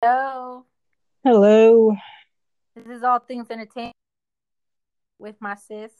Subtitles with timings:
[0.00, 0.64] Hello.
[1.24, 1.96] Hello.
[2.76, 3.96] This is All Things Entertainment
[5.18, 5.90] with my sis.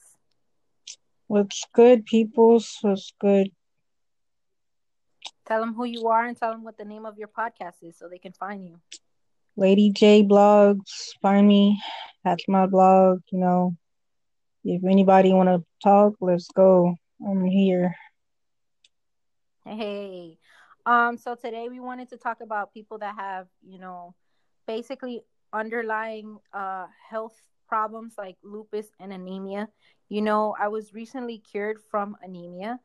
[1.27, 2.79] What's good, peoples?
[2.83, 3.51] What's good?
[5.47, 7.99] Tell them who you are and tell them what the name of your podcast is
[7.99, 8.79] so they can find you.
[9.57, 11.17] Lady J blogs.
[11.21, 11.83] Find me.
[12.25, 13.23] That's my blog.
[13.33, 13.77] You know,
[14.63, 16.95] if anybody want to talk, let's go.
[17.21, 17.97] I'm here.
[19.65, 20.39] Hey.
[20.89, 24.15] Um, so today we wanted to talk about people that have, you know,
[24.67, 27.35] basically underlying uh health
[27.69, 29.69] problems like lupus and anemia.
[30.09, 32.81] You know, I was recently cured from anemia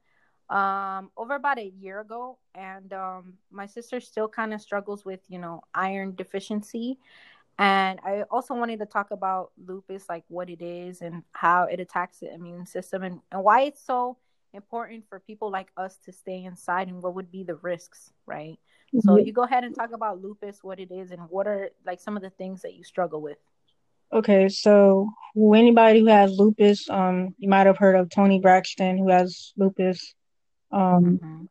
[0.50, 5.22] um over about a year ago and um my sister still kind of struggles with,
[5.30, 7.00] you know, iron deficiency.
[7.58, 11.80] And I also wanted to talk about lupus, like what it is and how it
[11.80, 14.18] attacks the immune system and, and why it's so
[14.54, 18.60] important for people like us to stay inside and what would be the risks, right?
[19.02, 22.00] So you go ahead and talk about lupus, what it is, and what are like
[22.00, 23.40] some of the things that you struggle with.
[24.12, 29.10] Okay, so anybody who has lupus, um, you might have heard of Toni Braxton who
[29.10, 30.14] has lupus.
[30.72, 31.48] Um, Mhm.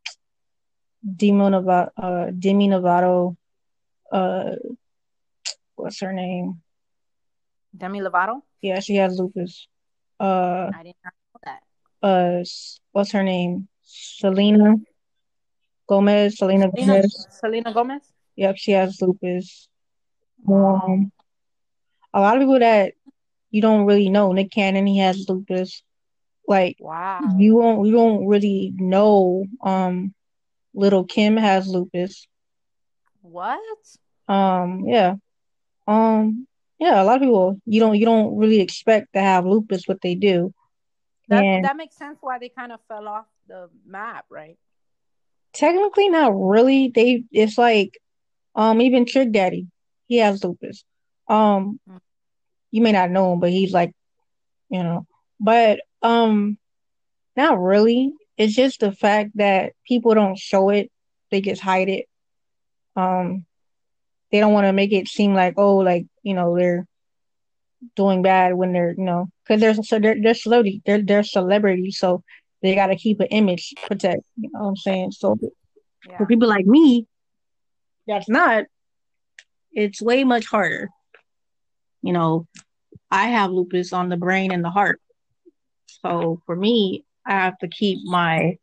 [1.17, 3.37] Demi Novato, uh, Demi Novato,
[4.13, 4.55] uh,
[5.75, 6.63] what's her name?
[7.77, 8.43] Demi Lovato?
[8.61, 9.67] Yeah, she has lupus.
[10.21, 11.22] Uh, I did not know that.
[12.03, 12.43] Uh,
[12.93, 13.69] what's her name?
[13.83, 14.77] Selena
[15.89, 16.39] Gomez.
[16.39, 17.27] Selena Gomez.
[17.31, 18.03] Selena Gomez?
[18.37, 19.69] Yep, she has lupus.
[20.49, 21.13] Um,
[22.13, 22.95] a lot of people that
[23.51, 24.33] you don't really know.
[24.33, 25.83] Nick Cannon, he has lupus.
[26.49, 27.21] Like Wow.
[27.39, 29.45] you won't, you don't really know.
[29.63, 30.15] Um,
[30.75, 32.27] Lil' Kim has lupus.
[33.21, 33.61] What?
[34.29, 35.17] Um, yeah.
[35.87, 36.47] Um,
[36.81, 37.01] yeah.
[37.01, 40.15] A lot of people you don't, you don't really expect to have lupus, but they
[40.15, 40.53] do.
[41.33, 44.59] That And that makes sense why they kind of fell off the map, right?
[45.53, 46.89] technically, not really.
[46.95, 47.99] They, it's like,
[48.55, 49.67] um, even Trick Daddy,
[50.09, 50.85] he has lupus.
[51.29, 52.01] Um, Mm.
[52.71, 53.93] you may not know him, but he's like,
[54.71, 55.07] you know,
[55.41, 56.59] but um,
[57.37, 58.13] not really.
[58.39, 60.91] It's just the fact that people don't show it;
[61.31, 62.07] they just hide it.
[62.97, 63.47] Um,
[64.33, 66.87] they don't want to make it seem like, oh, like you know, they're
[67.97, 71.99] doing bad when they're, you know, because they're so they're they're celebrity, they're they're celebrities,
[71.99, 72.23] so
[72.63, 74.23] they got to keep an image protect.
[74.37, 75.13] You know what I'm saying?
[75.13, 75.37] So
[76.09, 76.17] Yeah.
[76.17, 77.07] for people like me,
[78.07, 78.65] that's not.
[79.73, 80.89] It's way much harder.
[82.03, 82.47] You know,
[83.11, 85.01] I have lupus on the brain and the heart.
[85.87, 88.57] So for me, I have to keep my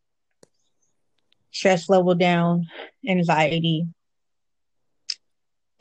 [1.51, 2.67] stress level down,
[3.07, 3.85] anxiety,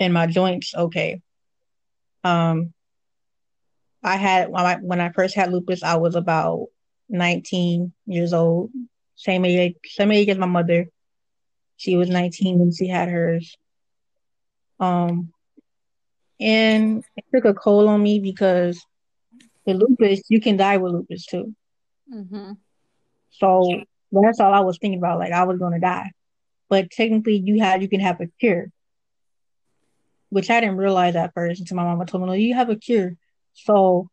[0.00, 1.20] and my joints okay.
[2.24, 2.72] Um,
[4.02, 6.66] I had when I, when I first had lupus, I was about
[7.08, 8.70] 19 years old,
[9.16, 10.88] same age, same age as my mother.
[11.76, 13.56] She was 19 when she had hers.
[14.80, 15.32] Um,
[16.40, 18.80] and it took a toll on me because
[19.66, 21.54] the lupus, you can die with lupus too.
[22.12, 22.52] Mm-hmm.
[23.30, 23.82] So
[24.12, 25.18] that's all I was thinking about.
[25.18, 26.12] Like I was gonna die,
[26.68, 28.70] but technically, you had you can have a cure,
[30.30, 32.76] which I didn't realize at first until my mama told me, "No, you have a
[32.76, 33.16] cure."
[33.64, 34.08] So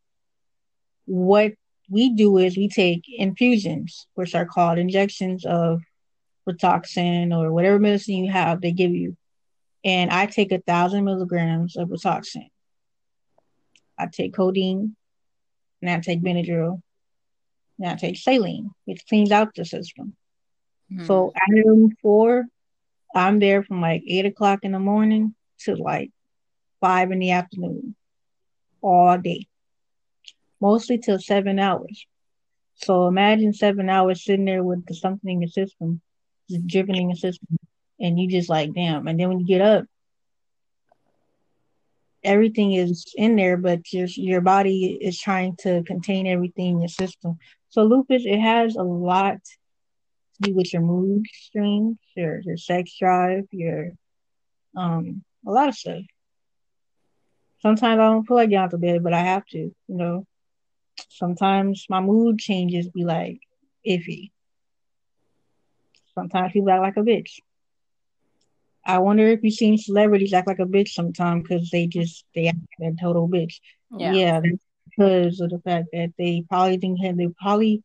[1.05, 1.53] what
[1.89, 5.81] we do is we take infusions, which are called injections of
[6.49, 9.17] Rituxan or whatever medicine you have, they give you.
[9.83, 12.49] And I take a thousand milligrams of Rituxan.
[13.97, 14.95] I take codeine,
[15.81, 16.81] and I take Benadryl,
[17.79, 20.15] and I take saline, which cleans out the system.
[20.91, 21.05] Mm-hmm.
[21.05, 22.45] So at room four,
[23.15, 26.11] I'm there from like eight o'clock in the morning to like
[26.81, 27.95] five in the afternoon,
[28.85, 29.47] all day,
[30.61, 32.05] mostly till seven hours.
[32.75, 36.01] So imagine seven hours sitting there with the something in your system,
[36.49, 37.57] just dripping in your system,
[37.99, 39.07] and you just like, damn.
[39.07, 39.85] And then when you get up,
[42.23, 46.89] everything is in there, but your your body is trying to contain everything in your
[46.89, 47.37] system.
[47.69, 52.95] So lupus, it has a lot to do with your mood swings, your your sex
[52.99, 53.91] drive, your
[54.75, 56.03] um a lot of stuff.
[57.61, 60.25] Sometimes I don't feel like getting out of bed, but I have to, you know.
[61.09, 63.39] Sometimes my mood changes be like
[63.87, 64.31] iffy.
[66.13, 67.39] Sometimes people act like a bitch.
[68.85, 72.47] I wonder if you've seen celebrities act like a bitch sometimes because they just they
[72.47, 73.59] act like a total bitch.
[73.97, 74.13] Yeah.
[74.13, 74.41] Yeah,
[74.89, 77.83] because of the fact that they probably think they probably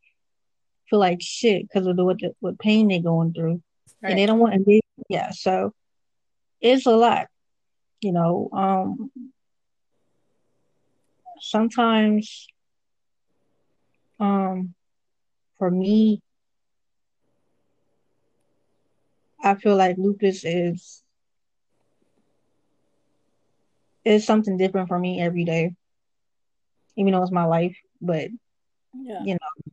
[0.88, 3.62] feel like shit because of the what the, what pain they're going through,
[4.02, 4.10] Right.
[4.10, 4.62] and they don't want to.
[4.64, 5.30] they yeah.
[5.30, 5.72] So
[6.60, 7.26] it's a lot,
[8.02, 8.50] you know.
[8.52, 9.10] Um,
[11.40, 12.46] sometimes,
[14.18, 14.74] um,
[15.58, 16.22] for me,
[19.42, 21.02] I feel like lupus is
[24.04, 25.74] it's something different for me every day,
[26.96, 27.76] even though it's my life.
[28.00, 28.28] But
[28.94, 29.22] Yeah.
[29.24, 29.72] you know,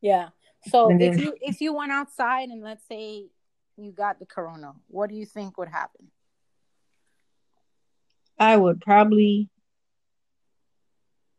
[0.00, 0.28] Yeah.
[0.68, 3.26] So And if you if you went outside and let's say
[3.76, 6.10] you got the corona, what do you think would happen?
[8.38, 9.48] I would probably,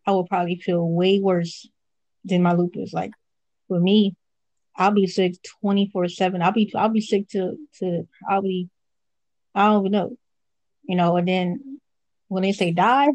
[0.05, 1.67] I would probably feel way worse
[2.25, 2.93] than my lupus.
[2.93, 3.11] Like
[3.67, 4.15] for me,
[4.75, 6.41] I'll be sick twenty four seven.
[6.41, 8.69] I'll be I'll be sick to to probably
[9.53, 10.17] I don't even know,
[10.83, 11.17] you know.
[11.17, 11.79] And then
[12.27, 13.09] when they say die,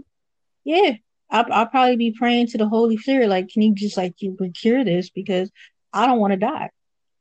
[0.64, 0.94] yeah,
[1.30, 4.36] I'll I'll probably be praying to the Holy Spirit, like, can you just like you
[4.54, 5.50] cure this because
[5.92, 6.70] I don't want to die.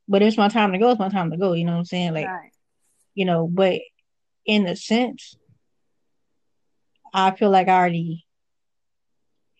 [0.08, 0.90] But it's my time to go.
[0.90, 1.54] It's my time to go.
[1.54, 2.14] You know what I'm saying?
[2.14, 2.50] Like, right.
[3.14, 3.48] you know.
[3.48, 3.80] But
[4.44, 5.36] in a sense,
[7.12, 8.25] I feel like I already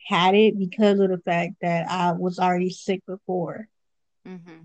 [0.06, 3.68] had it because of the fact that I was already sick before.
[4.26, 4.62] Mm-hmm.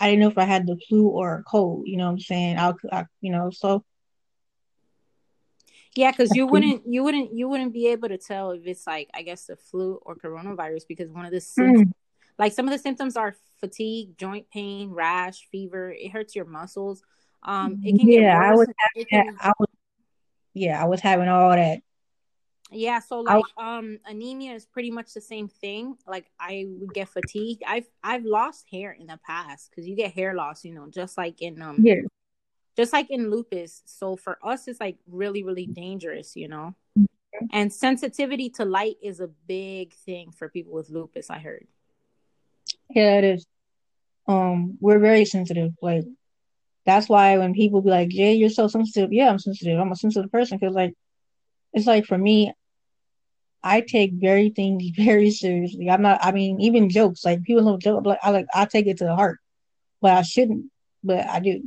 [0.00, 1.84] I didn't know if I had the flu or a cold.
[1.86, 2.58] You know what I'm saying?
[2.58, 3.84] I, I you know, so
[5.96, 9.08] Yeah, because you wouldn't you wouldn't you wouldn't be able to tell if it's like
[9.14, 11.92] I guess the flu or coronavirus because one of the symptoms,
[12.38, 15.90] like some of the symptoms are fatigue, joint pain, rash, fever.
[15.90, 17.02] It hurts your muscles.
[17.42, 19.68] Um, it can Yeah, I was yeah, can- I was
[20.54, 21.80] yeah, I was having all that.
[22.70, 25.96] Yeah, so I- like um anemia is pretty much the same thing.
[26.06, 27.62] Like I would get fatigued.
[27.66, 31.16] I've I've lost hair in the past because you get hair loss, you know, just
[31.16, 32.02] like in um Yeah.
[32.76, 33.82] just like in lupus.
[33.86, 36.74] So for us it's like really, really dangerous, you know.
[37.52, 41.66] And sensitivity to light is a big thing for people with lupus, I heard.
[42.90, 43.46] Yeah, it is.
[44.26, 45.72] Um, we're very sensitive.
[45.80, 46.04] Like
[46.84, 49.78] that's why when people be like, "Jay, you're so sensitive," yeah, I'm sensitive.
[49.78, 50.94] I'm a sensitive person because like
[51.72, 52.52] it's like for me,
[53.62, 55.90] I take very things very seriously.
[55.90, 56.20] I'm not.
[56.22, 58.06] I mean, even jokes like people don't joke.
[58.06, 59.38] Like I like I take it to the heart,
[60.00, 60.70] but I shouldn't.
[61.02, 61.62] But I do.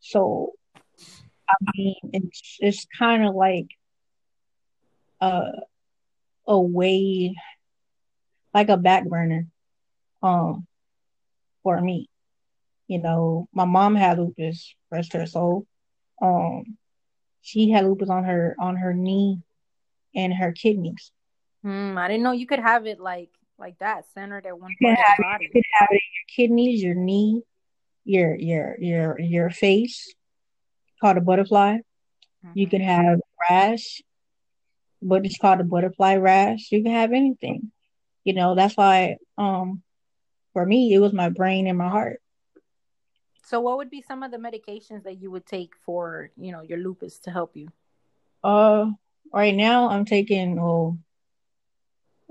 [0.00, 0.52] So
[1.48, 3.68] I mean, it's it's kind of like
[5.20, 5.50] a
[6.46, 7.34] a way,
[8.54, 9.46] like a back burner,
[10.22, 10.66] um,
[11.62, 12.08] for me.
[12.88, 15.66] You know, my mom had lupus, rest her soul.
[16.20, 16.76] Um,
[17.40, 19.40] she had lupus on her on her knee
[20.14, 21.10] and her kidneys.
[21.62, 24.76] Hmm, I didn't know you could have it like like that, centered at one You
[24.76, 25.54] part can have the it, body.
[25.54, 27.42] you can have it in your kidneys, your knee,
[28.04, 30.14] your your your your face,
[31.00, 31.78] called a butterfly.
[32.54, 32.68] You Mhm.
[32.68, 33.20] can have
[33.50, 34.02] rash,
[35.02, 36.70] but it's called a butterfly rash.
[36.72, 37.72] You can have anything.
[38.24, 39.82] You know, that's why um
[40.52, 42.20] for me it was my brain and my heart.
[43.42, 46.62] So what would be some of the medications that you would take for, you know,
[46.62, 47.72] your lupus to help you?
[48.42, 48.90] Uh
[49.32, 50.98] right now I'm taking oh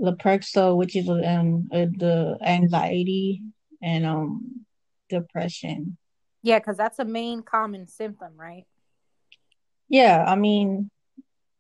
[0.01, 3.41] Lexapro, which is um uh, the anxiety
[3.81, 4.65] and um
[5.09, 5.97] depression.
[6.41, 8.65] Yeah, because that's a main common symptom, right?
[9.89, 10.89] Yeah, I mean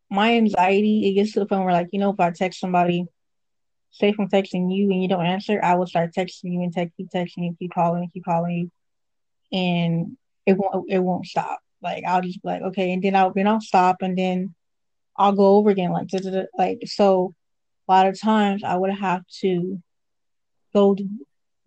[0.09, 3.05] my anxiety it gets to the point where like you know if I text somebody,
[3.91, 6.97] say from texting you and you don't answer, I will start texting you and text
[6.97, 8.71] keep texting you, keep calling, keep calling
[9.51, 11.59] you, and it won't it won't stop.
[11.83, 14.55] Like I'll just be like okay, and then I'll then I'll stop and then
[15.15, 17.35] I'll go over again like da, da, da, like so.
[17.87, 19.81] A lot of times I would have to
[20.73, 20.95] go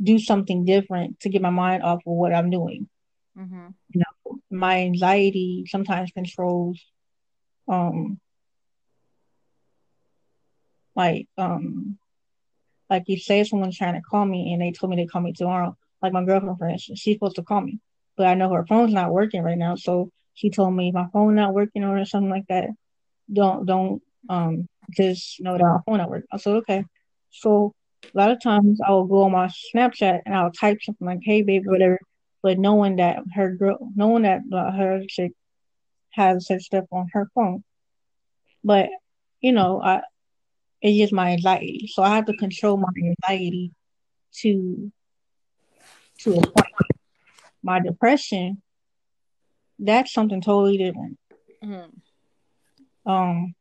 [0.02, 2.88] do something different to get my mind off of what I'm doing.
[3.38, 3.68] Mm-hmm.
[4.50, 6.80] My anxiety sometimes controls
[7.66, 8.20] um
[10.94, 11.98] like um
[12.90, 15.32] like you say someone's trying to call me and they told me they call me
[15.32, 15.76] tomorrow.
[16.02, 17.80] Like my girlfriend for instance, she's supposed to call me.
[18.16, 21.34] But I know her phone's not working right now, so she told me my phone
[21.34, 22.68] not working or something like that.
[23.32, 26.28] Don't don't um just know that my phone not working.
[26.32, 26.84] I said okay.
[27.30, 31.06] So a lot of times I will go on my Snapchat and I'll type something
[31.06, 31.98] like "Hey baby" whatever,
[32.42, 35.32] but knowing that her girl, knowing that uh, her chick
[36.10, 37.64] has such stuff on her phone.
[38.62, 38.90] But
[39.40, 40.02] you know, I
[40.80, 43.72] it's just my anxiety, so I have to control my anxiety
[44.40, 44.92] to
[46.20, 46.66] to a point.
[47.62, 48.62] My depression,
[49.78, 51.18] that's something totally different.
[51.62, 53.10] Mm-hmm.
[53.10, 53.54] Um,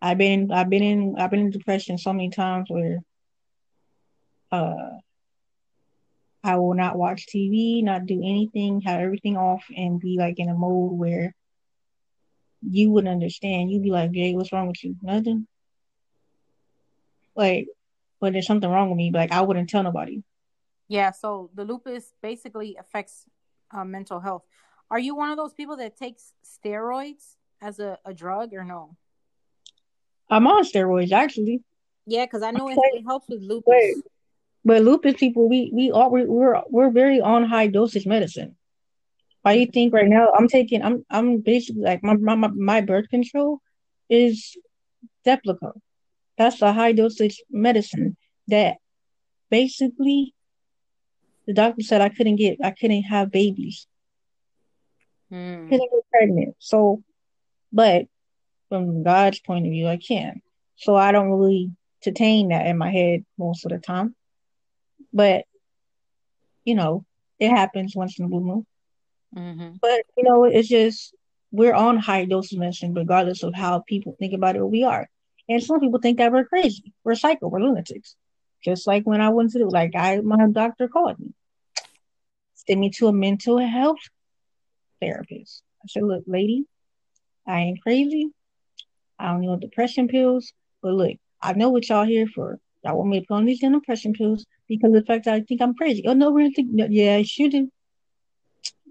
[0.00, 3.00] I've been I've been in I've been in depression so many times where
[4.52, 4.90] uh
[6.44, 10.48] I will not watch TV, not do anything, have everything off and be like in
[10.48, 11.34] a mode where
[12.62, 13.70] you wouldn't understand.
[13.70, 14.94] You'd be like, Jay, what's wrong with you?
[15.02, 15.48] Nothing.
[17.34, 17.66] Like,
[18.20, 20.22] but there's something wrong with me, like I wouldn't tell nobody.
[20.88, 23.24] Yeah, so the lupus basically affects
[23.72, 24.44] uh, mental health.
[24.90, 28.96] Are you one of those people that takes steroids as a, a drug or no?
[30.30, 31.62] I'm on steroids actually.
[32.06, 33.64] Yeah, because I know it, it helps with lupus.
[33.66, 33.96] Wait.
[34.64, 38.56] But lupus people, we we are we, we're we're very on high dosage medicine.
[39.42, 42.48] Why do you think right now I'm taking I'm I'm basically like my my my-
[42.48, 43.60] my birth control
[44.10, 44.56] is
[45.24, 45.72] Deplico.
[46.36, 48.16] That's a high dosage medicine
[48.48, 48.76] that
[49.50, 50.34] basically
[51.46, 53.86] the doctor said I couldn't get, I couldn't have babies.
[55.30, 55.68] Hmm.
[55.68, 56.56] Couldn't get pregnant.
[56.58, 57.02] So,
[57.72, 58.06] but
[58.68, 60.40] from God's point of view, I can.
[60.76, 61.70] So I don't really
[62.04, 64.14] entertain that in my head most of the time.
[65.12, 65.44] But,
[66.64, 67.04] you know,
[67.38, 68.66] it happens once in a blue moon.
[69.34, 69.76] Mm-hmm.
[69.80, 71.14] But, you know, it's just,
[71.50, 75.08] we're on high dosage medicine regardless of how people think about it or we are.
[75.48, 76.92] And some people think that we're crazy.
[77.04, 77.48] We're psycho.
[77.48, 78.16] We're lunatics.
[78.64, 81.32] Just like when I went to, like, I, my doctor called me,
[82.54, 84.00] sent me to a mental health
[85.00, 85.62] therapist.
[85.82, 86.64] I said, look, lady,
[87.46, 88.30] I ain't crazy.
[89.18, 90.52] I don't know depression pills.
[90.82, 92.58] But look, I know what y'all here for.
[92.84, 95.40] Y'all want me to put on these depression pills because of the fact that I
[95.40, 96.04] think I'm crazy.
[96.06, 96.70] Oh no, we're think.
[96.72, 97.70] Yeah, you do.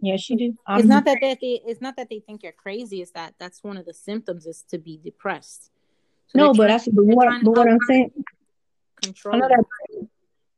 [0.02, 0.58] Yes, you do.
[0.70, 3.02] it's not that they, they, it's not that they think you're crazy.
[3.02, 5.72] It's that that's one of the symptoms is to be depressed.
[6.28, 8.12] So no, but that's but what, but what I'm saying.
[9.02, 9.36] Control.
[9.36, 10.08] I know that.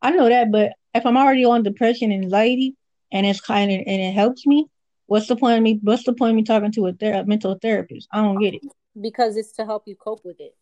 [0.02, 2.76] I know that, but if I'm already on depression and anxiety,
[3.12, 4.68] and it's kind of and it helps me,
[5.06, 5.80] what's the point of me?
[5.82, 8.08] What's the point of me talking to a, ther- a mental therapist?
[8.12, 8.62] I don't get it.
[9.00, 10.56] Because it's to help you cope with it.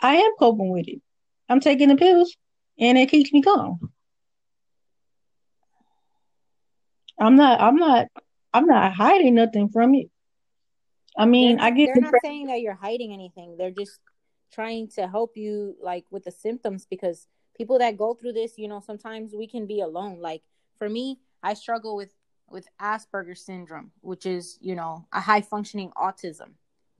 [0.00, 1.00] I am coping with it.
[1.48, 2.36] I'm taking the pills,
[2.78, 3.92] and it keeps me calm.
[7.18, 7.60] I'm not.
[7.60, 8.08] I'm not.
[8.54, 10.10] I'm not hiding nothing from it.
[11.16, 11.90] I mean, they're, I get.
[11.94, 13.56] They're not saying that you're hiding anything.
[13.56, 13.98] They're just
[14.52, 18.68] trying to help you, like with the symptoms, because people that go through this, you
[18.68, 20.20] know, sometimes we can be alone.
[20.20, 20.42] Like
[20.78, 22.12] for me, I struggle with
[22.48, 26.52] with Asperger's syndrome, which is, you know, a high functioning autism.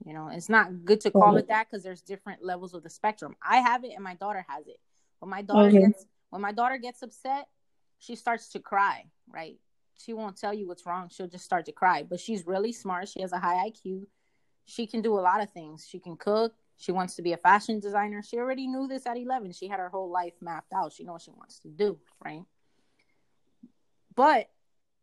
[0.05, 1.39] You know, it's not good to call Okay.
[1.39, 3.35] it that because there's different levels of the spectrum.
[3.41, 4.79] I have it and my daughter has it.
[5.19, 5.79] When my daughter Okay.
[5.79, 7.47] gets when my daughter gets upset,
[7.99, 9.57] she starts to cry, right?
[9.97, 11.09] She won't tell you what's wrong.
[11.09, 12.03] She'll just start to cry.
[12.03, 13.07] But she's really smart.
[13.07, 14.07] She has a high IQ.
[14.65, 15.87] She can do a lot of things.
[15.87, 16.53] She can cook.
[16.75, 18.21] She wants to be a fashion designer.
[18.23, 19.53] She already knew this at 11.
[19.53, 20.91] She had her whole life mapped out.
[20.91, 22.41] She knows what she wants to do, right?
[24.15, 24.49] But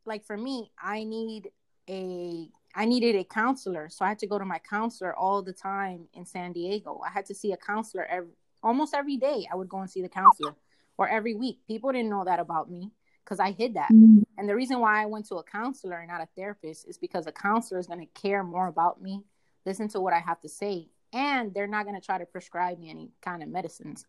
[0.05, 1.51] like for me, I need
[1.89, 5.53] a I needed a counselor, so I had to go to my counselor all the
[5.53, 7.01] time in San Diego.
[7.05, 8.31] I had to see a counselor every
[8.63, 9.49] almost every day.
[9.51, 10.55] I would go and see the counselor,
[10.99, 11.61] or every week.
[11.67, 12.93] People didn't know that about me
[13.25, 13.91] because I hid that.
[13.91, 14.25] Mhm.
[14.37, 17.27] And the reason why I went to a counselor and not a therapist is because
[17.27, 19.25] a counselor is going to care more about me,
[19.65, 22.79] listen to what I have to say, and they're not going to try to prescribe
[22.79, 24.07] me any kind of medicines.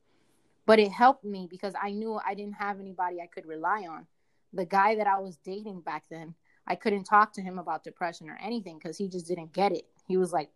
[0.65, 4.07] But it helped me because I knew I didn't have anybody I could rely on.
[4.53, 6.35] The guy that I was dating back then,
[6.71, 9.85] I couldn't talk to him about depression or anything because he just didn't get it.
[10.07, 10.49] He was like,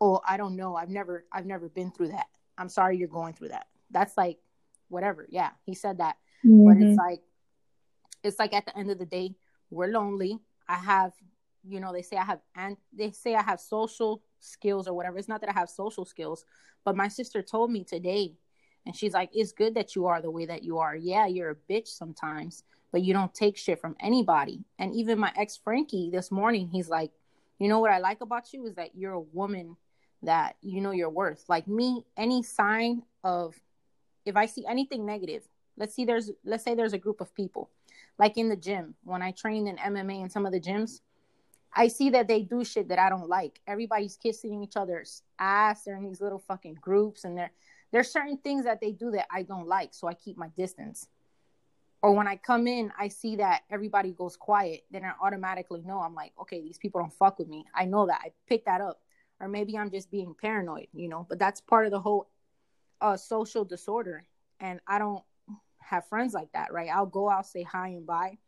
[0.00, 0.74] "Oh, I don't know.
[0.74, 2.26] I've never I've never been through that.
[2.58, 4.38] I'm sorry you're going through that." That's like
[4.88, 5.28] whatever.
[5.30, 6.82] Yeah, he said that but Mhm.
[6.82, 7.22] it's like
[8.24, 9.34] it's like at the end of the day
[9.70, 11.12] we're lonely i have
[11.62, 15.18] you know they say i have and they say i have social skills or whatever
[15.18, 16.44] it's not that i have social skills
[16.84, 18.34] but my sister told me today
[18.86, 21.50] and she's like it's good that you are the way that you are yeah you're
[21.50, 24.64] a bitch sometimes but you don't take shit from anybody.
[24.78, 27.12] And even my ex frankie this morning he's like
[27.58, 29.76] you know what i like about you is that you're a woman
[30.22, 31.44] that you know your worth.
[31.48, 33.54] Like me any sign of
[34.24, 35.42] if i see anything negative
[35.76, 37.70] let's see there's let's say there's a group of people
[38.18, 41.00] like in the gym when i trained in mma in some of the gyms
[41.74, 43.60] i see that they do shit that i don't like.
[43.66, 47.50] Everybody's kissing each other's ass they're in these little fucking groups and there
[47.90, 51.08] there's certain things that they do that i don't like so i keep my distance
[52.02, 56.00] or when i come in i see that everybody goes quiet then i automatically know
[56.00, 58.80] i'm like okay these people don't fuck with me i know that i pick that
[58.80, 59.00] up
[59.40, 62.28] or maybe i'm just being paranoid you know but that's part of the whole
[63.00, 64.24] uh social disorder
[64.60, 65.22] and i don't
[65.88, 66.90] have friends like that, right?
[66.92, 68.38] I'll go, I'll say hi and bye.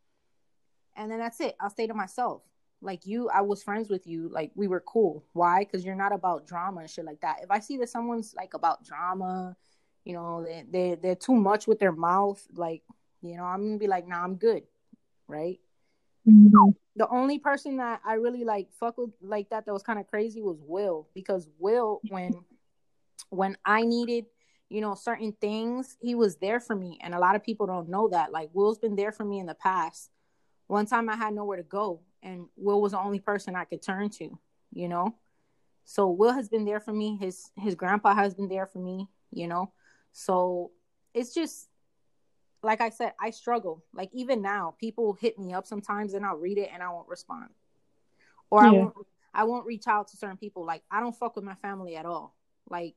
[0.97, 1.57] And then that's it.
[1.61, 2.43] I'll stay to myself.
[2.83, 4.29] Like you, I was friends with you.
[4.29, 5.25] Like we were cool.
[5.33, 5.61] Why?
[5.61, 7.41] Because you're not about drama and shit like that.
[7.43, 9.57] If I see that someone's like about drama,
[10.05, 12.83] you know, they, they, they're too much with their mouth, like,
[13.23, 14.63] you know, I'm to be like, nah, I'm good.
[15.27, 15.61] Right.
[16.27, 16.75] Mhm.
[16.97, 20.07] The only person that I really like fuck with like that that was kind of
[20.07, 22.45] crazy was Will because Will when
[23.31, 24.27] when I needed
[24.71, 27.89] you know certain things he was there for me and a lot of people don't
[27.89, 30.11] know that like will's been there for me in the past
[30.69, 33.83] one time i had nowhere to go and will was the only person i could
[33.83, 34.39] turn to
[34.73, 35.15] you know
[35.85, 39.09] so will has been there for me his his grandpa has been there for me
[39.33, 39.73] you know
[40.13, 40.71] so
[41.13, 41.69] it's just
[42.63, 46.37] like i said i struggle like even now people hit me up sometimes and i'll
[46.37, 47.49] read it and i won't respond
[48.51, 48.95] or i won't
[49.35, 52.07] i won't reach out to certain people like i don't fuck with my family at
[52.07, 52.37] all
[52.69, 52.95] like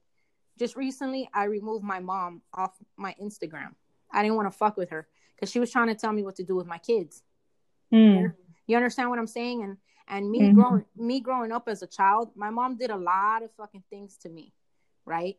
[0.57, 3.73] just recently I removed my mom off my Instagram.
[4.11, 6.35] I didn't want to fuck with her because she was trying to tell me what
[6.35, 7.23] to do with my kids.
[7.91, 8.33] Mm.
[8.67, 9.63] You understand what I'm saying?
[9.63, 9.77] And
[10.07, 10.59] And me mm-hmm.
[10.59, 14.17] growing me growing up as a child, my mom did a lot of fucking things
[14.17, 14.53] to me,
[15.05, 15.37] right?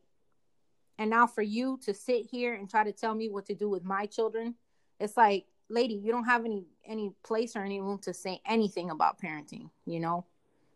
[0.99, 3.69] And now for you to sit here and try to tell me what to do
[3.69, 4.55] with my children,
[5.01, 8.91] it's like, lady, you don't have any any place or any room to say anything
[8.91, 10.25] about parenting, you know?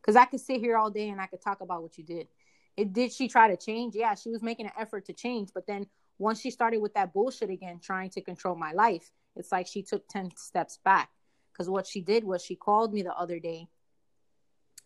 [0.03, 2.29] Cuz I could sit here all day and I could talk about what you did.
[2.77, 3.95] It did she try to change?
[3.95, 5.87] Yeah, she was making an effort to change, but then
[6.19, 9.83] once she started with that bullshit again trying to control my life, it's like she
[9.83, 11.11] took 10 steps back
[11.53, 13.69] because what she did was she called me the other day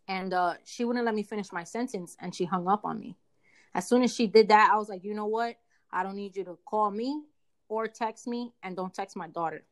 [0.08, 3.16] and uh, she wouldn't let me finish my sentence and she hung up on me.
[3.74, 5.56] As soon as she did that, I was like, you know what?
[5.90, 7.22] I don't need you to call me
[7.68, 9.64] or text me and don't text my daughter.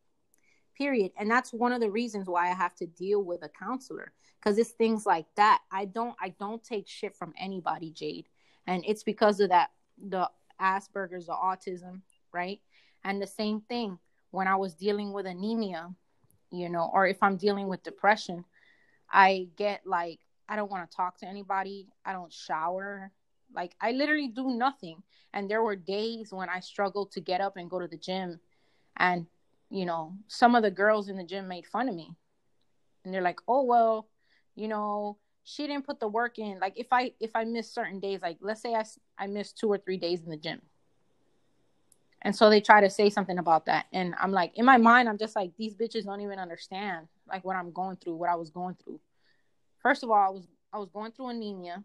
[0.77, 1.13] Period.
[1.19, 4.59] And that's one of the reasons why I have to deal with a counselor because
[4.59, 5.61] it's things like that.
[5.71, 8.29] I don't I don't take shit from anybody, Jade.
[8.67, 9.71] And it's because of that
[10.03, 10.31] the
[10.61, 12.01] Asperger's, the autism,
[12.33, 12.61] right?
[13.05, 13.99] And the same thing
[14.31, 15.91] when I was dealing with anemia,
[16.51, 18.45] you know, or if I'm dealing with depression,
[19.11, 21.89] I get like, I don't want to talk to anybody.
[22.05, 23.11] I don't shower.
[23.55, 25.03] Like, I literally do nothing.
[25.33, 28.41] And there were days when I struggled to get up and go to the gym.
[28.97, 29.27] And,
[29.71, 32.11] you know, some of the girls in the gym made fun of me.
[33.05, 34.09] And they're like, oh, well,
[34.57, 36.59] you know, she didn't put the work in.
[36.61, 38.85] Like, if I, if I miss certain days, like, let's say I,
[39.19, 40.61] I missed two or three days in the gym
[42.23, 43.87] and so they try to say something about that.
[43.93, 47.45] And I'm like, in my mind, I'm just like, these bitches don't even understand like
[47.45, 49.01] what I'm going through, what I was going through.
[49.83, 51.83] First of all, I was I was going through anemia.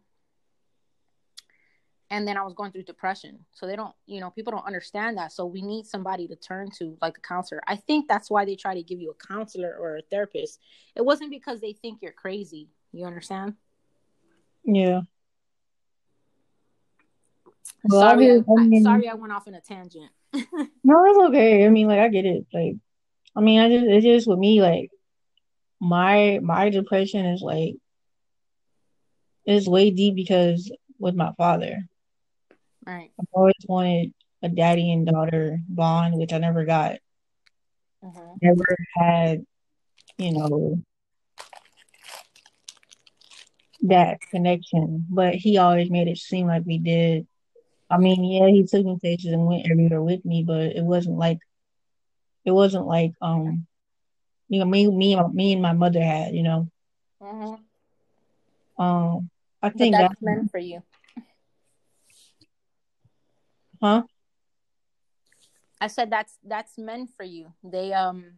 [2.12, 3.40] And then I was going through depression.
[3.52, 5.32] So they don't, you know, people don't understand that.
[5.32, 7.62] So we need somebody to turn to, like a counselor.
[7.68, 10.60] I think that's why they try to give you a counselor or a therapist.
[10.96, 12.70] It wasn't because they think you're crazy.
[12.92, 13.56] You understand?
[14.64, 15.02] Yeah.
[17.84, 20.10] Well, sorry, I, I, mean, sorry, I went off in a tangent.
[20.84, 21.66] no, it's okay.
[21.66, 22.46] I mean, like I get it.
[22.54, 22.76] Like,
[23.36, 24.62] I mean, I just it's just with me.
[24.62, 24.90] Like,
[25.80, 27.76] my my depression is like
[29.46, 31.88] is way deep because with my father.
[32.86, 33.12] Right.
[33.20, 34.14] I've always wanted
[34.44, 36.98] a daddy and daughter bond, which I never got.
[38.04, 38.34] Mm-hmm.
[38.42, 39.46] Never had,
[40.18, 40.80] you know,
[43.84, 45.06] that connection.
[45.10, 47.28] But he always made it seem like we did.
[47.90, 51.18] I mean, yeah, he took me places and went everywhere with me, but it wasn't
[51.18, 51.40] like
[52.44, 53.66] it wasn't like um
[54.48, 56.68] you know me me me and my mother had, you know.
[57.22, 58.84] Mm-hmm.
[58.84, 59.30] Um
[59.62, 60.84] I think but that's, that's meant for you.
[63.86, 64.02] Huh?
[65.80, 67.54] I said that's that's meant for you.
[67.64, 68.32] They um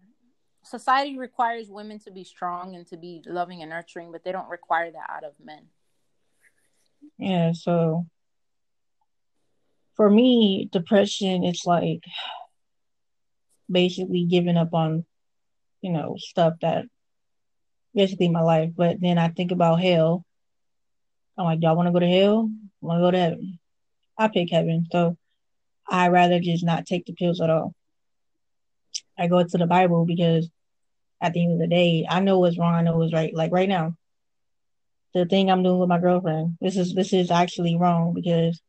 [0.62, 4.50] society requires women to be strong and to be loving and nurturing, but they don't
[4.50, 5.68] require that out of men.
[7.18, 8.08] Yeah, so
[9.96, 12.04] for me, depression is like
[13.72, 15.06] basically giving up on,
[15.80, 16.88] you know, stuff that
[17.96, 18.72] basically my life.
[18.76, 20.26] But then I think about hell.
[21.38, 22.52] I'm like, y'all want to go to hell?
[22.84, 23.60] I want to go to heaven?
[24.18, 24.88] I pick heaven.
[24.92, 25.16] So
[25.90, 27.74] I rather just not take the pills at all.
[29.18, 30.50] I go to the Bible because
[31.22, 32.76] at the end of the day, I know what's wrong.
[32.76, 33.34] I know what's right.
[33.34, 33.96] Like right now,
[35.14, 38.62] the thing I'm doing with my girlfriend, this is this is actually wrong because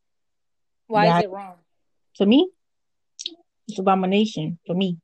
[0.86, 1.54] why God, is it wrong?
[2.16, 2.48] To me,
[3.68, 4.98] it's abomination for me.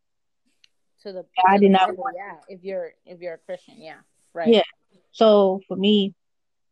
[1.02, 2.36] To the I did not want yeah.
[2.48, 3.98] If you're if you're a Christian, yeah,
[4.32, 4.54] right.
[4.54, 4.62] Yeah.
[5.12, 6.14] So for me,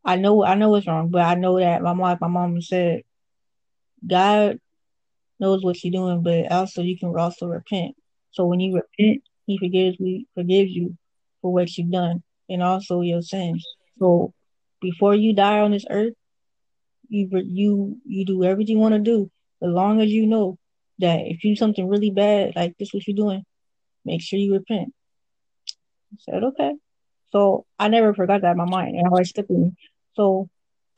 [0.04, 3.02] I know I know it's wrong, but I know that my mom my mom said,
[4.06, 4.58] God
[5.42, 7.96] knows what you're doing, but also you can also repent.
[8.30, 10.96] So when you repent, He forgives we forgives you
[11.42, 13.66] for what you've done and also your sins.
[13.98, 14.32] So
[14.80, 16.14] before you die on this earth,
[17.12, 19.30] you you you do everything you want to do
[19.62, 20.58] as long as you know
[20.98, 23.44] that if you do something really bad like this what you're doing
[24.04, 24.94] make sure you repent
[26.12, 26.72] I said okay
[27.32, 29.72] so i never forgot that in my mind and always stuck with me
[30.14, 30.48] so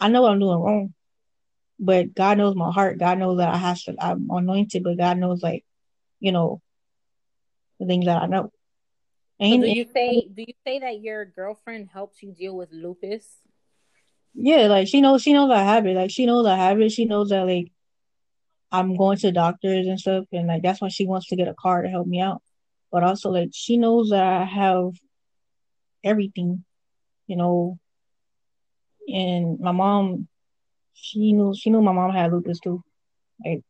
[0.01, 0.95] i know what i'm doing wrong
[1.79, 5.19] but god knows my heart god knows that i have to i'm anointed but god
[5.19, 5.65] knows like
[6.21, 6.61] you know
[7.81, 8.51] the things that i know
[9.41, 13.39] so do you say do you say that your girlfriend helps you deal with lupus
[14.35, 15.95] yeah, like she knows she knows I have it.
[15.95, 16.91] Like she knows I have it.
[16.91, 17.71] She knows that like
[18.73, 21.55] I'm going to doctors and stuff, and like that's why she wants to get a
[21.55, 22.43] car to help me out.
[22.91, 24.91] But also like she knows that I have
[26.03, 26.65] everything,
[27.29, 27.79] you know.
[29.07, 30.27] And my mom,
[30.95, 32.83] she knew she knew my mom had lupus too.
[33.45, 33.63] Like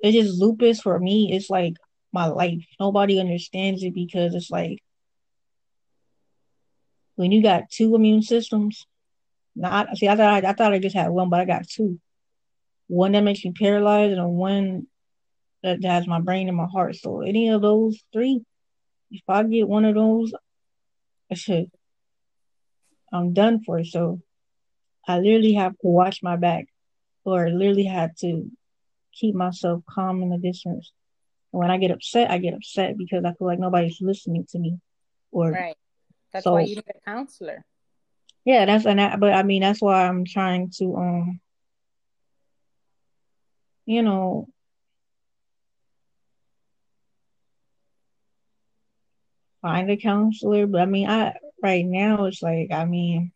[0.00, 1.32] it's just lupus for me.
[1.32, 1.74] It's like
[2.12, 2.64] my life.
[2.80, 4.78] Nobody understands it because it's like
[7.16, 8.86] when you got two immune systems,
[9.54, 12.00] not see, I thought I, I thought I just had one, but I got two.
[12.88, 14.86] One that makes me paralyzed, and one
[15.62, 16.96] that has my brain and my heart.
[16.96, 18.42] So any of those three,
[19.10, 20.32] if I get one of those,
[21.30, 21.70] I should
[23.12, 23.84] I'm done for.
[23.84, 24.20] So
[25.06, 26.66] I literally have to watch my back
[27.24, 28.50] or literally have to
[29.12, 30.92] keep myself calm in the distance.
[31.52, 34.58] And when I get upset, I get upset because I feel like nobody's listening to
[34.58, 34.78] me.
[35.30, 35.76] Or right.
[36.32, 37.64] That's so, why you need a counselor.
[38.44, 41.40] Yeah, that's and but I mean that's why I'm trying to um
[43.84, 44.48] you know
[49.60, 50.66] find a counselor.
[50.66, 53.32] But I mean I right now it's like I mean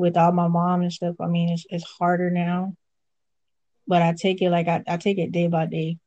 [0.00, 2.74] without my mom and stuff, I mean it's it's harder now.
[3.86, 5.98] But I take it like I, I take it day by day.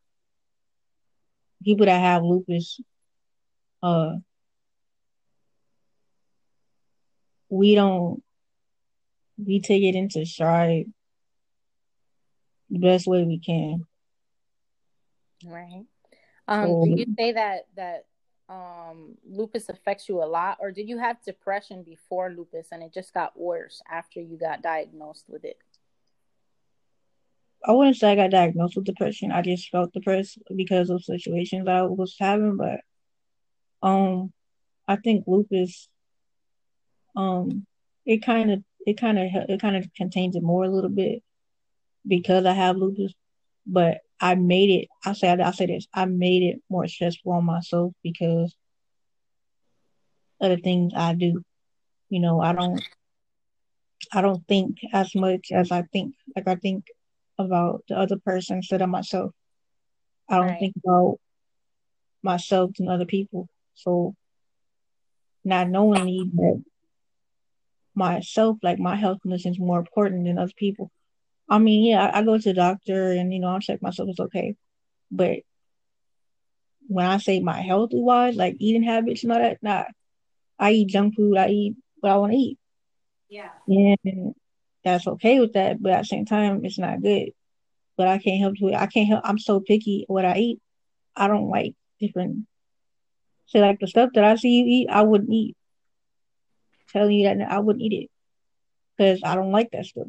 [1.63, 2.79] People that have lupus,
[3.81, 4.15] uh
[7.49, 8.23] we don't
[9.37, 10.85] we take it into stride
[12.69, 13.85] the best way we can.
[15.45, 15.85] Right.
[16.47, 18.05] Um, so, do you say that that
[18.49, 22.93] um lupus affects you a lot, or did you have depression before lupus and it
[22.93, 25.57] just got worse after you got diagnosed with it?
[27.65, 29.31] I wouldn't say I got diagnosed with depression.
[29.31, 32.81] I just felt depressed because of situations I was having, but
[33.81, 34.33] um,
[34.87, 35.87] I think lupus,
[37.15, 37.65] um,
[38.05, 41.23] it kind of it kind of it kind of contains it more a little bit
[42.05, 43.13] because I have lupus,
[43.65, 44.87] but I made it.
[45.05, 45.87] I say I say this.
[45.93, 48.55] I made it more stressful on myself because
[50.39, 51.43] of the things I do.
[52.09, 52.81] You know, I don't
[54.11, 56.15] I don't think as much as I think.
[56.35, 56.85] Like I think
[57.37, 59.31] about the other person instead of myself.
[60.29, 60.59] I don't right.
[60.59, 61.17] think about
[62.21, 63.47] myself and other people.
[63.75, 64.15] So
[65.43, 66.63] not knowingly that
[67.95, 70.91] myself, like my health condition is more important than other people.
[71.49, 74.09] I mean, yeah, I, I go to the doctor and you know, I check myself
[74.09, 74.55] it's okay.
[75.11, 75.39] But
[76.87, 79.85] when I say my healthy wise, like eating habits and all that, nah.
[80.59, 82.57] I eat junk food, I eat what I want to eat.
[83.29, 83.49] Yeah.
[83.67, 84.35] And
[84.83, 87.29] that's okay with that, but at the same time it's not good.
[87.97, 88.75] But I can't help it.
[88.75, 90.61] I can't help I'm so picky what I eat.
[91.15, 92.47] I don't like different
[93.53, 95.55] so like the stuff that I see you eat, I wouldn't eat.
[96.91, 98.09] Telling you that I wouldn't eat it
[98.97, 100.07] because I don't like that stuff.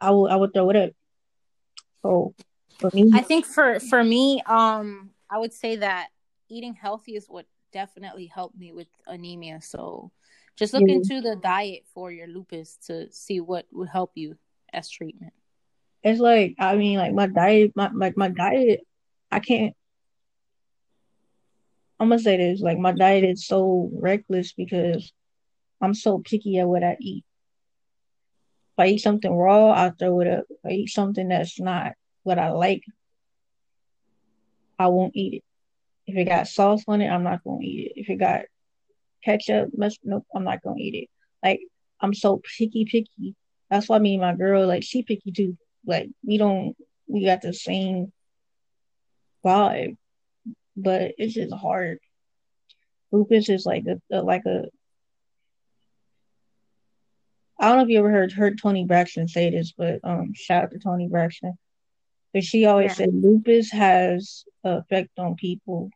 [0.00, 0.90] I would I would throw it up.
[2.02, 2.34] So
[2.78, 6.08] for me, I think for for me, um, I would say that
[6.48, 9.60] eating healthy is what definitely helped me with anemia.
[9.60, 10.12] So
[10.56, 10.96] just look yeah.
[10.96, 14.36] into the diet for your lupus to see what would help you
[14.72, 15.32] as treatment.
[16.02, 18.80] It's like I mean, like my diet, my like my diet,
[19.30, 19.74] I can't.
[21.98, 25.12] I'm gonna say this: like my diet is so reckless because
[25.80, 27.24] I'm so picky at what I eat.
[28.76, 30.44] If I eat something raw, I'll throw it up.
[30.50, 31.92] If I eat something that's not
[32.24, 32.82] what I like,
[34.80, 35.44] I won't eat it.
[36.10, 38.00] If it got sauce on it, I'm not gonna eat it.
[38.00, 38.46] If it got
[39.24, 41.08] ketchup, must nope, I'm not gonna eat it.
[41.40, 41.60] Like
[42.00, 43.36] I'm so picky, picky.
[43.70, 45.56] That's why me and my girl, like she picky too.
[45.86, 48.12] Like we don't, we got the same
[49.44, 49.96] vibe,
[50.76, 52.00] but it's just hard.
[53.12, 54.64] Lupus is like a, a like a
[57.58, 60.64] I don't know if you ever heard heard Toni Braxton say this, but um, shout
[60.64, 61.56] out to Toni Braxton.
[62.32, 62.94] But she always yeah.
[62.94, 65.90] said lupus has an effect on people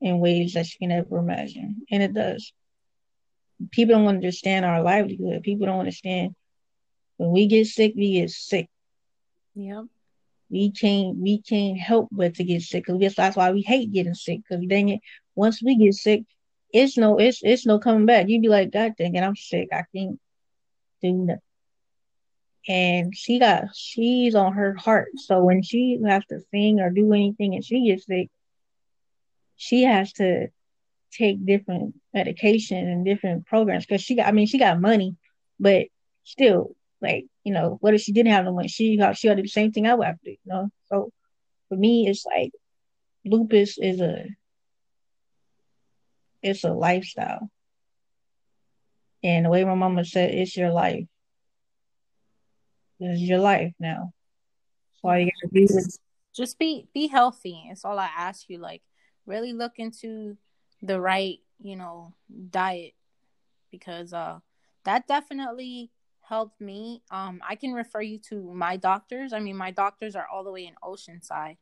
[0.00, 2.52] in ways that you can never imagine, and it does.
[3.70, 5.42] People don't understand our livelihood.
[5.42, 6.34] People don't understand
[7.18, 8.68] when we get sick, we get sick.
[9.54, 9.84] Yep.
[10.50, 14.14] We can't we can't help but to get sick because that's why we hate getting
[14.14, 14.40] sick.
[14.42, 15.00] Because dang it,
[15.34, 16.24] once we get sick,
[16.72, 18.28] it's no it's it's no coming back.
[18.28, 19.68] You'd be like, God dang it, I'm sick.
[19.72, 20.18] I can't
[21.02, 21.38] nothing.
[22.68, 25.08] And she got she's on her heart.
[25.16, 28.28] So when she has to sing or do anything and she gets sick,
[29.56, 30.48] she has to
[31.12, 35.16] take different medication and different programs because she got I mean she got money,
[35.58, 35.86] but
[36.24, 38.68] still like you know what if she didn't have no money?
[38.68, 40.30] She got she got to do the same thing I would have to do.
[40.30, 41.10] You know, so
[41.68, 42.52] for me it's like
[43.24, 44.26] lupus is a
[46.42, 47.50] it's a lifestyle.
[49.22, 51.06] And the way my mama said, it's your life.
[52.98, 54.12] It's your life now.
[55.02, 55.98] All you gotta do is
[56.34, 57.64] just be be healthy.
[57.68, 58.58] It's all I ask you.
[58.58, 58.82] Like
[59.26, 60.36] really look into
[60.80, 62.14] the right, you know,
[62.50, 62.94] diet
[63.70, 64.38] because uh
[64.84, 67.02] that definitely helped me.
[67.10, 69.32] Um I can refer you to my doctors.
[69.32, 71.56] I mean my doctors are all the way in Oceanside.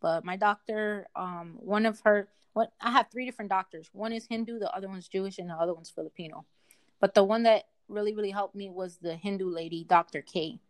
[0.00, 3.88] But my doctor, um, one of her what I have three different doctors.
[3.92, 6.46] One is Hindu, the other one's Jewish, and the other one's Filipino.
[7.00, 10.22] But the one that really, really helped me was the Hindu lady, Dr.
[10.22, 10.60] K.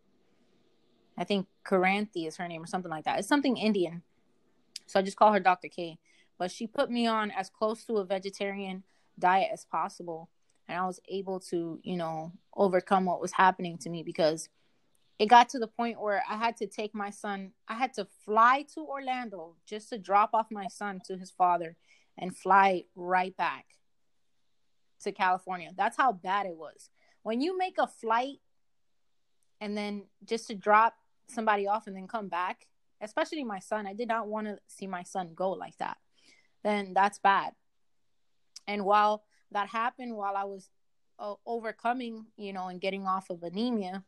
[1.18, 3.18] I think Karanthi is her name or something like that.
[3.18, 4.02] It's something Indian.
[4.86, 5.68] So I just call her Dr.
[5.68, 5.98] K.
[6.38, 8.84] But she put me on as close to a vegetarian
[9.18, 10.30] diet as possible.
[10.68, 14.48] And I was able to, you know, overcome what was happening to me because
[15.18, 18.06] it got to the point where I had to take my son, I had to
[18.24, 21.76] fly to Orlando just to drop off my son to his father
[22.16, 23.66] and fly right back
[25.02, 25.70] to California.
[25.76, 26.90] That's how bad it was.
[27.22, 28.38] When you make a flight
[29.60, 30.94] and then just to drop
[31.28, 32.66] somebody off and then come back,
[33.00, 35.96] especially my son, I did not want to see my son go like that.
[36.62, 37.52] Then that's bad.
[38.66, 40.68] And while that happened, while I was
[41.18, 44.04] uh, overcoming, you know, and getting off of anemia,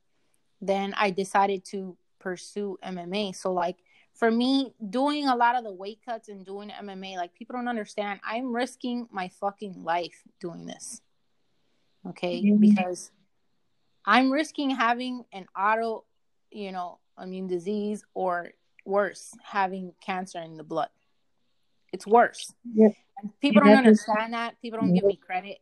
[0.61, 3.35] then I decided to pursue MMA.
[3.35, 3.79] So, like,
[4.15, 7.69] for me, doing a lot of the weight cuts and doing MMA, like, people don't
[7.69, 8.21] understand.
[8.25, 11.01] I'm risking my fucking life doing this.
[12.07, 12.43] Okay.
[12.43, 12.59] Mm-hmm.
[12.59, 13.11] Because
[14.05, 16.05] I'm risking having an auto,
[16.51, 18.51] you know, immune disease or
[18.85, 20.89] worse, having cancer in the blood.
[21.93, 22.53] It's worse.
[22.75, 22.89] Yeah.
[23.41, 24.61] People don't understand that.
[24.61, 25.59] People don't give me credit.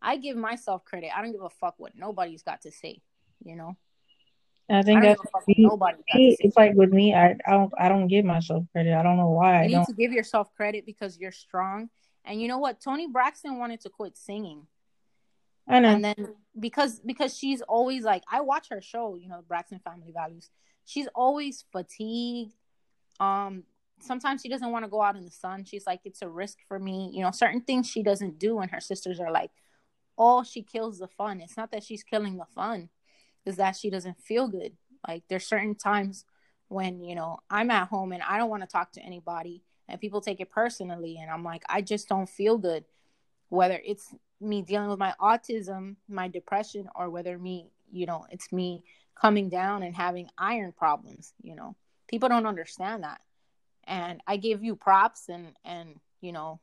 [0.00, 1.10] I give myself credit.
[1.16, 3.02] I don't give a fuck what nobody's got to say,
[3.44, 3.76] you know.
[4.72, 5.98] I think I that's me, nobody.
[6.14, 8.94] It's like with me, I, I don't I don't give myself credit.
[8.94, 9.52] I don't know why.
[9.52, 9.86] You I need don't.
[9.86, 11.90] to give yourself credit because you're strong.
[12.24, 12.80] And you know what?
[12.80, 14.66] Toni Braxton wanted to quit singing.
[15.68, 15.90] I know.
[15.90, 20.12] And then because because she's always like I watch her show, you know, Braxton Family
[20.12, 20.50] Values.
[20.84, 22.54] She's always fatigued.
[23.20, 23.64] Um,
[24.00, 25.64] sometimes she doesn't want to go out in the sun.
[25.64, 27.10] She's like, it's a risk for me.
[27.12, 29.50] You know, certain things she doesn't do, and her sisters are like,
[30.18, 31.40] oh, she kills the fun.
[31.40, 32.88] It's not that she's killing the fun,
[33.44, 34.72] is that she doesn't feel good.
[35.06, 36.24] Like there's certain times
[36.68, 40.00] when, you know, I'm at home and I don't want to talk to anybody and
[40.00, 42.84] people take it personally and I'm like, I just don't feel good.
[43.48, 48.52] Whether it's me dealing with my autism, my depression, or whether me, you know, it's
[48.52, 48.84] me
[49.20, 51.76] coming down and having iron problems, you know.
[52.08, 53.20] People don't understand that
[53.84, 56.60] and I give you props and and you know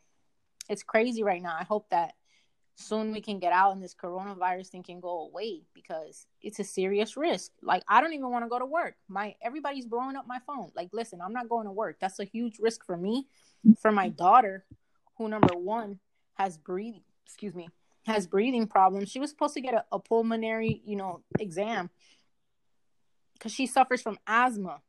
[0.69, 1.57] it's crazy right now.
[1.59, 2.13] I hope that
[2.79, 6.63] soon we can get out and this coronavirus thing can go away because it's a
[6.63, 7.51] serious risk.
[7.61, 8.95] Like I don't even want to go to work.
[9.07, 10.71] My everybody's blowing up my phone.
[10.75, 11.97] Like listen, I'm not going to work.
[11.99, 13.27] That's a huge risk for me,
[13.81, 14.65] for my daughter,
[15.17, 15.99] who number 1
[16.35, 17.67] has breathing, excuse me,
[18.05, 19.09] has breathing problems.
[19.09, 21.89] She was supposed to get a, a pulmonary, you know, exam
[23.41, 24.81] cuz she suffers from asthma,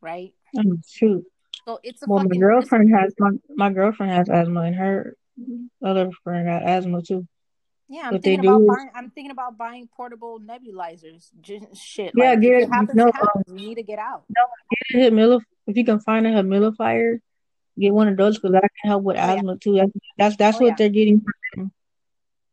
[0.00, 0.34] right?
[0.56, 1.24] Oh, shoot.
[1.66, 5.16] So it's a well, my girlfriend has my, my girlfriend has asthma, and her
[5.84, 7.26] other friend got asthma too.
[7.88, 8.90] Yeah, I'm thinking about buying.
[8.94, 11.30] I'm thinking about buying portable nebulizers.
[11.40, 12.12] Just shit.
[12.16, 12.68] Yeah, like, get it.
[12.70, 13.44] Happens, no, happens.
[13.46, 14.24] We need to get out.
[14.28, 14.42] No,
[14.90, 17.18] get a If you can find a humidifier,
[17.78, 19.58] get one of those because that can help with oh, asthma yeah.
[19.60, 19.76] too.
[19.76, 20.74] That's that's, that's oh, what yeah.
[20.78, 21.24] they're getting.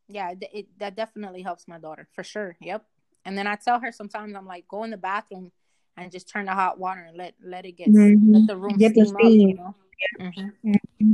[0.10, 2.58] Yeah, it, that definitely helps my daughter for sure.
[2.60, 2.86] Yep.
[3.24, 5.54] And then I tell her sometimes I'm like, go in the bathroom
[5.96, 8.34] and just turn the hot water and let let it get mm-hmm.
[8.34, 9.20] let the room get steam, the steam.
[9.22, 9.76] Up, you know
[10.18, 10.70] because mm-hmm.
[10.70, 11.14] mm-hmm.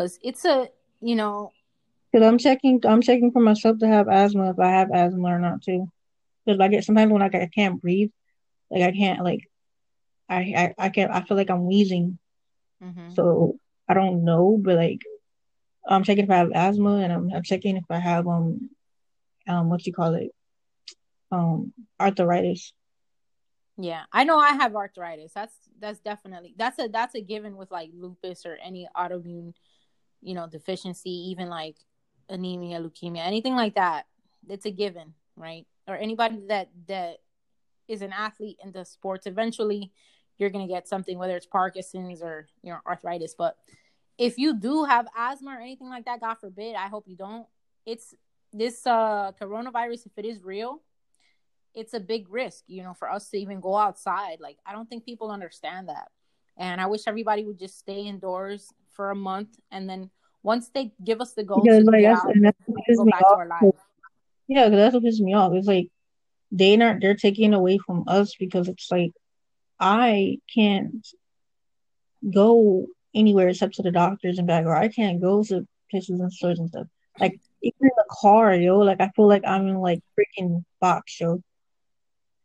[0.00, 0.68] It's a
[1.00, 1.50] you know
[2.10, 5.38] because i'm checking i'm checking for myself to have asthma if i have asthma or
[5.38, 5.90] not too
[6.44, 8.10] because i get sometimes when I, I can't breathe
[8.70, 9.48] like i can't like
[10.28, 12.18] i i, I can't i feel like i'm wheezing
[12.82, 13.10] mm-hmm.
[13.14, 15.02] so i don't know but like
[15.86, 18.70] i'm checking if i have asthma and i'm, I'm checking if i have um
[19.46, 20.30] um what you call it
[21.30, 22.72] um arthritis
[23.76, 25.32] yeah, I know I have arthritis.
[25.32, 29.54] That's that's definitely that's a that's a given with like lupus or any autoimmune,
[30.24, 31.76] you know, deficiency, even like
[32.28, 34.06] anemia, leukemia, anything like that.
[34.48, 35.66] It's a given, right?
[35.86, 37.18] Or anybody that that
[37.86, 39.92] is an athlete in the sports, eventually
[40.38, 43.34] you're gonna get something, whether it's Parkinson's or you know arthritis.
[43.36, 43.56] But
[44.16, 47.46] if you do have asthma or anything like that, God forbid, I hope you don't.
[47.84, 48.14] It's
[48.52, 50.82] this uh coronavirus, if it is real,
[51.74, 54.38] it's a big risk, you know, for us to even go outside.
[54.40, 56.08] Like I don't think people understand that.
[56.56, 60.10] And I wish everybody would just stay indoors for a month and then
[60.42, 63.32] once they give us the go because, to like, that's, out, that's go back off.
[63.32, 63.78] to our lives.
[64.46, 65.52] Yeah, because that's what pisses me off.
[65.54, 65.88] It's like
[66.52, 69.12] they not they're taking away from us because it's like
[69.80, 71.06] I can't
[72.32, 76.32] go anywhere except to the doctors and back, or I can't go to places and
[76.32, 76.86] stores and stuff.
[77.18, 81.18] Like even in the car, yo, like I feel like I'm in like freaking box,
[81.20, 81.42] yo.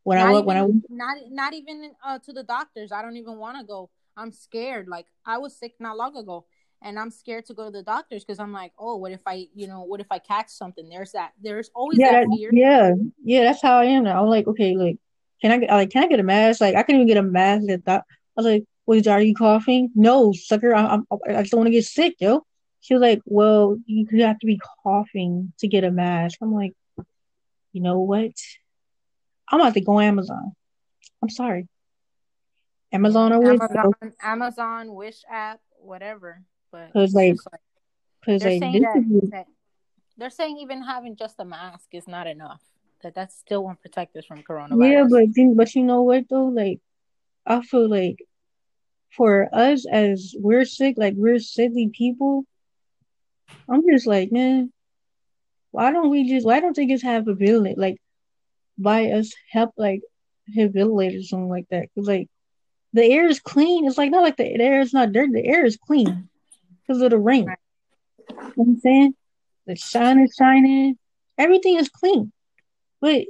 [0.03, 2.91] When not I even, when I not not even uh, to the doctors.
[2.91, 3.89] I don't even want to go.
[4.19, 4.87] I'm scared.
[4.87, 6.45] Like I was sick not long ago,
[6.81, 9.47] and I'm scared to go to the doctors because I'm like, oh, what if I,
[9.55, 10.87] you know, what if I catch something?
[10.89, 11.31] There's that.
[11.41, 12.49] There's always yeah, that fear.
[12.53, 14.21] Yeah, yeah, that's how I am now.
[14.21, 14.97] I'm like, okay, like,
[15.41, 16.61] can I get like, can I get a mask?
[16.61, 17.67] Like, I couldn't even get a mask.
[17.67, 18.01] That I
[18.35, 19.89] was like, wait, are you coughing?
[19.95, 20.75] No, sucker.
[20.75, 22.45] I, I'm, I just don't want to get sick, yo.
[22.81, 26.39] She was like, well, you have to be coughing to get a mask.
[26.41, 26.73] I'm like,
[27.73, 28.31] you know what?
[29.49, 30.53] I'm about to go Amazon.
[31.21, 31.67] I'm sorry.
[32.91, 36.41] Amazon or Amazon, Amazon, Wish app, whatever.
[36.71, 37.37] But because like,
[38.21, 39.45] because like, like, this that, is, that,
[40.17, 42.61] they're saying even having just a mask is not enough.
[43.01, 44.91] That that still won't protect us from coronavirus.
[44.91, 46.47] Yeah, but then, but you know what though?
[46.47, 46.79] Like,
[47.45, 48.17] I feel like
[49.11, 52.45] for us as we're sick, like we're sickly people.
[53.69, 54.71] I'm just like, man,
[55.71, 56.45] why don't we just?
[56.45, 57.77] Why don't they just have a village?
[57.77, 57.97] Like,
[58.77, 60.01] buy us help, like,
[60.55, 61.83] have or something like that?
[61.93, 62.29] Because like,
[62.93, 63.85] the air is clean.
[63.87, 65.33] It's like not like the, the air is not dirty.
[65.33, 66.29] The air is clean
[66.87, 67.45] because of the rain.
[68.29, 69.15] You know what I'm saying?
[69.67, 70.97] The sun is shining.
[71.37, 72.31] Everything is clean.
[73.01, 73.25] But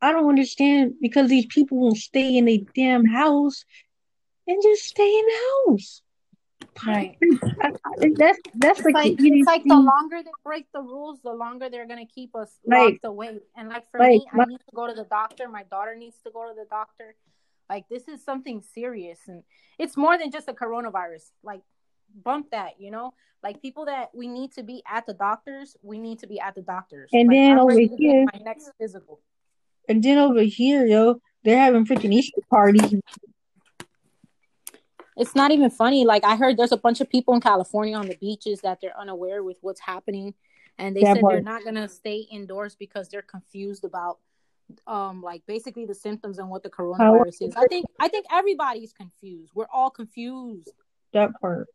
[0.00, 3.64] I don't understand because these people won't stay in a damn house
[4.46, 6.02] and just stay in the house.
[6.86, 7.16] Right.
[7.62, 10.80] I, I, that's that's It's like, like the it's like the longer they break the
[10.80, 13.38] rules, the longer they're gonna keep us Like- locked away.
[13.56, 15.48] And like for like, me, I need to go to the doctor.
[15.48, 17.14] My daughter needs to go to the doctor.
[17.68, 19.42] Like this is something serious, and
[19.78, 21.30] it's more than just a coronavirus.
[21.42, 21.62] Like
[22.24, 23.14] bump that, you know.
[23.42, 26.54] Like people that we need to be at the doctors, we need to be at
[26.54, 27.10] the doctors.
[27.12, 29.20] And Like, then over to here- my next physical.
[29.88, 32.94] And then over here, yo, they're having freaking Easter parties.
[35.16, 36.04] It's not even funny.
[36.04, 38.98] Like I heard there's a bunch of people in California on the beaches that they're
[38.98, 40.34] unaware with what's happening.
[40.78, 44.18] And they That said they're not gonna stay indoors because they're confused about
[44.86, 47.54] um like basically the symptoms and what the coronavirus is.
[47.56, 49.52] I think I think everybody's confused.
[49.54, 50.70] We're all confused
[51.12, 51.68] That part.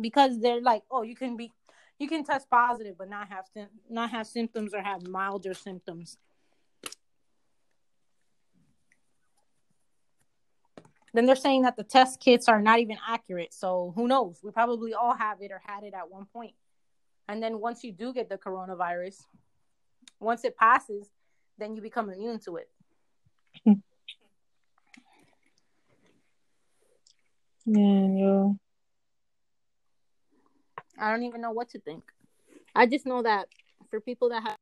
[0.00, 1.52] because they're like, oh, you can be
[1.98, 6.18] you can test positive but not have sym- not have symptoms or have milder symptoms.
[11.14, 13.52] Then they're saying that the test kits are not even accurate.
[13.52, 14.40] So who knows?
[14.42, 16.54] We probably all have it or had it at one point.
[17.28, 19.16] And then once you do get the coronavirus,
[20.20, 21.10] once it passes,
[21.58, 22.68] then you become immune to it.
[27.66, 28.56] Man, yo.
[30.98, 32.02] I don't even know what to think.
[32.74, 33.48] I just know that
[33.90, 34.56] for people that have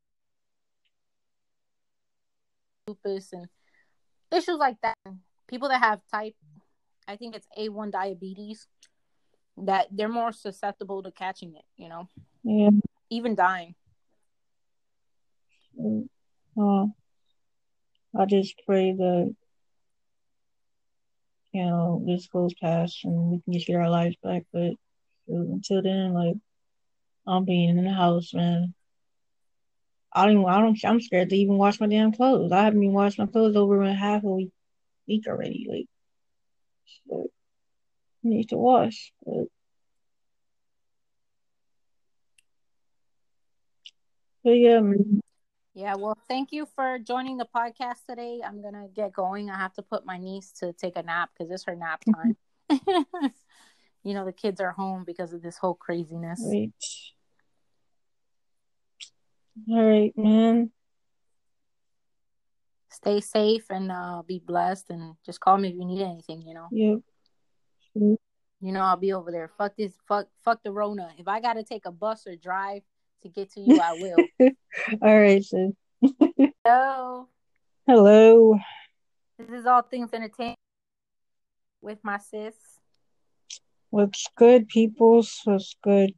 [2.87, 3.48] lupus and
[4.33, 4.96] issues like that,
[5.46, 6.35] people that have type,
[7.09, 8.66] I think it's A1 diabetes,
[9.57, 12.09] that they're more susceptible to catching it, you know,
[12.42, 12.70] Yeah.
[13.11, 13.74] even dying.
[15.79, 16.09] Mm.
[16.61, 19.35] I just pray that
[21.53, 24.44] you know this goes past and we can just get our lives back.
[24.53, 24.73] But
[25.29, 26.37] until then, like
[27.27, 28.75] I'm being in the house, man.
[30.12, 30.40] I don't.
[30.40, 30.79] Even, I don't.
[30.85, 32.53] I'm scared to even wash my damn clothes.
[32.53, 34.51] I haven't even washed my clothes over in half a week,
[35.07, 35.66] week already.
[35.68, 35.87] Like,
[37.09, 37.31] so,
[38.23, 39.12] need to wash.
[39.25, 39.46] But,
[44.44, 45.20] but yeah, man.
[45.81, 48.43] Yeah, well, thank you for joining the podcast today.
[48.47, 49.49] I'm going to get going.
[49.49, 52.37] I have to put my niece to take a nap because it's her nap time.
[54.05, 56.38] you know, the kids are home because of this whole craziness.
[59.71, 60.71] All right, man.
[62.90, 64.90] Stay safe and uh, be blessed.
[64.90, 66.69] And just call me if you need anything, you know.
[66.73, 66.99] Yep.
[67.95, 69.51] You know, I'll be over there.
[69.57, 69.95] Fuck this.
[70.07, 71.09] Fuck, fuck the Rona.
[71.16, 72.83] If I got to take a bus or drive
[73.22, 74.16] to get to you, I will.
[75.02, 75.72] All right, sis.
[76.64, 77.28] Hello.
[77.87, 78.59] Hello.
[79.38, 80.59] This is All Things Entertainment
[81.80, 82.54] with my sis.
[83.90, 85.40] What's good, peoples?
[85.44, 86.12] What's good?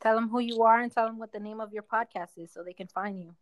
[0.00, 2.52] Tell them who you are and tell them what the name of your podcast is
[2.52, 3.34] so they can find you.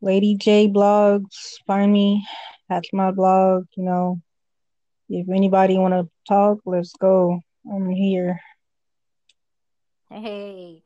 [0.00, 1.58] Lady J blogs.
[1.66, 2.24] Find me.
[2.68, 3.66] That's my blog.
[3.76, 4.22] You know,
[5.08, 7.40] if anybody want to talk, let's go.
[7.70, 8.40] I'm here.
[10.10, 10.82] Hey.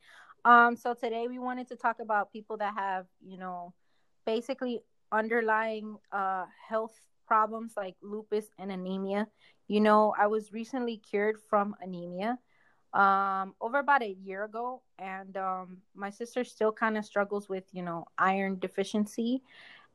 [0.47, 3.75] Um so today we wanted to talk about people that have, you know,
[4.25, 4.81] basically
[5.11, 6.95] underlying uh health
[7.27, 9.27] problems like lupus and anemia.
[9.67, 12.39] You know, I was recently cured from anemia
[12.95, 17.65] um over about a year ago and um my sister still kind of struggles with,
[17.73, 19.43] you know, iron deficiency.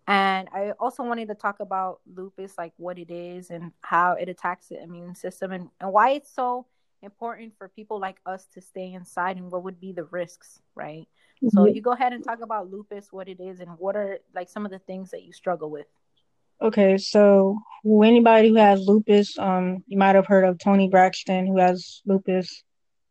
[0.08, 4.28] And I also wanted to talk about lupus like what it is and how it
[4.28, 6.66] attacks the immune system and, and why it's so
[7.02, 11.08] important for people like us to stay inside and what would be the risks, right?
[11.50, 14.48] So you go ahead and talk about lupus, what it is, and what are like
[14.48, 15.88] some of the things that you struggle with.
[16.62, 21.58] Okay, so anybody who has lupus, um, you might have heard of Toni Braxton who
[21.58, 22.64] has lupus.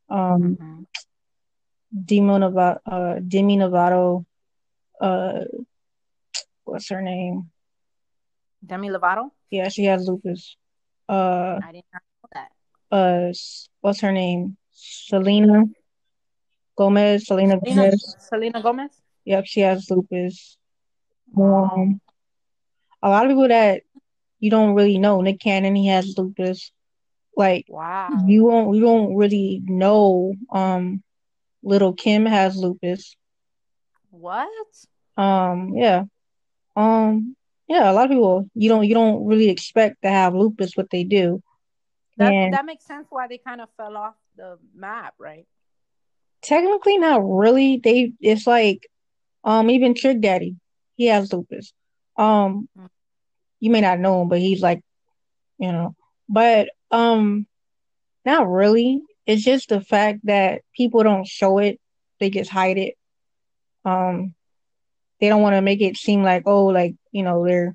[0.08, 0.86] Um, Mhm.
[2.04, 4.24] Demi Novato, uh, Demi Novato,
[5.00, 5.44] uh,
[6.64, 7.50] what's her name?
[8.64, 9.30] Demi Lovato?
[9.50, 10.56] Yeah, she has lupus.
[11.08, 12.09] Uh, I did not know that.
[12.90, 13.32] Uh,
[13.80, 14.56] what's her name?
[14.72, 15.64] Selena
[16.76, 17.26] Gomez.
[17.26, 18.16] Selena Selena, Gomez.
[18.18, 18.90] Selena Gomez?
[19.24, 20.56] Yep, she has lupus.
[21.36, 22.00] Um,
[23.02, 23.82] a lot of people that
[24.40, 25.20] you don't really know.
[25.20, 26.72] Nick Cannon, he has lupus.
[27.36, 28.08] Like Wow.
[28.26, 30.34] you won't, you don't really know.
[30.52, 31.02] Um,
[31.62, 33.16] Lil' Kim has lupus.
[34.10, 34.48] What?
[35.16, 36.04] Um, yeah.
[36.76, 37.36] Um,
[37.68, 40.90] yeah, a lot of people you don't you don't really expect to have lupus, but
[40.90, 41.42] they do.
[42.20, 45.46] That that makes sense why they kind of fell off the map, right?
[46.42, 47.78] Technically not really.
[47.78, 48.86] They it's like
[49.42, 50.56] um even Trick Daddy,
[50.96, 51.72] he has lupus.
[52.16, 52.86] Um mm-hmm.
[53.60, 54.82] you may not know him, but he's like,
[55.58, 55.94] you know,
[56.28, 57.46] but um
[58.24, 59.00] not really.
[59.26, 61.80] It's just the fact that people don't show it,
[62.18, 62.94] they just hide it.
[63.84, 64.34] Um
[65.20, 67.74] they don't want to make it seem like oh like you know they're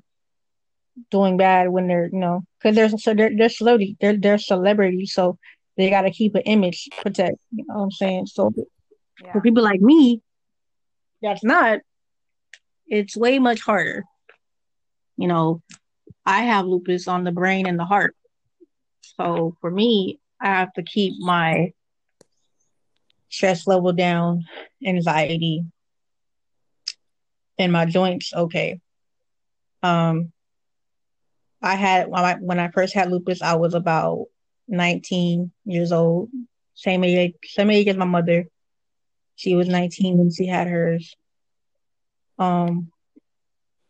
[1.10, 5.12] doing bad when they're you know because they're so they're, they're celebrity they're they're celebrities
[5.12, 5.38] so
[5.76, 8.52] they got to keep an image protect you know what i'm saying so
[9.22, 9.32] yeah.
[9.32, 10.20] for people like me
[11.22, 11.78] that's not
[12.88, 14.04] it's way much harder
[15.16, 15.62] you know
[16.24, 18.16] i have lupus on the brain and the heart
[19.18, 21.70] so for me i have to keep my
[23.28, 24.44] stress level down
[24.84, 25.62] anxiety
[27.58, 28.80] and my joints okay.
[29.82, 30.32] Um,
[31.62, 34.26] I had when I, when I first had lupus, I was about
[34.68, 36.30] 19 years old,
[36.74, 38.46] same age, same age as my mother.
[39.36, 41.14] She was 19 when she had hers.
[42.38, 42.90] Um,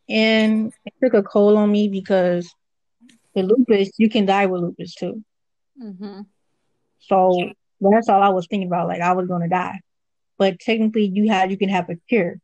[0.08, 2.52] and it took a toll on me because
[3.34, 5.24] the lupus, you can die with lupus too.
[5.82, 6.22] Mm-hmm.
[7.00, 7.50] So
[7.80, 8.88] that's all I was thinking about.
[8.88, 9.80] Like I was gonna die,
[10.38, 12.40] but technically, you had you can have a cure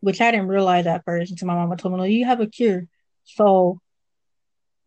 [0.00, 2.46] which I didn't realize at first until my mama told me, no, you have a
[2.46, 2.86] cure.
[3.36, 3.80] So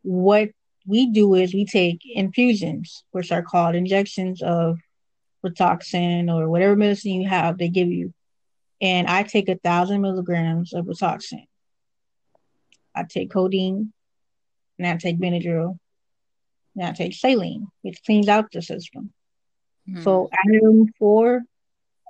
[0.01, 0.49] what
[0.85, 4.79] we do is we take infusions, which are called injections of
[5.45, 8.13] Rituxan or whatever medicine you have, they give you.
[8.81, 11.45] And I take a thousand milligrams of Rituxan.
[12.95, 13.93] I take codeine,
[14.77, 15.77] and I take Benadryl,
[16.75, 19.13] and I take saline, which cleans out the system.
[19.87, 20.01] Mm-hmm.
[20.01, 21.41] So at room four,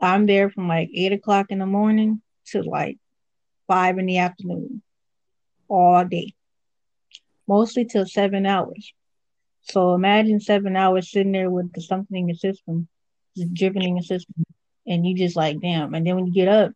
[0.02, 2.98] I'm there from like eight o'clock in the morning to like
[3.68, 4.82] five in the afternoon
[5.72, 6.34] all day,
[7.48, 8.94] mostly till seven hours.
[9.62, 12.88] So imagine seven hours sitting there with the something in your system,
[13.38, 14.44] just dripping in your system,
[14.86, 15.94] and you just like, damn.
[15.94, 16.74] And then when you get up,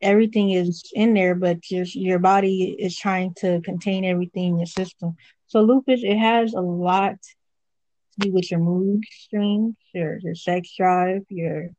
[0.00, 4.66] everything is in there, but your your body is trying to contain everything in your
[4.66, 5.16] system.
[5.48, 10.74] So lupus, it has a lot to do with your mood strings, your your sex
[10.76, 11.70] drive, your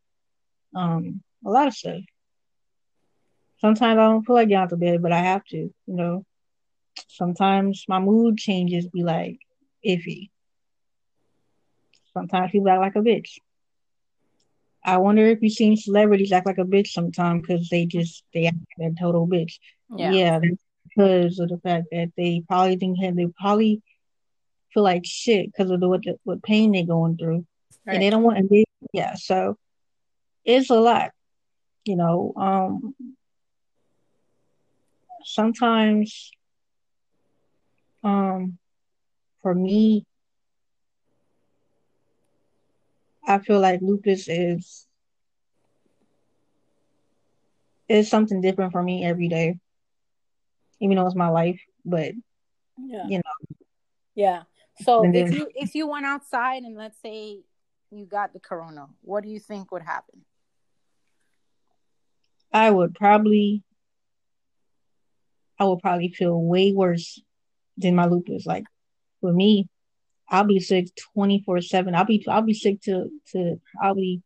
[0.75, 2.01] um a lot of stuff.
[3.63, 6.25] Sometimes I don't feel like getting out of bed, but I have to, you know.
[7.07, 9.39] Sometimes my mood changes be like
[9.85, 10.29] iffy.
[12.13, 13.37] Sometimes people act like a bitch.
[14.83, 18.47] I wonder if you've seen celebrities act like a bitch sometimes because they just they
[18.47, 19.53] act like a total bitch.
[19.95, 20.39] Yeah, yeah
[20.89, 23.81] because of the fact that they probably think they probably
[24.73, 27.45] feel like shit because of the what the, what pain they're going through,
[27.87, 27.93] right.
[27.93, 29.15] and they don't want to be yeah.
[29.15, 29.57] So
[30.43, 31.11] it's a lot
[31.85, 32.95] you know, um,
[35.25, 36.31] sometimes,
[38.03, 38.57] um,
[39.41, 40.05] for me,
[43.27, 44.87] I feel like lupus is
[47.87, 49.59] is something different for me every day,
[50.79, 51.61] even though it's my life.
[51.85, 52.13] But
[52.77, 53.57] yeah, you know,
[54.15, 54.43] yeah.
[54.81, 57.39] So if you if you went outside and let's say
[57.91, 60.25] you got the corona, what do you think would happen?
[62.51, 63.63] I would probably
[65.59, 67.21] I would probably feel way worse
[67.77, 68.45] than my lupus.
[68.45, 68.65] Like
[69.21, 69.67] for me,
[70.29, 71.95] I'll be sick twenty four seven.
[71.95, 74.21] I'll be I'll be sick to to I'll be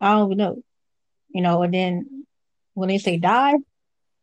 [0.00, 0.62] I don't even know,
[1.30, 1.62] you know.
[1.62, 2.26] And then
[2.74, 3.54] when they say die,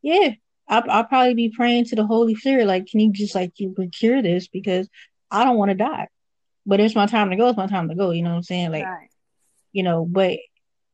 [0.02, 0.32] yeah,
[0.68, 3.76] I'll, I'll probably be praying to the Holy Spirit, like, can you just like you
[3.92, 4.88] cure this because
[5.32, 6.08] I don't want to die.
[6.66, 7.50] But it's my time to go.
[7.50, 8.12] It's my time to go.
[8.12, 8.72] You know what I'm saying?
[8.72, 9.10] Like, right.
[9.74, 10.06] you know.
[10.06, 10.38] But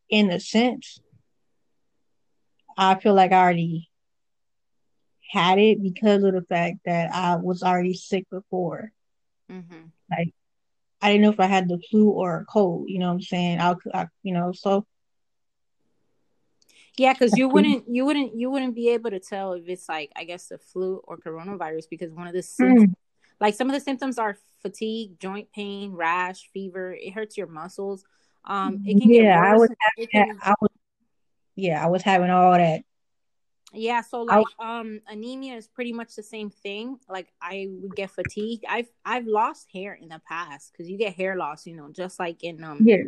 [0.09, 0.99] in a sense,
[2.75, 3.88] I feel like I already
[5.29, 8.91] had it because of the fact that I was already sick before.
[9.51, 9.85] Mm-hmm.
[10.09, 10.33] Like
[11.01, 12.89] I didn't know if I had the flu or a cold.
[12.89, 13.59] You know what I'm saying?
[13.59, 14.85] I, I you know, so
[16.97, 20.11] yeah, because you wouldn't, you wouldn't, you wouldn't be able to tell if it's like,
[20.15, 22.95] I guess, the flu or coronavirus because one of the symptoms, mm.
[23.39, 26.93] like some of the symptoms are fatigue, joint pain, rash, fever.
[26.93, 28.03] It hurts your muscles.
[28.45, 29.41] Um, it can yeah.
[29.41, 30.69] I was, having, I was
[31.55, 32.81] yeah, I was having all that.
[33.73, 36.99] Yeah, so like um anemia is pretty much the same thing.
[37.07, 38.65] Like I would get fatigued.
[38.67, 42.19] I've I've lost hair in the past because you get hair loss, you know, just
[42.19, 43.03] like in um yeah.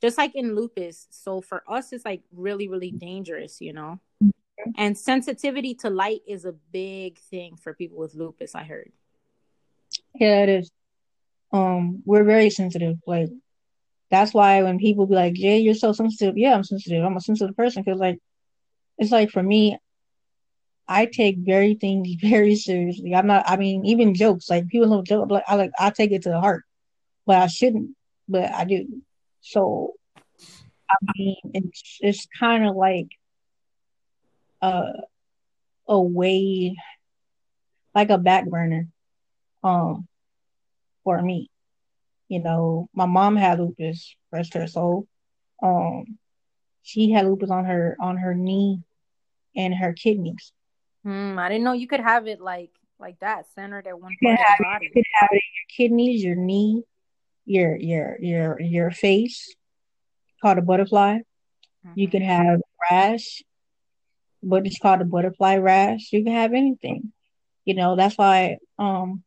[0.00, 1.08] just like in lupus.
[1.10, 4.00] So for us it's like really, really dangerous, you know.
[4.22, 4.70] Mm-hmm.
[4.78, 8.92] And sensitivity to light is a big thing for people with lupus, I heard.
[10.14, 10.70] Yeah, it is.
[11.52, 12.96] Um, we're very sensitive.
[13.06, 13.28] Like
[14.10, 16.38] that's why when people be like, Jay, you're so sensitive.
[16.38, 17.04] Yeah, I'm sensitive.
[17.04, 18.18] I'm a sensitive person because like
[19.02, 19.76] it's like for me,
[20.88, 23.14] I take very things very seriously.
[23.14, 23.44] I'm not.
[23.48, 25.30] I mean, even jokes like people don't joke.
[25.30, 26.64] Like I like I take it to the heart,
[27.26, 27.96] but I shouldn't.
[28.28, 29.02] But I do.
[29.40, 29.94] So
[30.88, 33.08] I mean, it's it's kind of like
[34.62, 34.92] a
[35.88, 36.76] a way,
[37.94, 38.86] like a back burner,
[39.64, 40.06] um,
[41.02, 41.50] for me.
[42.28, 45.06] You know, my mom had lupus, rest her soul.
[45.62, 46.18] Um,
[46.82, 48.80] she had lupus on her on her knee
[49.56, 50.52] and her kidneys.
[51.04, 54.38] Hmm, I didn't know you could have it like like that, centered at one part
[54.38, 54.82] of.
[54.82, 56.84] You could have it in your kidneys, your knee,
[57.44, 59.54] your your your your face,
[60.40, 61.18] called a butterfly.
[61.86, 61.98] Mm-hmm.
[61.98, 63.42] You can have rash,
[64.42, 66.12] but it's called a butterfly rash.
[66.12, 67.12] You can have anything.
[67.64, 69.22] You know, that's why um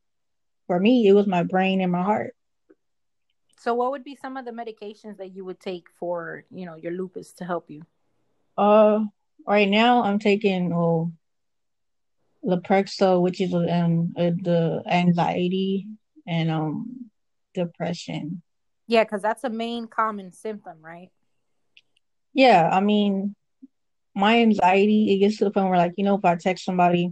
[0.68, 2.36] for me it was my brain and my heart.
[3.60, 6.76] So what would be some of the medications that you would take for, you know,
[6.76, 7.84] your lupus to help you?
[8.58, 9.06] Uh
[9.48, 11.12] right now I'm taking oh
[12.46, 15.88] Lexapro, which is um uh, the anxiety
[16.28, 17.10] and um
[17.54, 18.42] depression.
[18.88, 21.10] Yeah, because that's a main common symptom, right?
[22.34, 23.36] Yeah, I mean,
[24.14, 27.10] my anxiety it gets to the point where like you know if I text somebody,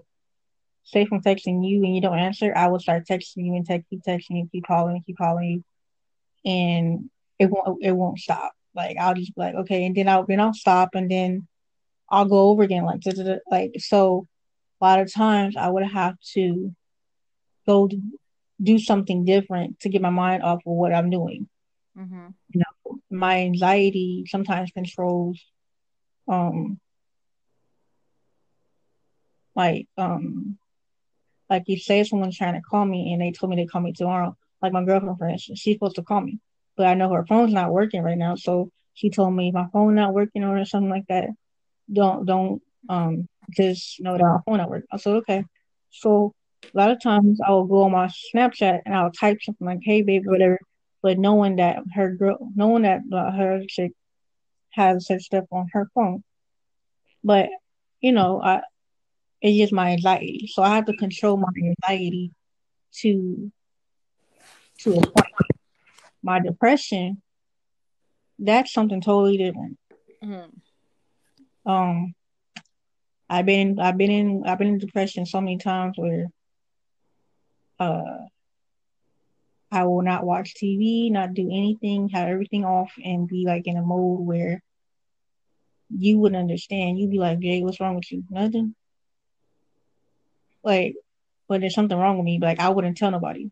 [0.84, 3.90] say from texting you and you don't answer, I will start texting you and text
[3.90, 5.64] keep texting you, keep calling, keep calling
[6.46, 7.10] you, and
[7.40, 8.54] it won't it won't stop.
[8.76, 11.48] Like I'll just be like okay, and then I'll then I'll stop and then
[12.10, 13.01] I'll go over again like
[13.49, 14.28] like so
[14.82, 16.76] a lot of times I would have to
[17.66, 17.89] go
[18.62, 21.47] do something different to get my mind off of what I'm doing.
[21.97, 22.28] Mm-hmm.
[22.49, 25.39] You know, my anxiety sometimes controls,
[26.28, 26.80] um,
[29.56, 30.58] like, um,
[31.49, 33.93] like you say someone's trying to call me and they told me to call me
[33.93, 34.36] tomorrow.
[34.62, 36.39] Like my girlfriend, for instance, she's supposed to call me,
[36.78, 38.36] but I know her phone's not working right now.
[38.36, 41.30] So she told me my phone not working or something like that.
[41.92, 44.88] Don't don't um just know that my phone not working.
[44.92, 45.44] I said okay.
[45.92, 49.68] So a lot of times I will go on my Snapchat and I'll type something
[49.68, 50.60] like "Hey baby," whatever,
[51.02, 53.92] but knowing that her girl, knowing that uh, her chick
[54.72, 56.24] has such stuff on her phone.
[57.24, 57.50] But
[58.02, 58.62] you know, I
[59.42, 62.32] it's just my anxiety, so I have to control my anxiety
[63.02, 63.52] to
[64.80, 65.28] to a point.
[66.22, 67.22] My depression,
[68.40, 69.78] that's something totally different.
[70.24, 70.50] Mm-hmm.
[71.66, 72.14] Um,
[73.30, 76.28] I've been I've been in I've been in depression so many times where
[77.80, 78.18] uh
[79.72, 83.76] I will not watch TV, not do anything, have everything off and be like in
[83.76, 84.61] a mode where
[85.89, 86.99] you wouldn't understand.
[86.99, 88.24] You'd be like, Jay, what's wrong with you?
[88.30, 88.76] Nothing.
[90.64, 90.93] Like,
[91.47, 93.49] but there's something wrong with me, like I wouldn't tell nobody.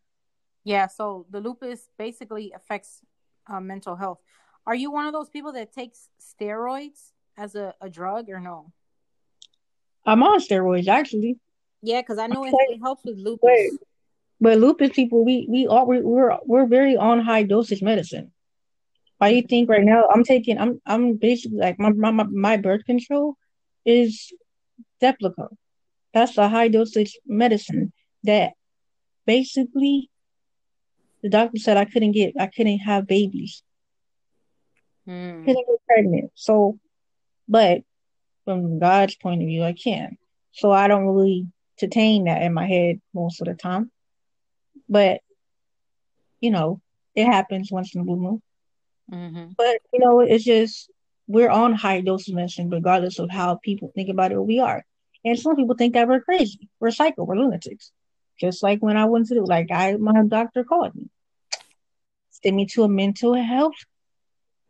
[0.64, 3.02] Yeah, so the lupus basically affects
[3.48, 4.20] uh, mental health.
[4.68, 8.72] Are you one of those people that takes steroids as a, a drug or no?
[10.06, 11.40] I'm on steroids actually.
[11.82, 13.40] Yeah, because I know it, it, helps with lupus.
[13.42, 13.72] Wait,
[14.40, 18.32] but lupus people, we we are we're we're very on high dosage medicine.
[19.18, 22.58] Why do you think right now I'm taking I'm I'm basically like my my my
[22.58, 23.36] birth control
[23.86, 24.32] is
[25.02, 25.50] Deplico.
[26.14, 28.54] That's a high dosage medicine that
[29.26, 30.10] basically
[31.22, 33.64] the doctor said I couldn't get I couldn't have babies.
[35.06, 35.46] Hmm.
[35.46, 36.32] Couldn't get pregnant.
[36.36, 36.80] So
[37.52, 37.84] but
[38.46, 40.18] from God's point of view I can.
[40.54, 41.48] So I don't really
[41.78, 43.92] entertain that in my head most of the time.
[44.90, 45.22] But
[46.40, 46.82] you know,
[47.14, 48.42] it happens once in a blue moon.
[49.12, 49.52] Mm-hmm.
[49.58, 50.90] But you know, it's just
[51.28, 54.42] we're on high doses medicine, regardless of how people think about it.
[54.42, 54.84] We are,
[55.26, 57.92] and some people think that we're crazy, we're psycho, we're lunatics.
[58.40, 61.10] Just like when I went to like I my doctor called me,
[62.30, 63.76] sent me to a mental health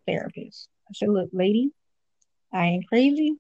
[0.07, 0.67] therapist.
[0.89, 1.71] I said, "Look, lady,
[2.53, 3.35] I ain't crazy.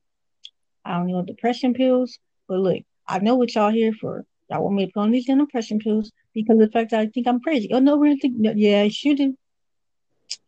[0.85, 4.25] I don't need depression pills, but look, I know what y'all here for.
[4.49, 7.07] Y'all want me to put on these depression pills because of the fact that I
[7.07, 7.71] think I'm crazy.
[7.73, 8.35] Oh no, we're think.
[8.39, 9.37] Yeah, you do.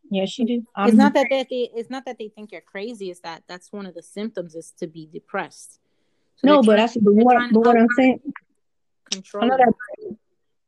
[0.09, 0.65] Yes, you do.
[0.75, 3.09] I'm it's not that they, they, it's not that they think you're crazy.
[3.09, 5.79] It's that that's one of the symptoms is to be depressed.
[6.35, 8.19] So no, but that's but what, but what I'm saying.
[9.11, 9.43] Control.
[9.43, 9.73] I know that.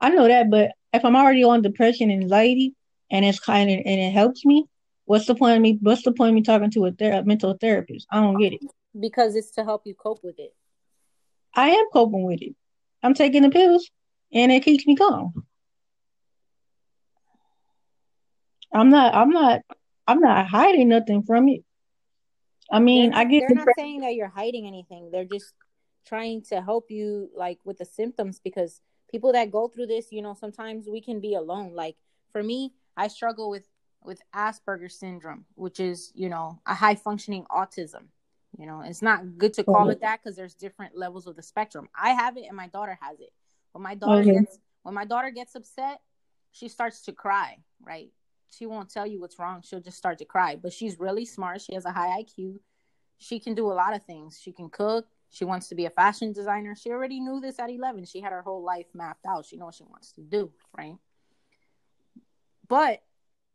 [0.02, 2.74] I know that, but if I'm already on depression and anxiety,
[3.12, 4.66] and it's kind of and it helps me,
[5.06, 5.80] what's the point of me?
[5.82, 8.08] What's the point of me talking to a, ther- a mental therapist?
[8.12, 8.62] I don't get it.
[8.99, 10.53] Because it's to help you cope with it.
[11.56, 12.56] I am coping with it.
[13.01, 13.89] I'm taking the pills
[14.34, 15.45] and it keeps me calm.
[18.74, 19.62] I'm not I'm not
[20.08, 21.64] I'm not hiding nothing from it.
[22.72, 25.12] I mean, they're, I get they're not saying that you're hiding anything.
[25.12, 25.53] They're just
[26.06, 30.22] trying to help you like with the symptoms because people that go through this, you
[30.22, 31.74] know, sometimes we can be alone.
[31.74, 31.95] Like
[32.32, 33.68] for me, I struggle with
[34.06, 38.06] with Asperger's syndrome, which is, you know, a high functioning autism.
[38.58, 41.43] You know, it's not good to call it that because there's different levels of the
[41.43, 41.89] spectrum.
[41.93, 43.34] I have it and my daughter has it.
[43.74, 44.34] When my daughter okay.
[44.34, 45.99] gets when my daughter gets upset,
[46.51, 48.12] she starts to cry, right?
[48.49, 49.62] She won't tell you what's wrong.
[49.64, 50.56] She'll just start to cry.
[50.56, 51.62] But she's really smart.
[51.62, 52.60] She has a high IQ.
[53.18, 54.39] She can do a lot of things.
[54.41, 55.08] She can cook.
[55.32, 56.76] She wants to be a fashion designer.
[56.76, 58.06] She already knew this at 11.
[58.06, 59.45] She had her whole life mapped out.
[59.45, 60.95] She knows what she wants to do, right?
[62.68, 63.01] But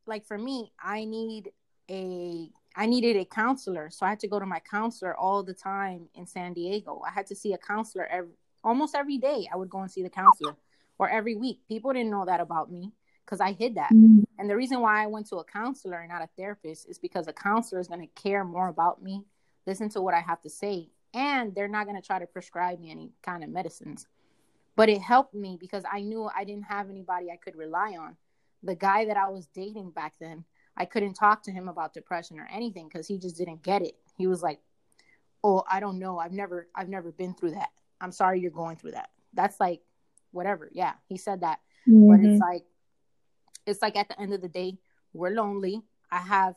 [0.07, 1.51] like for me, I need
[1.91, 5.55] a I needed a counselor, so I had to go to my counselor all the
[5.55, 7.03] time in San Diego.
[7.07, 8.33] I had to see a counselor every
[8.63, 9.49] almost every day.
[9.53, 10.57] I would go and see the counselor,
[10.99, 11.61] or every week.
[11.69, 12.93] People didn't know that about me
[13.25, 13.91] because I hid that.
[13.93, 14.23] Mm-hmm.
[14.39, 17.27] And the reason why I went to a counselor and not a therapist is because
[17.27, 19.25] a counselor is going to care more about me,
[19.67, 22.81] listen to what I have to say, and they're not going to try to prescribe
[22.81, 24.07] me any kind of medicines.
[24.77, 28.17] But it helped me because I knew I didn't have anybody I could rely on.
[28.63, 30.45] The guy that I was dating back then,
[30.77, 33.97] I couldn't talk to him about depression or anything because he just didn't get it.
[34.17, 34.61] He was like,
[35.43, 36.19] "Oh, I don't know.
[36.19, 37.71] I've never I've never been through that.
[38.01, 39.81] I'm sorry you're going through that." That's like
[40.33, 40.71] whatever.
[40.73, 41.61] Yeah, he said that.
[41.89, 42.09] Mm-hmm.
[42.09, 42.65] But it's like
[43.67, 44.79] it's like at the end of the day,
[45.13, 45.83] we're lonely.
[46.11, 46.57] I have,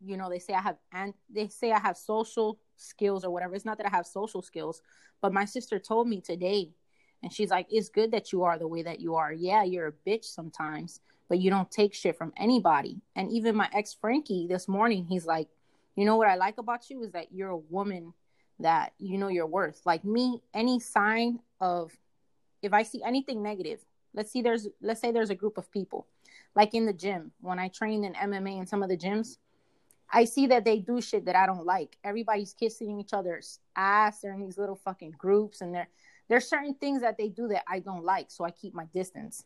[0.00, 3.54] you know, they say I have and they say I have social skills or whatever.
[3.54, 4.82] It's not that I have social skills,
[5.20, 6.72] but my sister told me today
[7.22, 9.32] and she's like, "It's good that you are the way that you are.
[9.32, 13.00] Yeah, you're a bitch sometimes, but you don't take shit from anybody.
[13.16, 15.48] And even my ex Frankie this morning, he's like,
[15.96, 18.12] you know what I like about you is that you're a woman
[18.60, 19.80] that you know your worth.
[19.84, 21.92] Like me, any sign of
[22.62, 26.06] if I see anything negative, let's see there's let's say there's a group of people,
[26.54, 29.38] like in the gym, when I trained in MMA in some of the gyms,
[30.12, 31.96] I see that they do shit that I don't like.
[32.04, 34.20] Everybody's kissing each other's ass.
[34.20, 35.88] They're in these little fucking groups and they're
[36.28, 39.44] there's certain things that they do that I don't like, so I keep my distance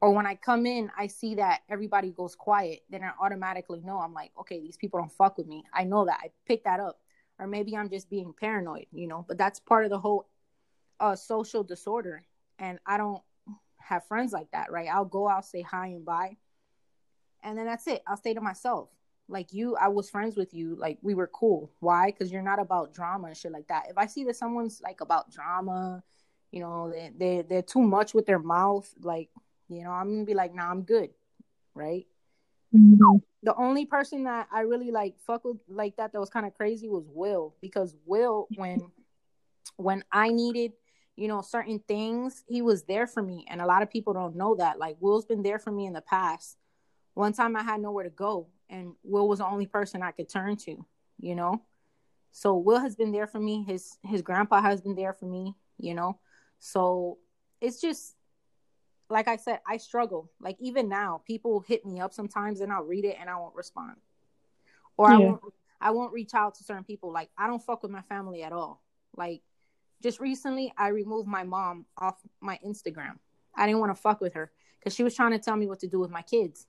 [0.00, 3.98] or when I come in, I see that everybody goes quiet, then I automatically know
[3.98, 5.64] I'm like, okay, these people don't fuck with me.
[5.72, 6.18] I know that.
[6.22, 7.00] I pick that up.
[7.38, 10.26] Or maybe I'm just being paranoid, you know, but that's part of the whole
[11.00, 12.22] uh, social disorder.
[12.58, 13.22] And I don't
[13.78, 14.88] have friends like that, right?
[14.88, 16.36] I'll go out, say hi and bye.
[17.42, 18.02] And then that's it.
[18.06, 18.88] I'll stay to myself.
[19.28, 20.76] Like you, I was friends with you.
[20.76, 21.70] Like we were cool.
[21.80, 22.06] Why?
[22.06, 23.86] Because you're not about drama and shit like that.
[23.90, 26.02] If I see that someone's like about drama,
[26.52, 29.28] you know, they, they, they're too much with their mouth, like
[29.68, 31.10] you know, I'm gonna be like, nah, I'm good,
[31.74, 32.06] right?
[32.74, 33.16] Mm-hmm.
[33.42, 36.54] The only person that I really like fuck with like that that was kind of
[36.54, 38.90] crazy was Will because Will when
[39.76, 40.72] when I needed
[41.14, 44.36] you know certain things he was there for me and a lot of people don't
[44.36, 46.58] know that like Will's been there for me in the past.
[47.14, 50.28] One time I had nowhere to go and Will was the only person I could
[50.28, 50.84] turn to,
[51.20, 51.62] you know.
[52.32, 53.64] So Will has been there for me.
[53.64, 56.18] His his grandpa has been there for me, you know.
[56.58, 57.18] So
[57.60, 58.15] it's just
[59.08, 60.30] like I said, I struggle.
[60.40, 63.54] Like even now, people hit me up sometimes and I'll read it and I won't
[63.54, 63.96] respond.
[64.96, 65.16] Or yeah.
[65.16, 65.40] I won't
[65.80, 67.12] I won't reach out to certain people.
[67.12, 68.82] Like I don't fuck with my family at all.
[69.16, 69.42] Like
[70.02, 73.18] just recently I removed my mom off my Instagram.
[73.54, 75.80] I didn't want to fuck with her because she was trying to tell me what
[75.80, 76.66] to do with my kids.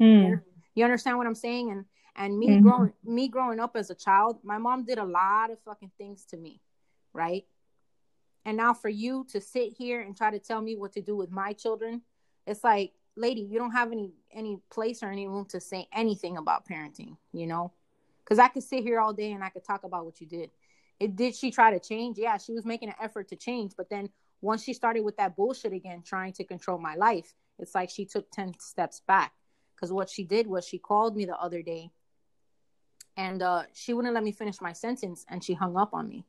[0.00, 0.40] Mm.
[0.74, 1.70] You understand what I'm saying?
[1.70, 1.84] And
[2.16, 2.68] and me mm-hmm.
[2.68, 6.24] growing me growing up as a child, my mom did a lot of fucking things
[6.26, 6.60] to me,
[7.12, 7.44] right?
[8.44, 11.16] And now for you to sit here and try to tell me what to do
[11.16, 12.02] with my children,
[12.46, 16.36] it's like, lady, you don't have any any place or any room to say anything
[16.36, 17.72] about parenting, you know?
[18.24, 20.50] Cuz I could sit here all day and I could talk about what you did.
[20.98, 22.18] It did she try to change?
[22.18, 24.10] Yeah, she was making an effort to change, but then
[24.40, 28.06] once she started with that bullshit again trying to control my life, it's like she
[28.06, 29.32] took 10 steps back.
[29.76, 31.90] Cuz what she did was she called me the other day
[33.16, 36.24] and uh, she wouldn't let me finish my sentence and she hung up on me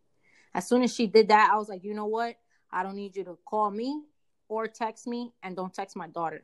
[0.53, 2.35] as soon as she did that, I was like, you know what?
[2.71, 4.01] I don't need you to call me
[4.47, 6.43] or text me and don't text my daughter.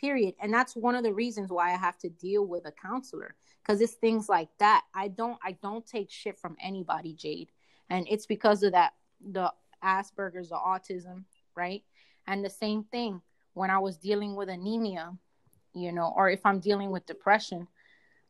[0.00, 0.34] Period.
[0.40, 3.80] And that's one of the reasons why I have to deal with a counselor because
[3.80, 4.82] it's things like that.
[4.94, 7.50] I don't I don't take shit from anybody, Jade.
[7.88, 8.94] And it's because of that
[9.24, 9.52] the
[9.84, 11.24] Asperger's, the autism,
[11.56, 11.82] right?
[12.26, 13.20] And the same thing
[13.54, 15.16] when I was dealing with anemia,
[15.74, 17.68] you know, or if I'm dealing with depression,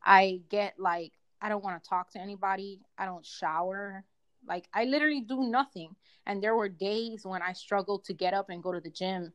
[0.05, 2.81] I get like I don't want to talk to anybody.
[2.99, 4.05] I don't shower.
[4.47, 5.95] Like I literally do nothing.
[6.27, 9.33] And there were days when I struggled to get up and go to the gym.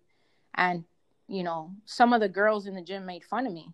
[0.55, 0.86] And,
[1.28, 3.74] you know, some of the girls in the gym made fun of me.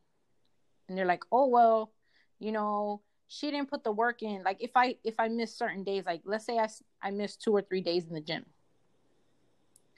[0.87, 1.91] And they're like, oh, well,
[2.39, 4.43] you know, she didn't put the work in.
[4.43, 6.67] Like if I, if I miss certain days, like let's say I,
[7.01, 8.45] I missed two or three days in the gym.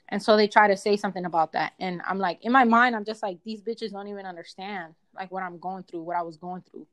[0.08, 1.72] And so they try to say something about that.
[1.80, 5.32] And I'm like, in my mind, I'm just like, these bitches don't even understand like
[5.32, 6.86] what I'm going through, what I was going through.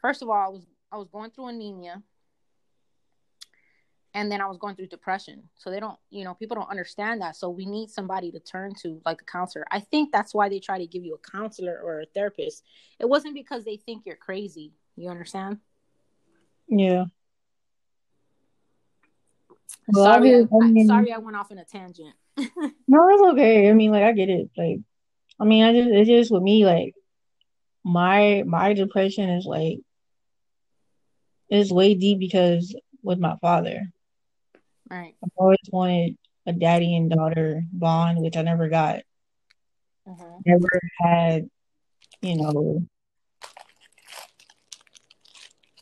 [0.00, 2.02] First of all, I was I was going through anemia
[4.14, 5.42] and then I was going through depression.
[5.56, 7.36] So they don't, you know, people don't understand that.
[7.36, 9.66] So we need somebody to turn to, like a counselor.
[9.70, 12.64] I think that's why they try to give you a counselor or a therapist.
[12.98, 14.72] It wasn't because they think you're crazy.
[14.96, 15.58] You understand?
[16.68, 17.04] Yeah.
[19.88, 22.14] Well, sorry, I, I, mean, sorry, I went off in a tangent.
[22.36, 23.70] no, it's okay.
[23.70, 24.50] I mean, like I get it.
[24.56, 24.80] Like,
[25.40, 26.66] I mean, I just it's just with me.
[26.66, 26.94] Like,
[27.84, 29.78] my my depression is like
[31.50, 33.90] is way deep because with my father.
[34.90, 35.14] Right.
[35.22, 36.16] I've always wanted
[36.46, 39.02] a daddy and daughter bond, which I never got.
[40.06, 40.38] Mm-hmm.
[40.46, 41.50] Never had,
[42.22, 42.82] you know,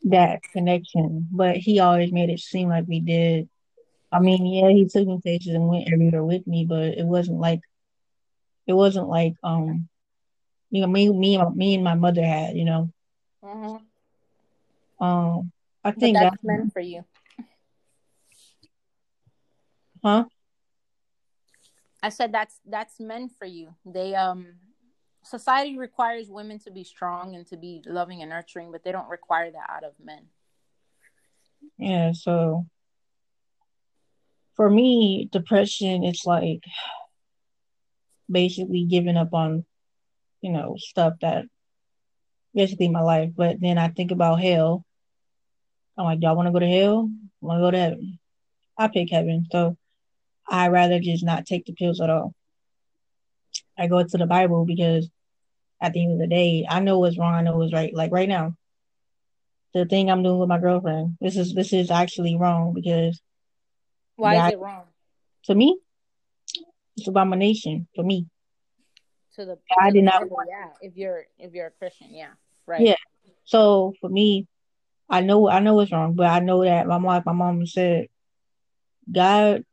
[0.05, 1.29] that connection.
[1.31, 3.49] But he always made it seem like we did.
[4.11, 7.39] I mean, yeah, he took me places and went everywhere with me, but it wasn't
[7.39, 7.61] like
[8.67, 9.89] it wasn't like um
[10.71, 12.91] you know me me me and my mother had, you know.
[13.45, 15.05] Mm-hmm.
[15.05, 15.53] Um
[15.85, 17.05] I think but that's, that's meant for you.
[20.07, 20.25] Huh?
[22.01, 23.75] I said that's that's meant for you.
[23.85, 24.55] They um
[25.25, 29.09] society requires women to be strong and to be loving and nurturing, but they don't
[29.09, 30.27] require that out of men.
[31.77, 32.67] Yeah, so
[34.55, 36.63] for me, depression it's like
[38.31, 39.65] basically giving up on,
[40.41, 41.47] you know, stuff that
[42.55, 43.31] basically my life.
[43.37, 44.85] But then I think about hell.
[45.99, 47.11] I'm like, y'all want to go to hell?
[47.43, 48.19] I Want to go to heaven?
[48.79, 49.47] I pick heaven.
[49.51, 49.77] So
[50.49, 52.35] I rather just not take the pills at all.
[53.79, 55.09] I go to the Bible because
[55.81, 57.95] at the end of the day, I know what's wrong, I know what's right.
[57.95, 58.55] Like right now,
[59.75, 63.21] the thing I'm doing with my girlfriend, this is this is actually wrong because
[64.17, 64.85] why is it wrong?
[65.45, 65.79] To me,
[66.97, 68.27] it's abomination for me.
[69.35, 70.49] To the I did not want.
[70.51, 70.71] yeah.
[70.81, 72.31] If you're if you're a Christian, yeah.
[72.67, 72.87] Right.
[72.87, 72.95] Yeah.
[73.45, 74.47] So for me,
[75.11, 78.07] I know I know what's wrong, but I know that my mom my mom said
[79.13, 79.65] God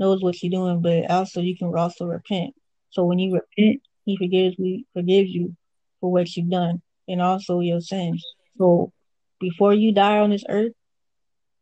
[0.00, 2.54] knows what you're doing, but also you can also repent.
[2.90, 5.54] So when you repent, He forgives we forgives you
[6.00, 8.24] for what you've done and also your sins.
[8.58, 8.92] So
[9.38, 10.72] before you die on this earth,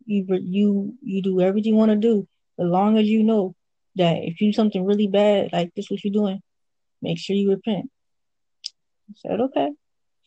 [0.07, 2.27] you you you do everything you want to do,
[2.59, 3.55] as long as you know
[3.97, 6.41] that if you do something really bad, like this, what you're doing,
[7.03, 7.91] make sure you repent.
[9.11, 9.71] I said okay.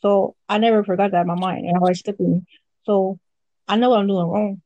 [0.02, 2.42] So I never forgot that in my mind, and always stuck with me.
[2.84, 3.20] So
[3.68, 4.62] I know what I'm doing wrong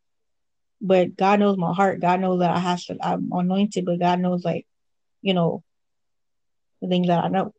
[0.82, 2.00] but God knows my heart.
[2.02, 4.66] God knows that I have to, I'm anointed, but God knows like,
[5.22, 5.64] you know,
[6.82, 7.54] the things that I know.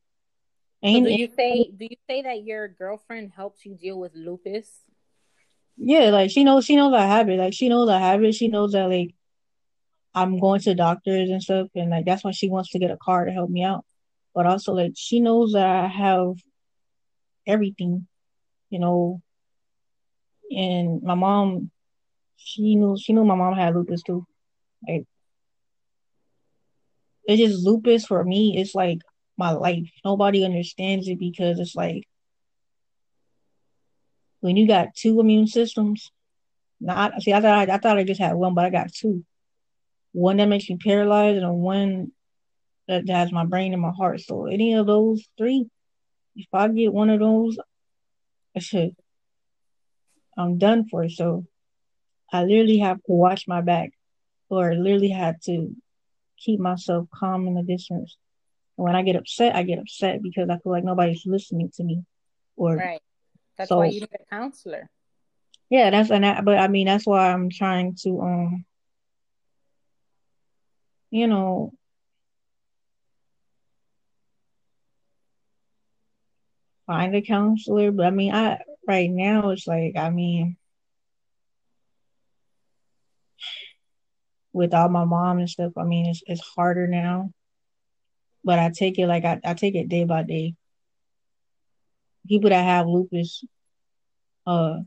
[0.85, 4.69] So do you say do you say that your girlfriend helps you deal with lupus?
[5.77, 7.39] Yeah, like she knows she knows I have it.
[7.39, 8.35] Like she knows I have it.
[8.35, 9.15] She knows that like
[10.15, 12.97] I'm going to doctors and stuff, and like that's why she wants to get a
[12.97, 13.85] car to help me out.
[14.35, 16.35] But also like she knows that I have
[17.47, 18.07] everything,
[18.71, 19.23] you know.
[20.51, 21.71] And my mom
[22.37, 24.27] she knew she knew my mom had lupus too.
[24.89, 25.05] Like
[27.25, 28.57] it's just lupus for me.
[28.59, 28.99] It's like
[29.37, 29.89] my life.
[30.05, 32.05] Nobody understands it because it's like
[34.41, 36.11] when you got two immune systems.
[36.81, 39.25] Not see, I thought I, I thought I just had one, but I got two.
[40.13, 42.13] One that makes me paralyzed, and one
[42.89, 44.21] that has my brain and my heart.
[44.21, 45.67] So any of those three,
[46.37, 47.59] if I get one of those,
[48.55, 48.95] I should.
[50.37, 51.09] I'm done for.
[51.09, 51.47] So
[52.37, 53.91] I literally have to watch my back
[54.49, 55.75] or literally have to
[56.39, 58.17] keep myself calm in the distance.
[58.77, 61.85] And when I get upset, I get upset because I feel like nobody's listening to
[61.85, 62.05] me.
[62.57, 63.01] Or right.
[63.57, 64.91] That's so, why you need a counselor.
[65.71, 68.65] Yeah, that's and but I mean that's why I'm trying to um
[71.11, 71.73] you know
[76.87, 77.91] find a counselor.
[77.93, 80.57] But I mean I right now it's like I mean
[84.57, 87.31] with all my mom and stuff, I mean, it's it's harder now.
[88.43, 90.55] But I take it like I, I take it day by day.
[92.27, 93.45] People that have lupus,
[94.47, 94.79] uh,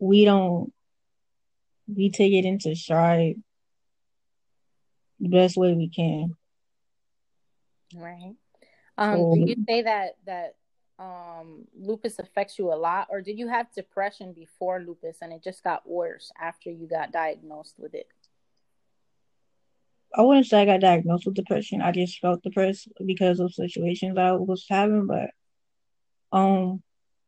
[0.00, 0.72] we don't
[1.86, 3.36] we take it into stride
[5.20, 6.34] the best way we can.
[7.94, 8.34] Right.
[8.98, 10.56] Um, do you say that that
[11.02, 15.42] um, lupus affects you a lot, or did you have depression before lupus and it
[15.42, 18.06] just got worse after you got diagnosed with it?
[20.14, 21.80] I wouldn't say I got diagnosed with depression.
[21.80, 25.30] I just felt depressed because of situations I was having, but
[26.30, 26.82] um,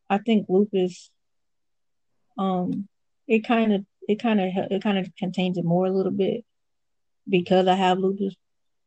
[0.08, 1.10] I think lupus,
[2.38, 2.86] um,
[3.26, 6.44] it kind of it kind of it kind of contains it more a little bit
[7.28, 8.36] because I have lupus,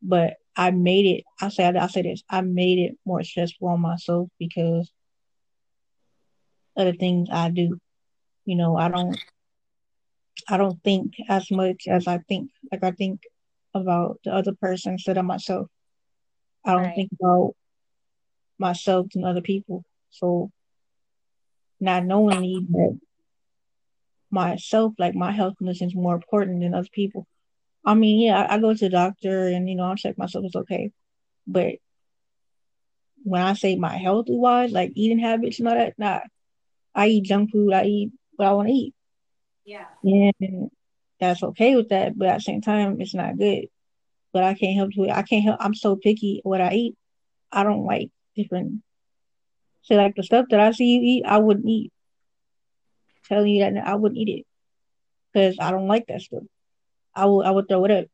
[0.00, 1.24] but I made it.
[1.40, 2.24] I say I say this.
[2.28, 4.90] I made it more stressful on myself because
[6.76, 7.78] of the things I do.
[8.44, 9.16] you know, I don't
[10.48, 13.20] I don't think as much as I think like I think
[13.72, 15.68] about the other person instead of myself.
[16.64, 16.94] I don't right.
[16.96, 17.54] think about
[18.58, 19.84] myself and other people.
[20.10, 20.50] So
[21.78, 22.98] not knowingly that
[24.28, 27.28] myself, like my health condition is more important than other people.
[27.84, 30.44] I mean, yeah, I, I go to the doctor and you know, I check myself
[30.46, 30.90] it's okay.
[31.46, 31.76] But
[33.22, 36.20] when I say my healthy wise, like eating habits and all that, nah.
[36.94, 38.94] I eat junk food, I eat what I want to eat.
[39.64, 39.86] Yeah.
[40.02, 40.70] And
[41.20, 43.66] that's okay with that, but at the same time it's not good.
[44.32, 45.10] But I can't help it.
[45.10, 46.96] I can't help I'm so picky what I eat.
[47.50, 48.82] I don't like different
[49.88, 51.92] so like the stuff that I see you eat, I wouldn't eat.
[53.26, 54.46] Telling you that I wouldn't eat it
[55.32, 56.42] because I don't like that stuff.
[57.18, 58.06] I would I would throw it up.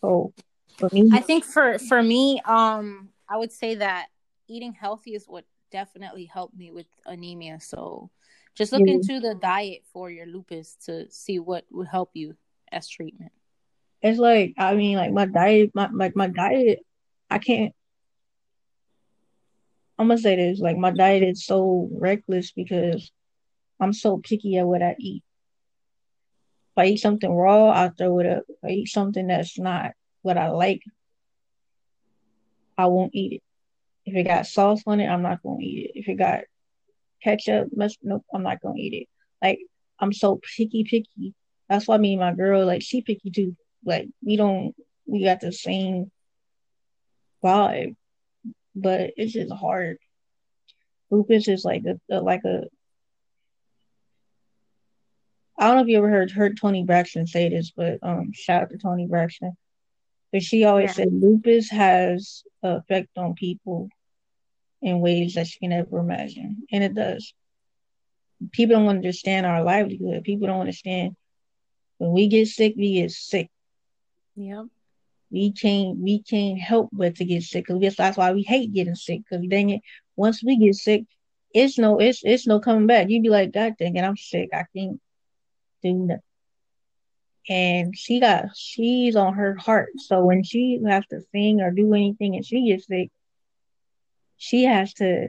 [0.00, 0.32] So
[0.76, 4.06] for me, I think for for me, um, I would say that
[4.48, 7.60] eating healthy is what definitely helped me with anemia.
[7.60, 8.10] So
[8.54, 8.94] just look yeah.
[8.94, 12.34] into the diet for your lupus to see what would help you
[12.70, 13.32] as treatment.
[14.02, 16.80] It's like I mean, like my diet, my like my diet,
[17.30, 17.72] I can't
[20.02, 23.12] I'm gonna say this, like my diet is so reckless because
[23.78, 25.22] I'm so picky at what I eat.
[26.74, 28.44] If I eat something raw, I throw it up.
[28.48, 29.92] If I eat something that's not
[30.22, 30.82] what I like,
[32.78, 33.42] I won't eat it.
[34.04, 35.98] If it got sauce on it, I'm not gonna eat it.
[35.98, 36.44] If it got
[37.22, 37.68] ketchup,
[38.02, 39.08] nope, I'm not gonna eat it.
[39.42, 39.60] Like
[39.98, 41.34] I'm so picky, picky.
[41.68, 43.56] That's why me and my girl, like she picky too.
[43.84, 44.74] Like we don't,
[45.06, 46.10] we got the same
[47.44, 47.96] vibe
[48.74, 49.98] but it's just hard.
[51.10, 52.64] Lupus is like a, a like a
[55.62, 58.62] I don't know if you ever heard heard Toni Braxton say this, but um, shout
[58.62, 59.56] out to Toni Braxton.
[60.32, 61.04] But she always yeah.
[61.04, 63.88] said lupus has an effect on people
[64.80, 67.32] in ways that you can never imagine, and it does.
[68.50, 70.24] People don't understand our livelihood.
[70.24, 71.14] People don't understand
[71.98, 73.48] when we get sick, we get sick.
[74.34, 74.66] Yep
[75.32, 77.66] we can't we can't help but to get sick.
[77.66, 79.22] Cause that's why we hate getting sick.
[79.30, 79.80] Cause dang it,
[80.14, 81.04] once we get sick,
[81.54, 83.08] it's no it's it's no coming back.
[83.08, 84.50] You'd be like, God dang it, I'm sick.
[84.52, 85.00] I can't
[85.84, 86.20] nothing.
[87.48, 89.90] And she got she's on her heart.
[89.96, 93.10] So when she has to sing or do anything and she gets sick,
[94.36, 95.28] she has to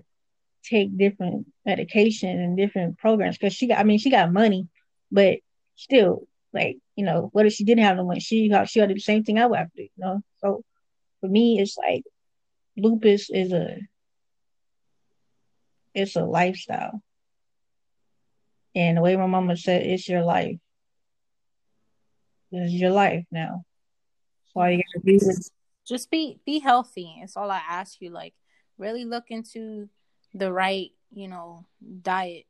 [0.64, 4.68] take different medication and different programs because she got I mean she got money,
[5.12, 5.39] but
[5.76, 8.20] still like, you know, what if she didn't have the money?
[8.20, 9.89] She got she got to do the same thing I would have to do, you
[9.97, 10.22] know.
[10.38, 10.64] So
[11.20, 12.04] for me, it's like
[12.78, 13.78] lupus is a
[15.93, 17.01] it's a lifestyle.
[18.76, 20.57] And the way my mama said, it's your life.
[22.51, 23.65] Is your life now.
[24.45, 25.51] So all you gotta do is
[25.88, 27.15] just be be healthy.
[27.21, 28.11] It's all I ask you.
[28.11, 28.36] Like
[28.78, 29.89] really look into
[30.36, 31.65] the right, you know,
[32.01, 32.45] diet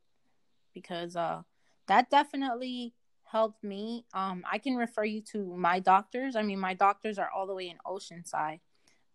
[0.74, 1.42] because uh
[1.86, 2.92] that definitely
[3.24, 4.04] helped me.
[4.14, 6.36] Um, I can refer you to my doctors.
[6.36, 8.60] I mean, my doctors are all the way in Oceanside,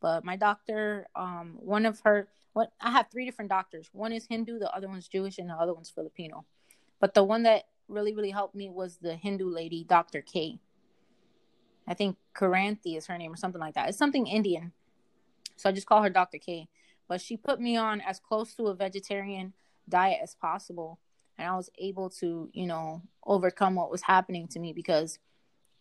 [0.01, 3.89] but my doctor, um, one of her, what I have three different doctors.
[3.93, 6.45] One is Hindu, the other one's Jewish, and the other one's Filipino.
[6.99, 10.21] But the one that really, really helped me was the Hindu lady, Dr.
[10.21, 10.59] K.
[11.87, 13.89] I think Karanthi is her name or something like that.
[13.89, 14.73] It's something Indian.
[15.55, 16.37] So I just call her Dr.
[16.37, 16.67] K.
[17.07, 19.53] But she put me on as close to a vegetarian
[19.87, 20.99] diet as possible
[21.39, 25.19] and I was able to, you know, overcome what was happening to me because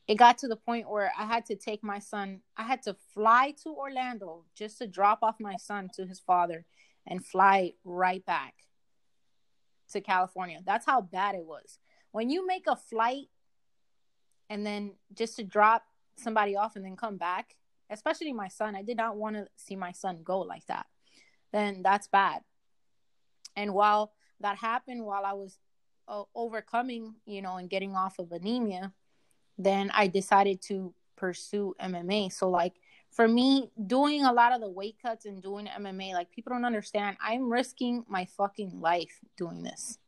[0.06, 2.96] it got to the point where I had to take my son, I had to
[3.12, 6.64] fly to Orlando just to drop off my son to his father
[7.06, 8.54] and fly right back
[9.92, 10.60] to California.
[10.64, 11.78] That's how bad it was.
[12.12, 13.26] When you make a flight
[14.48, 15.84] and then just to drop
[16.16, 17.54] somebody off and then come back,
[17.90, 20.86] especially my son, I did not want to see my son go like that.
[21.52, 22.42] Then that's bad.
[23.56, 25.58] And while that happened while I was
[26.06, 28.92] uh, overcoming, you know, and getting off of anemia,
[29.56, 32.32] then I decided to pursue MMA.
[32.32, 32.74] So, like,
[33.10, 36.64] for me, doing a lot of the weight cuts and doing MMA, like, people don't
[36.64, 37.16] understand.
[37.20, 39.98] I'm risking my fucking life doing this.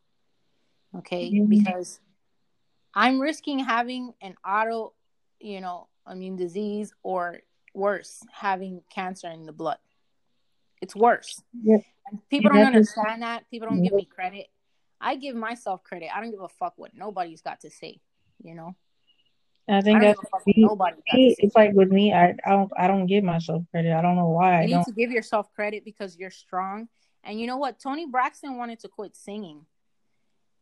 [0.96, 1.30] Okay.
[1.30, 1.46] Mm-hmm.
[1.48, 2.00] Because
[2.94, 4.94] I'm risking having an auto,
[5.40, 7.40] you know, immune disease or
[7.74, 9.78] worse, having cancer in the blood.
[10.80, 11.42] It's worse.
[11.62, 11.78] Yeah.
[12.28, 13.48] People don't understand that.
[13.50, 14.48] People don't give me credit.
[15.00, 16.08] I give myself credit.
[16.14, 18.00] I don't give a fuck what nobody's got to say.
[18.42, 18.74] You know.
[19.70, 20.20] I think I that's
[20.56, 20.96] nobody.
[21.06, 23.92] It's like with me, I, I don't I don't give myself credit.
[23.92, 24.52] I don't know why.
[24.52, 24.84] You I need don't.
[24.84, 26.88] to give yourself credit because you're strong.
[27.22, 27.78] And you know what?
[27.78, 29.66] Toni Braxton wanted to quit singing.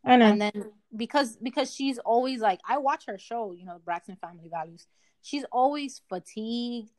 [0.04, 0.26] I know.
[0.26, 4.48] And then because because she's always like I watch her show, you know, Braxton Family
[4.50, 4.86] Values.
[5.22, 6.90] She's always fatigued.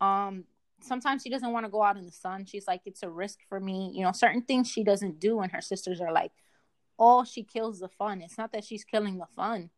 [0.00, 0.44] Um,
[0.80, 2.44] sometimes she doesn't want to go out in the sun.
[2.44, 3.92] She's like, it's a risk for me.
[3.94, 6.32] You know, certain things she doesn't do, and her sisters are like,
[6.98, 8.20] oh, she kills the fun.
[8.20, 9.70] It's not that she's killing the fun,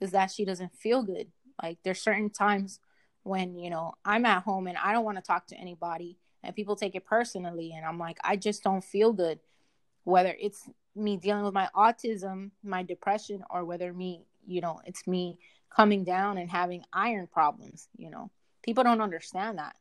[0.00, 1.28] is that she doesn't feel good.
[1.62, 2.80] Like there's certain times
[3.22, 6.54] when, you know, I'm at home and I don't want to talk to anybody and
[6.54, 9.40] people take it personally and I'm like, I just don't feel good.
[10.04, 15.06] Whether it's me dealing with my autism, my depression, or whether me, you know, it's
[15.06, 15.38] me
[15.70, 18.30] coming down and having iron problems, you know.
[18.62, 19.76] People don't understand that.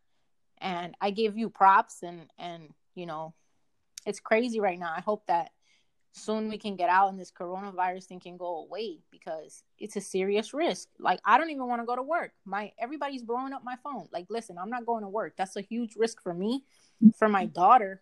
[0.60, 3.34] And I give you props and and you know,
[4.06, 4.94] it's crazy right now.
[4.96, 5.52] I hope that
[6.16, 10.02] soon we can get out and this coronavirus thing can go away because it's a
[10.02, 10.88] serious risk.
[10.98, 12.32] Like I don't even want to go to work.
[12.46, 14.08] My everybody's blowing up my phone.
[14.14, 15.34] Like listen, I'm not going to work.
[15.38, 16.64] That's a huge risk for me,
[17.18, 18.02] for my daughter,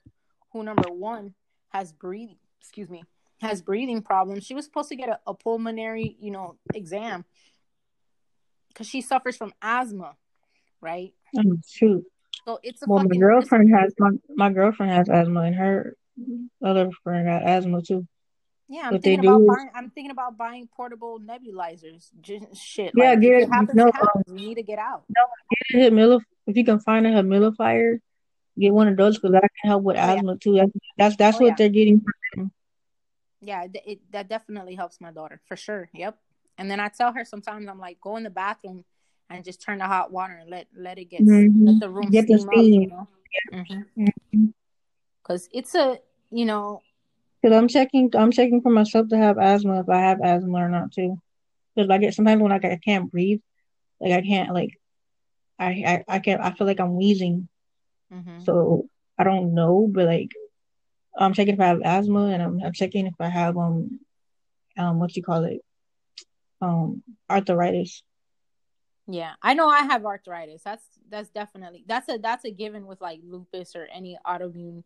[0.51, 1.33] who number 1
[1.69, 3.03] has breathing, excuse me,
[3.41, 4.45] has breathing problems.
[4.45, 7.25] She was supposed to get a, a pulmonary, you know, exam
[8.75, 10.15] cuz she suffers from asthma,
[10.81, 11.13] right?
[11.35, 12.05] Oh, shoot.
[12.45, 13.81] So it's a well, my girlfriend risk.
[13.81, 15.97] has my, my girlfriend has asthma and her
[16.63, 18.07] other friend got asthma too.
[18.69, 19.69] Yeah, I'm thinking about buying.
[19.75, 22.09] I'm thinking about buying portable nebulizers.
[22.21, 22.93] Just shit.
[22.95, 23.49] Yeah, like, get it.
[23.49, 24.25] Happens, no, it happens.
[24.27, 25.03] We need to get out.
[25.09, 25.23] No,
[25.71, 27.99] get a humidif- If you can find a humidifier,
[28.57, 30.37] get one of those because that can help with oh, asthma yeah.
[30.41, 30.55] too.
[30.55, 31.55] That's that's, that's oh, what yeah.
[31.57, 32.05] they're getting.
[33.41, 35.89] Yeah, it, it, that definitely helps my daughter for sure.
[35.93, 36.17] Yep.
[36.57, 38.85] And then I tell her sometimes I'm like, go in the bathroom
[39.29, 41.67] and just turn the hot water and let let it get mm-hmm.
[41.67, 42.93] let the room get steam, the steam.
[42.93, 43.07] Up,
[43.51, 43.63] you know.
[43.63, 44.01] Mm-hmm.
[44.01, 44.45] Mm-hmm
[45.23, 45.99] because it's a
[46.31, 46.81] you know
[47.41, 50.69] because i'm checking i'm checking for myself to have asthma if i have asthma or
[50.69, 51.19] not too
[51.75, 53.41] because i get sometimes when I, I can't breathe
[53.99, 54.79] like i can't like
[55.59, 57.47] i i, I can't i feel like i'm wheezing
[58.13, 58.43] mm-hmm.
[58.43, 60.31] so i don't know but like
[61.17, 63.99] i'm checking if i have asthma and i'm, I'm checking if i have um
[64.77, 65.61] um what you call it
[66.61, 68.03] um arthritis
[69.07, 70.61] yeah, I know I have arthritis.
[70.63, 74.83] That's that's definitely that's a that's a given with like lupus or any autoimmune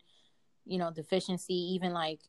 [0.67, 2.19] you know, deficiency, even like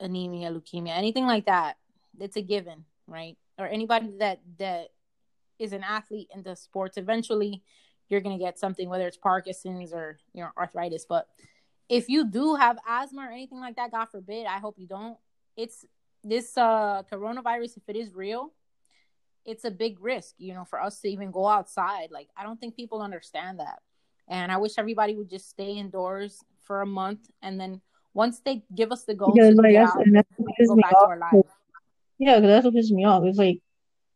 [0.00, 1.76] anemia, leukemia, anything like that,
[2.18, 3.36] it's a given, right?
[3.58, 4.88] Or anybody that that
[5.58, 7.62] is an athlete in the sports, eventually
[8.08, 11.06] you're gonna get something, whether it's Parkinson's or you know arthritis.
[11.08, 11.28] But
[11.88, 15.16] if you do have asthma or anything like that, God forbid, I hope you don't.
[15.56, 15.84] It's
[16.22, 18.52] this uh coronavirus, if it is real,
[19.44, 22.08] it's a big risk, you know, for us to even go outside.
[22.10, 23.80] Like I don't think people understand that.
[24.26, 27.80] And I wish everybody would just stay indoors for a month and then
[28.14, 31.46] once they give us the go because, like, that's, out, that's what pisses me off.
[32.18, 33.24] Yeah, because that's what pisses me off.
[33.24, 33.58] It's like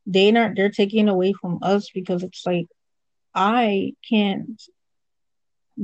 [0.07, 2.68] they not they're taking away from us because it's like
[3.34, 4.61] I can't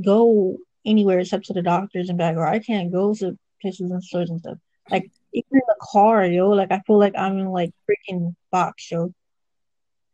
[0.03, 0.57] go
[0.87, 4.31] anywhere except to the doctors and back, or I can't go to places and stores
[4.31, 4.59] and stuff.
[4.91, 8.91] Like even in the car, yo, like I feel like I'm in like freaking box,
[8.91, 9.13] yo.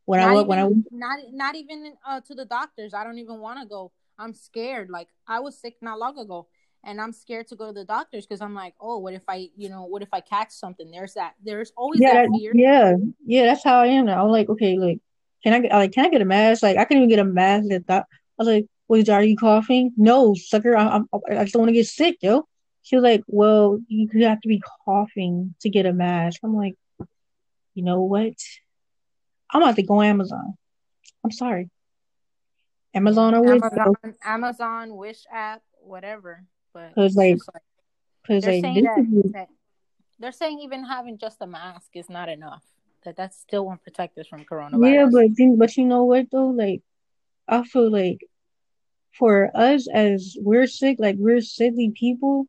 [0.07, 3.18] When not I even, when I not not even uh, to the doctors, I don't
[3.18, 3.92] even want to go.
[4.20, 4.90] I'm scared.
[4.90, 6.46] Like I was sick not long ago
[6.84, 9.48] and I'm scared to go to the doctors because I'm like, oh, what if I,
[9.56, 10.90] you know, what if I catch something?
[10.90, 11.34] There's that.
[11.44, 12.52] There's always yeah, that fear.
[12.54, 14.24] Yeah, yeah, that's how I am now.
[14.24, 14.98] I'm like, okay, like,
[15.42, 16.62] can I get, like, can I get a mask?
[16.62, 17.68] Like, I couldn't even get a mask.
[17.68, 18.04] That I
[18.38, 19.92] was like, wait, are you coughing?
[19.96, 22.46] No, sucker, I, I'm, I just don't want to get sick, yo.
[22.82, 26.40] She was like, well, you have to be coughing to get a mask.
[26.42, 26.74] I'm like,
[27.74, 28.34] you know what?
[29.52, 30.54] I'm about to go Amazon.
[31.22, 31.70] I'm sorry.
[32.95, 36.45] Amazon or Amazon, Amazon, Wish app, whatever.
[36.72, 37.38] But because like,
[38.22, 39.49] because they're like, saying that, that,
[40.18, 42.64] they're saying even having just a mask is not enough.
[43.05, 44.93] That that still won't protect us from coronavirus.
[44.93, 46.49] Yeah, but but you know what though?
[46.49, 46.82] Like,
[47.49, 48.20] I feel like
[49.12, 52.47] for us as we're sick, like we're sickly people.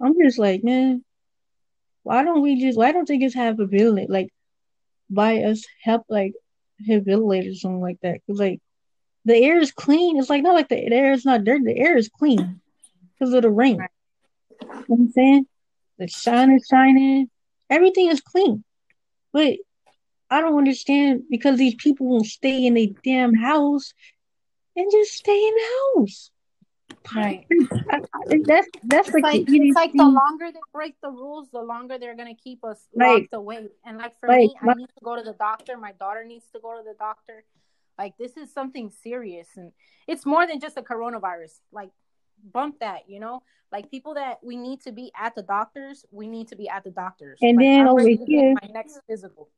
[0.00, 1.04] I'm just like, man,
[2.02, 2.76] why don't we just?
[2.76, 4.08] Why don't they just have a village?
[4.08, 4.30] Like,
[5.08, 6.32] buy us help, like,
[6.88, 8.20] have or something like that?
[8.26, 8.60] Because like,
[9.24, 10.18] the air is clean.
[10.18, 11.64] It's like not like the, the air is not dirty.
[11.64, 12.60] The air is clean
[13.18, 13.76] because of the rain.
[13.76, 15.46] You know what I'm saying?
[15.98, 17.28] The sun is shining.
[17.68, 18.64] Everything is clean.
[19.32, 19.56] But
[20.30, 23.92] I don't understand because these people won't stay in their damn house
[24.76, 26.30] and just stay in the house.
[27.14, 27.46] Right.
[27.90, 31.62] I, I, that's that's it's like, it's like the longer they break the rules, the
[31.62, 33.68] longer they're gonna keep us like, locked away.
[33.84, 35.76] And like for like, me, I need to go to the doctor.
[35.76, 37.44] My daughter needs to go to the doctor.
[38.00, 39.72] Like this is something serious, and
[40.08, 41.60] it's more than just a coronavirus.
[41.70, 41.90] Like
[42.42, 43.42] bump that, you know?
[43.70, 46.82] Like people that we need to be at the doctors, we need to be at
[46.82, 47.38] the doctors.
[47.40, 49.50] And like, then over here, my next physical.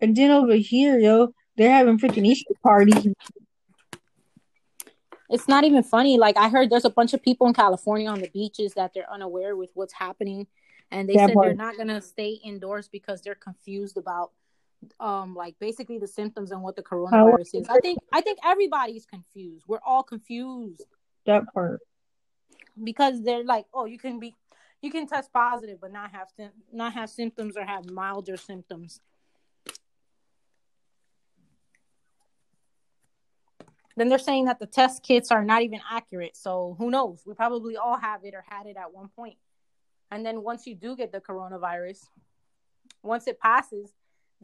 [0.00, 3.06] And then over here, yo, they're having freaking Easter parties.
[5.30, 6.16] It's not even funny.
[6.18, 9.10] Like I heard there's a bunch of people in California on the beaches that they're
[9.12, 10.46] unaware with what's happening.
[10.90, 11.46] And they that said part.
[11.46, 14.32] they're not gonna stay indoors because they're confused about
[15.00, 17.68] um like basically the symptoms and what the coronavirus is.
[17.68, 19.64] I think I think everybody's confused.
[19.66, 20.84] We're all confused.
[21.26, 21.80] That part
[22.82, 24.34] because they're like, oh, you can be,
[24.82, 29.00] you can test positive but not have to not have symptoms or have milder symptoms.
[33.96, 36.36] Then they're saying that the test kits are not even accurate.
[36.36, 37.22] So who knows?
[37.24, 39.36] We probably all have it or had it at one point.
[40.10, 42.00] And then once you do get the coronavirus,
[43.04, 43.92] once it passes,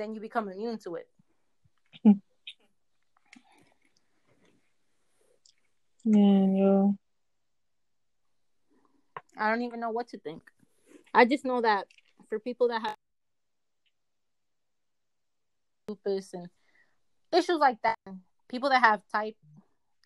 [0.01, 1.09] then you become immune to it.
[6.05, 6.97] Man, yo.
[9.37, 10.43] I don't even know what to think.
[11.13, 11.87] I just know that
[12.29, 12.95] for people that have
[15.89, 16.49] lupus and
[17.33, 17.99] issues like that,
[18.49, 19.37] people that have type,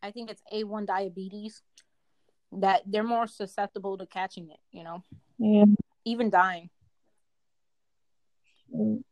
[0.02, 1.62] I think it's A1 diabetes,
[2.52, 5.02] that they're more susceptible to catching it, you know?
[5.38, 5.64] Yeah.
[6.04, 6.70] Even dying.
[8.74, 9.02] Mm.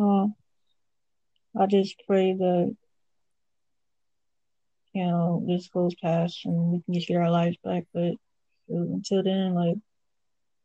[0.00, 2.76] I just pray that
[4.92, 7.84] you know this goes past and we can just get our lives back.
[7.92, 8.14] But
[8.68, 9.76] until then, like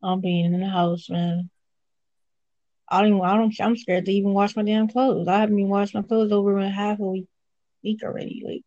[0.03, 1.49] I'm being in the house, man.
[2.87, 3.21] I don't.
[3.21, 3.53] I don't.
[3.59, 5.27] I'm scared to even wash my damn clothes.
[5.27, 7.27] I haven't even washed my clothes over in half a week,
[7.83, 8.43] week already.
[8.45, 8.61] Like,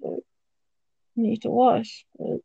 [0.00, 0.22] so,
[1.16, 2.04] need to wash.
[2.18, 2.38] But,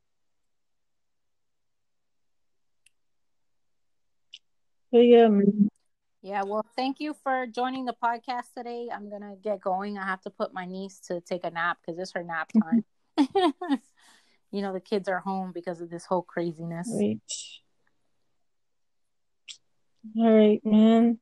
[4.92, 5.70] but yeah, man.
[6.22, 8.90] Yeah, well, thank you for joining the podcast today.
[8.94, 9.98] I'm gonna get going.
[9.98, 12.84] I have to put my niece to take a nap because it's her nap time.
[14.52, 16.90] you know, the kids are home because of this whole craziness.
[16.92, 17.20] Right.
[20.18, 21.20] All right, man.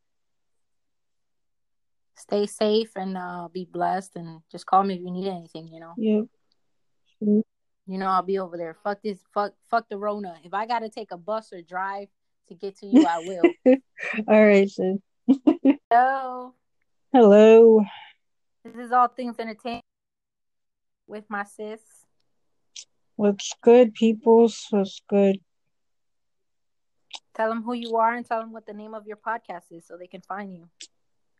[2.15, 5.67] Stay safe and uh, be blessed, and just call me if you need anything.
[5.67, 5.93] You know.
[5.97, 6.25] Yep.
[7.87, 8.77] You know, I'll be over there.
[8.81, 9.19] Fuck this.
[9.33, 9.53] Fuck.
[9.69, 10.37] Fuck the Rona.
[10.43, 12.07] If I gotta take a bus or drive
[12.47, 13.43] to get to you, I will.
[14.27, 14.97] All right, sis.
[15.89, 16.53] Hello.
[17.11, 17.85] Hello.
[18.63, 19.83] This is all things entertainment
[21.07, 21.81] with my sis.
[23.15, 24.67] What's good, peoples?
[24.71, 25.39] What's good?
[27.35, 29.85] Tell them who you are and tell them what the name of your podcast is
[29.87, 30.69] so they can find you.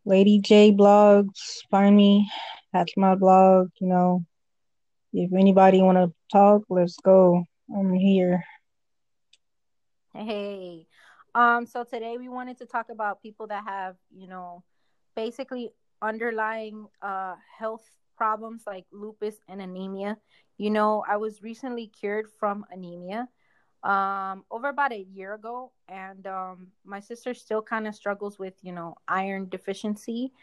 [0.06, 2.30] Lady J blogs, find me.
[2.72, 3.70] That's my blog.
[3.80, 4.26] You know,
[5.14, 7.43] if anybody want to talk, let's go.
[7.76, 8.43] I'm here.
[10.14, 10.88] Hey,
[11.36, 14.64] um, so today we wanted to talk about people that have, you know,
[15.16, 15.72] basically
[16.02, 17.84] underlying uh health
[18.18, 20.18] problems like lupus and anemia.
[20.58, 23.28] You know, I was recently cured from anemia
[23.84, 28.56] um over about a year ago and um my sister still kind of struggles with
[28.64, 30.34] you know iron deficiency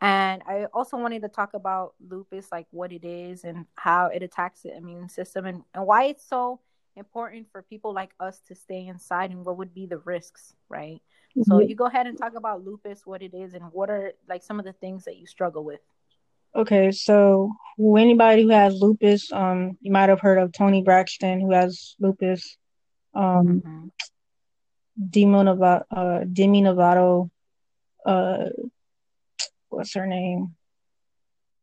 [0.00, 4.22] and i also wanted to talk about lupus like what it is and how it
[4.22, 6.60] attacks the immune system and, and why it's so
[6.96, 11.02] important for people like us to stay inside and what would be the risks right
[11.36, 11.42] mm-hmm.
[11.42, 14.42] so you go ahead and talk about lupus what it is and what are like
[14.42, 15.80] some of the things that you struggle with
[16.56, 21.52] Okay, so anybody who has lupus, um, you might have heard of Toni Braxton who
[21.52, 22.56] has lupus
[23.12, 23.86] um, mm-hmm.
[25.10, 27.28] Demi Novato, uh, Demi Novato,
[28.06, 28.50] uh,
[29.68, 30.54] what's her name?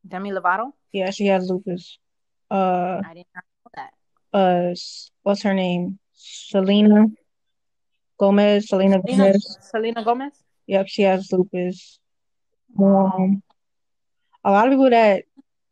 [0.05, 0.73] Demi Lovato.
[0.91, 1.97] Yeah, she has lupus.
[2.49, 3.43] Uh, I did not.
[4.33, 4.73] Uh,
[5.23, 5.99] what's her name?
[6.13, 7.07] Selena
[8.17, 8.69] Gomez.
[8.69, 9.57] Selena, Selena Gomez.
[9.61, 10.33] Selena Gomez.
[10.67, 11.99] Yep, she has lupus.
[12.79, 13.41] Um,
[14.43, 15.25] a lot of people that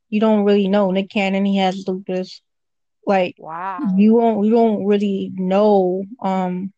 [0.10, 0.92] you don't really know.
[0.92, 2.42] Nick Cannon, he has lupus.
[3.06, 6.04] Like wow, you won't you don't really know.
[6.22, 6.74] Um,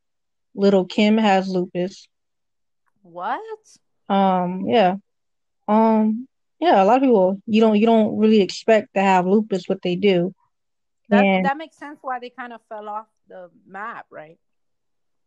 [0.55, 2.07] Lil' Kim has lupus.
[3.01, 3.39] What?
[4.07, 4.95] Um, yeah.
[5.67, 6.27] Um,
[6.59, 6.83] yeah.
[6.83, 9.95] A lot of people you don't you don't really expect to have lupus, but they
[9.95, 10.33] do.
[11.11, 14.39] That and that makes sense why they kind of fell off the map, right?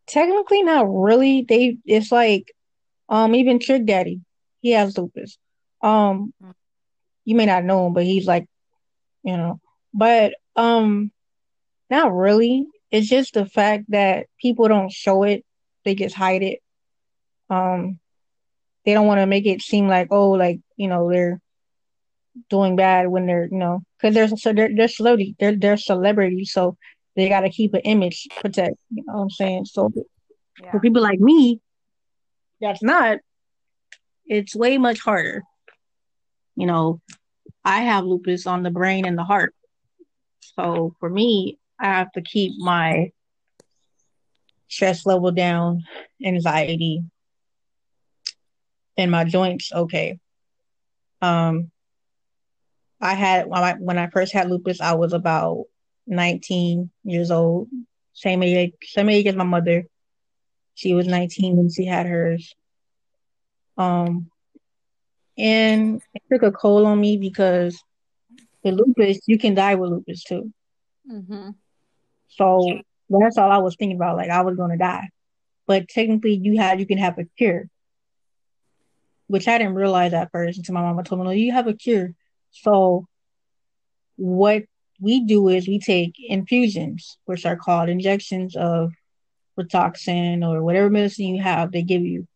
[0.07, 1.43] Technically, not really.
[1.43, 2.53] They it's like,
[3.11, 4.23] um, even Trick Daddy,
[4.63, 5.37] he has lupus.
[5.83, 6.51] Um, mm-hmm.
[7.27, 8.47] you may not know him, but he's like,
[9.23, 9.61] you know,
[9.93, 11.13] but um,
[11.91, 12.67] not really.
[12.91, 15.45] It's just the fact that people don't show it;
[15.85, 16.61] they just hide it.
[17.51, 17.99] Um,
[18.87, 21.43] they don't want to make it seem like, oh, like you know, they're
[22.51, 26.53] doing bad when they're, you know, because there's so they're they're celebrity, they're they're celebrities,
[26.53, 26.77] so
[27.17, 28.77] they got to keep an image protect.
[28.91, 29.67] You know what I'm saying?
[29.67, 29.91] So
[30.61, 30.71] yeah.
[30.71, 31.61] for people like me,
[32.61, 33.19] that's not.
[34.27, 35.43] It's way much harder.
[36.57, 37.01] You know,
[37.65, 39.55] I have lupus on the brain and the heart.
[40.41, 43.11] So for me, I have to keep my
[44.69, 45.85] stress level down,
[46.25, 47.03] anxiety,
[48.97, 50.19] and my joints okay.
[51.21, 51.71] Um,
[53.05, 55.67] I had when I, when I first had lupus, I was about
[56.07, 57.69] 19 years old,
[58.15, 59.85] same age, same age as my mother.
[60.75, 62.55] She was 19 when she had hers.
[63.77, 64.31] Um,
[65.37, 67.79] and it took a toll on me because
[68.63, 70.51] the lupus, you can die with lupus too.
[71.11, 71.51] Mm-hmm.
[72.29, 74.17] So that's all I was thinking about.
[74.17, 75.11] Like I was gonna die,
[75.67, 77.69] but technically, you had you can have a cure,
[79.27, 81.75] which I didn't realize at first until my mama told me, "No, you have a
[81.75, 82.15] cure."
[82.55, 83.07] So
[84.17, 84.65] what
[85.01, 88.93] we do is we take infusions, which are called injections of
[89.59, 92.27] Rituxan or whatever medicine you have, they give you.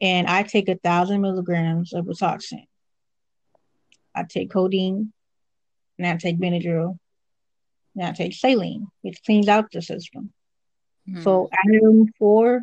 [0.00, 2.64] And I take a thousand milligrams of Rituxan.
[4.14, 5.12] I take codeine,
[5.98, 6.98] and I take Benadryl,
[7.94, 10.32] and I take saline, which cleans out the system.
[11.08, 11.22] Mm-hmm.
[11.22, 12.62] So at room four,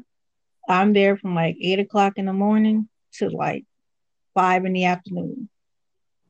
[0.67, 3.65] I'm there from like eight o'clock in the morning to like
[4.33, 5.47] five in the afternoon,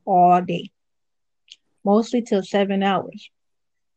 [0.07, 0.71] all day,
[1.84, 3.29] mostly till seven hours.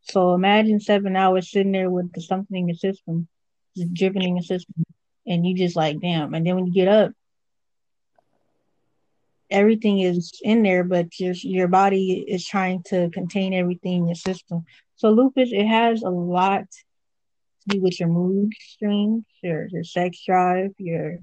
[0.02, 3.28] So imagine seven hours sitting there with the something in your system,
[3.76, 4.84] just dripping in your system,
[5.26, 6.34] and you just like, damn.
[6.34, 7.12] And then when you get up,
[9.50, 14.14] everything is in there, but your your body is trying to contain everything in your
[14.16, 14.64] system.
[14.96, 20.22] So lupus, it has a lot to do with your mood swings, your your sex
[20.26, 21.18] drive, your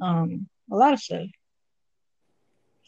[0.00, 1.26] um a lot of stuff.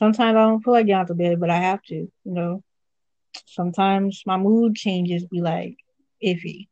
[0.01, 2.65] Sometimes I don't feel like getting out of bed, but I have to, you know.
[3.47, 5.77] Sometimes my mood changes be like
[6.25, 6.69] iffy.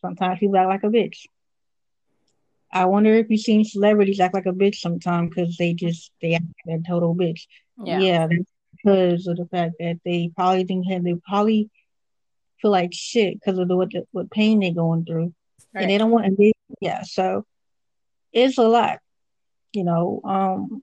[0.00, 1.26] Sometimes people act like a bitch.
[2.72, 6.34] I wonder if you've seen celebrities act like a bitch sometimes because they just they
[6.34, 7.46] act like a total bitch.
[7.84, 8.28] Yeah, yeah
[8.76, 11.68] because of the fact that they probably think they probably
[12.62, 15.34] feel like shit because of the what the, what pain they're going through,
[15.74, 15.82] right.
[15.82, 17.02] and they don't want to be yeah.
[17.02, 17.44] So
[18.32, 19.00] it's a lot,
[19.72, 20.20] you know.
[20.24, 20.82] Um,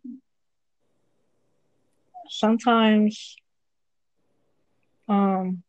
[2.29, 3.35] sometimes,
[5.07, 5.63] um,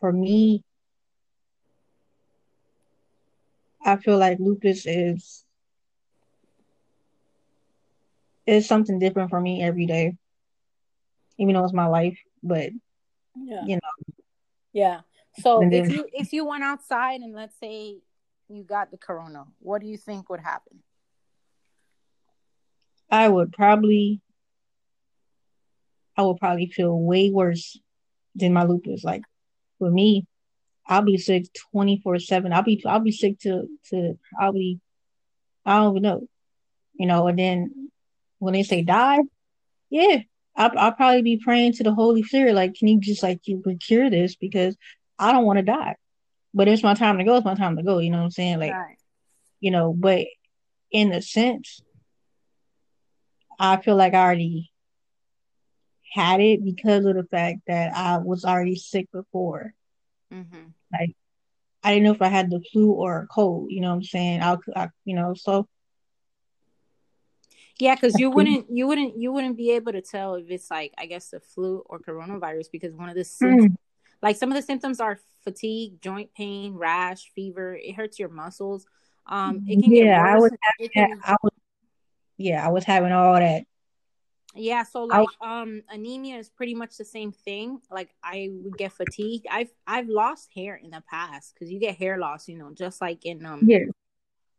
[0.00, 0.62] for me,
[3.84, 5.44] I feel like lupus is
[8.46, 10.16] is something different for me every day.
[11.38, 12.70] Even though it's my life, but
[13.34, 13.64] yeah.
[13.64, 14.14] you know.
[14.72, 15.00] Yeah.
[15.40, 17.98] So if you if you went outside and let's say
[18.48, 20.82] you got the corona, what do you think would happen?
[23.10, 24.20] I would probably
[26.20, 27.78] I would probably feel way worse
[28.34, 29.02] than my lupus.
[29.02, 29.22] Like
[29.78, 30.26] for me,
[30.86, 32.52] I'll be sick twenty four seven.
[32.52, 34.80] I'll be I'll be sick to to I'll be
[35.64, 36.28] I don't even know,
[36.94, 37.26] you know.
[37.26, 37.90] And then
[38.38, 39.20] when they say die,
[39.88, 40.18] yeah,
[40.56, 43.62] I'll, I'll probably be praying to the Holy Spirit, like, can you just like you
[43.80, 44.76] cure this because
[45.18, 45.96] I don't want to die.
[46.52, 47.36] But it's my time to go.
[47.36, 47.98] It's my time to go.
[47.98, 48.58] You know what I'm saying?
[48.58, 48.96] Like, right.
[49.60, 49.92] you know.
[49.92, 50.26] But
[50.90, 51.80] in a sense,
[53.58, 54.69] I feel like I already
[56.10, 59.72] had it because of the fact that I was already sick before.
[60.32, 60.68] Mm-hmm.
[60.92, 61.16] Like
[61.82, 63.70] I didn't know if I had the flu or a cold.
[63.70, 64.42] You know what I'm saying?
[64.42, 65.68] I'll, I, you know, so
[67.78, 70.92] yeah, because you wouldn't, you wouldn't, you wouldn't be able to tell if it's like,
[70.98, 73.76] I guess, the flu or coronavirus because one of the symptoms, mm.
[74.22, 77.74] like some of the symptoms are fatigue, joint pain, rash, fever.
[77.74, 78.86] It hurts your muscles.
[79.26, 81.52] Um, it can yeah, I was, having, can, I was,
[82.36, 83.64] yeah, I was having all that
[84.54, 87.80] yeah, so like um anemia is pretty much the same thing.
[87.90, 89.46] Like I would get fatigued.
[89.50, 93.00] I've I've lost hair in the past because you get hair loss, you know, just
[93.00, 93.84] like in um yeah.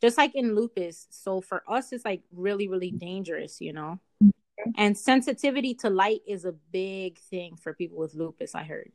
[0.02, 1.08] just like in lupus.
[1.10, 4.00] So for us it's like really, really dangerous, you know.
[4.24, 4.72] Mm-hmm.
[4.78, 8.92] And sensitivity to light is a big thing for people with lupus, I heard.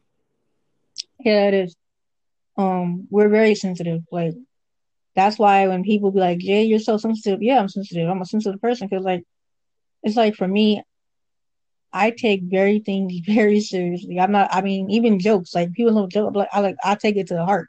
[1.20, 1.76] Yeah, it is.
[2.56, 4.02] Um, we're very sensitive.
[4.10, 4.34] Like
[5.14, 8.08] that's why when people be like, "Jay, you're so sensitive," yeah, I'm sensitive.
[8.08, 9.24] I'm a sensitive person because like
[10.02, 10.82] it's like for me,
[11.92, 14.20] I take very things very seriously.
[14.20, 14.48] I'm not.
[14.52, 16.34] I mean, even jokes like people don't joke.
[16.34, 17.68] Like I like I take it to the heart,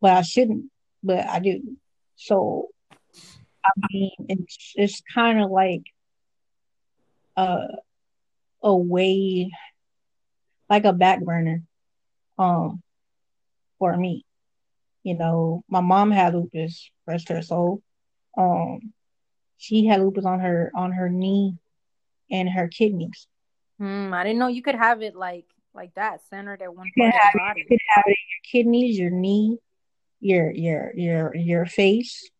[0.00, 0.70] but I shouldn't.
[1.02, 1.76] But I do.
[2.16, 2.68] So,
[3.64, 5.82] I mean, it's it's kind of like
[7.36, 7.66] a
[8.62, 9.50] a way,
[10.70, 11.62] like a back burner,
[12.38, 12.82] um,
[13.78, 14.24] for me.
[15.02, 17.80] You know, my mom had lupus, rest her soul.
[18.36, 18.92] Um,
[19.58, 21.56] she had lupus on her on her knee
[22.30, 23.26] and her kidneys.
[23.80, 27.14] Mm, I didn't know you could have it like like that centered at one point.
[27.14, 27.60] of the body.
[27.60, 29.58] You could have it in your kidneys, your knee,
[30.20, 32.30] your your your your face,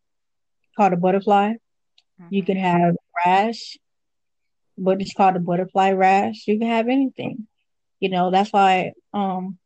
[0.76, 1.52] called a butterfly.
[2.20, 2.34] Mm-hmm.
[2.34, 3.76] You can have rash,
[4.78, 6.47] but it's called a butterfly rash.
[6.47, 7.47] You can have anything.
[8.01, 9.59] You know, that's why um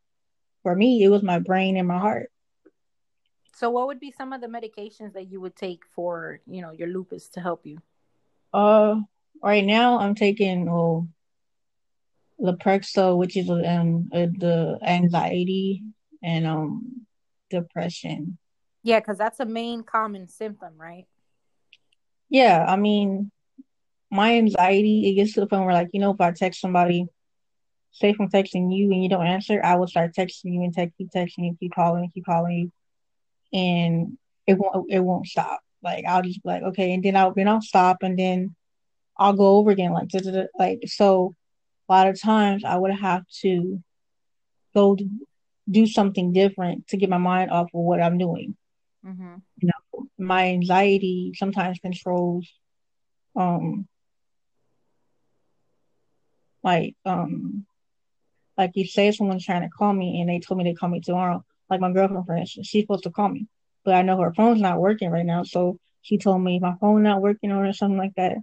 [0.63, 2.30] for me it was my brain and my heart.
[3.61, 6.71] So what would be some of the medications that you would take for, you know,
[6.71, 7.77] your lupus to help you?
[8.55, 9.01] Uh
[9.43, 11.09] right now I'm taking oh
[12.41, 15.83] Lexapro, which is um uh, the anxiety
[16.23, 17.05] and um
[17.51, 18.39] depression.
[18.83, 21.05] Yeah, because that's a main common symptom, right?
[22.31, 23.31] Yeah, I mean,
[24.11, 27.05] my anxiety it gets to the point where like you know if I text somebody
[27.93, 30.97] say from texting you and you don't answer, I will start texting you and text
[30.97, 32.73] keep texting you, keep calling, keep calling you,
[33.53, 35.61] and it won't it won't stop.
[35.83, 38.55] Like I'll just be like okay, and then I'll then I'll stop and then
[39.17, 40.09] I'll go over again like
[40.59, 41.35] like so.
[41.89, 43.83] A lot of times I would have to
[44.75, 44.97] go
[45.69, 48.57] do something different to get my mind off of what I'm doing.
[49.05, 49.37] Mm-hmm.
[49.59, 52.53] You know, my anxiety sometimes controls,
[53.35, 53.89] um,
[56.63, 57.67] like um,
[58.59, 61.01] like you say someone's trying to call me and they told me to call me
[61.01, 61.45] tomorrow.
[61.71, 63.47] Like my girlfriend, for instance, she's supposed to call me,
[63.85, 67.03] but I know her phone's not working right now, so she told me my phone
[67.05, 68.37] not working or something like that.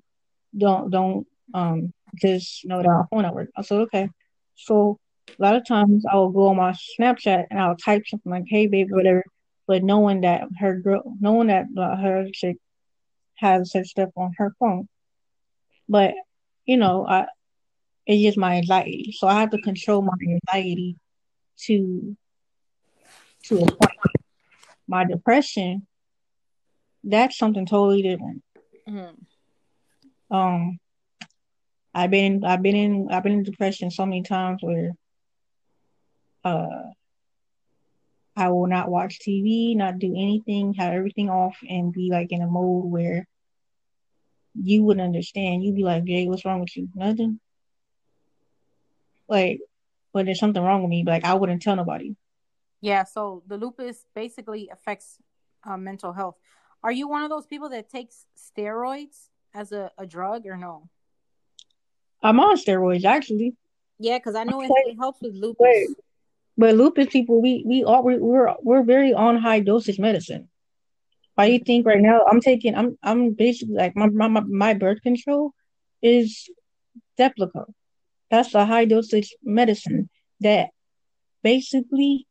[0.57, 3.51] Don't don't um just know that my phone not working.
[3.57, 4.09] I said okay.
[4.55, 4.97] So
[5.39, 8.45] a lot of times I will go on my Snapchat and I'll type something like
[8.47, 9.23] "Hey baby," whatever,
[9.67, 12.57] but knowing that her girl, knowing that uh, her chick
[13.35, 14.87] has such stuff on her phone.
[15.89, 16.13] But
[16.65, 17.27] you know, I
[18.05, 20.97] it's just my anxiety, so I have to control my anxiety
[21.65, 22.15] to
[23.47, 23.91] to a point.
[24.87, 25.85] My depression,
[27.03, 28.43] that's something totally different.
[28.87, 30.35] Mm-hmm.
[30.35, 30.79] Um,
[31.93, 34.91] I've been I've been in I've been in depression so many times where
[36.43, 36.83] uh,
[38.35, 42.41] I will not watch TV, not do anything, have everything off, and be like in
[42.41, 43.27] a mode where
[44.53, 45.63] you wouldn't understand.
[45.63, 46.87] You'd be like, Jay, what's wrong with you?
[46.93, 47.39] Nothing.
[49.27, 49.59] Like,
[50.13, 52.15] but there's something wrong with me, like I wouldn't tell nobody.
[52.81, 55.17] Yeah, so the lupus basically affects
[55.63, 56.35] uh, mental health.
[56.83, 60.89] Are you one of those people that takes steroids as a, a drug or no?
[62.21, 63.55] I'm on steroids actually.
[63.99, 65.57] Yeah, because I know it, it, helps with lupus.
[65.59, 65.87] Wait,
[66.57, 70.49] but lupus people, we we are we're we're very on high dosage medicine.
[71.35, 75.01] Why you think right now I'm taking I'm I'm basically like my my my birth
[75.01, 75.53] control
[76.01, 76.49] is
[77.19, 77.65] Deplico.
[78.29, 80.09] That's a high dosage medicine
[80.41, 80.69] that
[81.43, 82.27] basically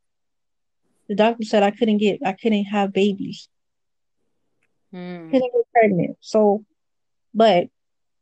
[1.08, 3.48] the doctor said I couldn't get I couldn't have babies.
[4.92, 5.30] Hmm.
[5.30, 6.16] Couldn't get pregnant.
[6.20, 6.64] So
[7.34, 7.68] but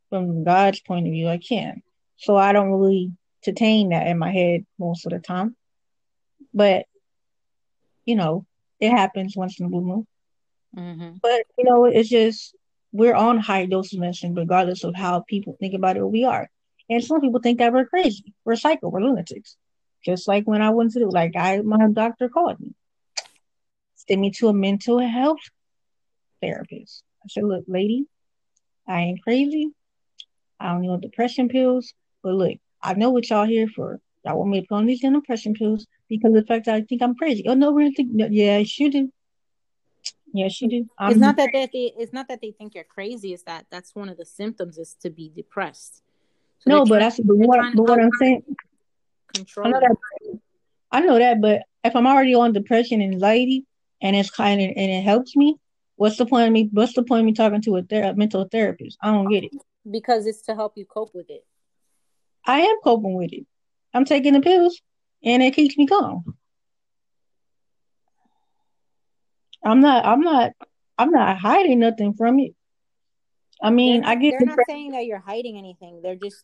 [0.09, 1.81] from God's point of view I can.
[2.17, 3.11] So I don't really
[3.45, 5.55] entertain that in my head most of the time.
[6.53, 6.85] But
[8.05, 8.45] you know,
[8.79, 10.07] it happens once in a blue moon.
[10.75, 11.17] Mm-hmm.
[11.21, 12.55] But you know, it's just
[12.91, 16.07] we're on high doses medicine, regardless of how people think about it.
[16.07, 16.49] We are,
[16.89, 19.57] and some people think that we're crazy, we're psycho, we're lunatics.
[20.05, 22.73] Just like when I went to like I my doctor called me,
[23.95, 25.39] sent me to a mental health
[26.41, 27.03] therapist.
[27.23, 28.05] I said, "Look, lady,
[28.87, 29.69] I ain't crazy.
[30.59, 33.99] I don't need depression pills, but look, I know what y'all here for.
[34.23, 36.81] Y'all want me to put on these depression pills because of the fact that I
[36.81, 37.47] think I'm crazy.
[37.47, 39.11] Oh no, we're think no, yeah, you do.
[40.33, 40.89] Yes, you do.
[40.99, 43.33] I'm, it's not that they, it's not that they think you're crazy.
[43.33, 46.01] It's that that's one of the symptoms is to be depressed.
[46.59, 48.43] So no, but that's but what, but what I'm saying.
[49.35, 49.67] Control.
[49.67, 50.39] I know that.
[50.91, 53.65] I know that, but if I'm already on depression and anxiety,
[54.01, 55.57] and it's kind of and it helps me,
[55.95, 56.69] what's the point of me?
[56.71, 58.97] What's the point of me talking to a ther- mental therapist?
[59.01, 59.51] I don't get it.
[59.89, 61.45] Because it's to help you cope with it.
[62.45, 63.45] I am coping with it.
[63.93, 64.81] I'm taking the pills
[65.23, 66.35] and it keeps me calm.
[69.63, 70.51] I'm not I'm not
[70.97, 72.53] I'm not hiding nothing from it.
[73.61, 76.01] I mean, they're, I get they're not saying that you're hiding anything.
[76.03, 76.43] They're just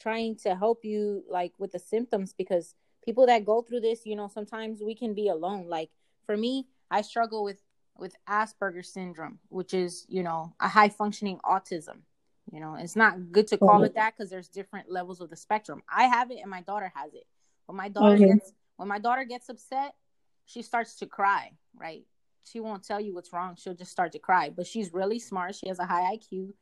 [0.00, 4.16] trying to help you like with the symptoms because people that go through this, you
[4.16, 5.68] know, sometimes we can be alone.
[5.68, 5.90] Like
[6.24, 7.62] for me, I struggle with
[7.96, 12.02] with Asperger's syndrome, which is, you know, a high functioning autism.
[12.52, 14.00] You know, it's not good to call it oh.
[14.00, 15.82] that because there's different levels of the spectrum.
[15.92, 17.26] I have it and my daughter has it.
[17.66, 18.26] When my daughter okay.
[18.26, 19.94] gets when my daughter gets upset,
[20.46, 22.04] she starts to cry, right?
[22.44, 23.56] She won't tell you what's wrong.
[23.58, 24.50] She'll just start to cry.
[24.50, 25.56] But she's really smart.
[25.56, 26.52] She has a high IQ.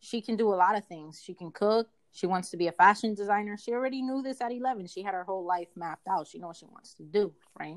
[0.00, 1.20] She can do a lot of things.
[1.22, 1.88] She can cook.
[2.16, 3.58] She wants to be a fashion designer.
[3.58, 4.86] She already knew this at 11.
[4.86, 6.26] She had her whole life mapped out.
[6.26, 7.76] She knows what she wants to do, right?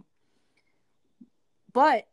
[1.73, 2.07] But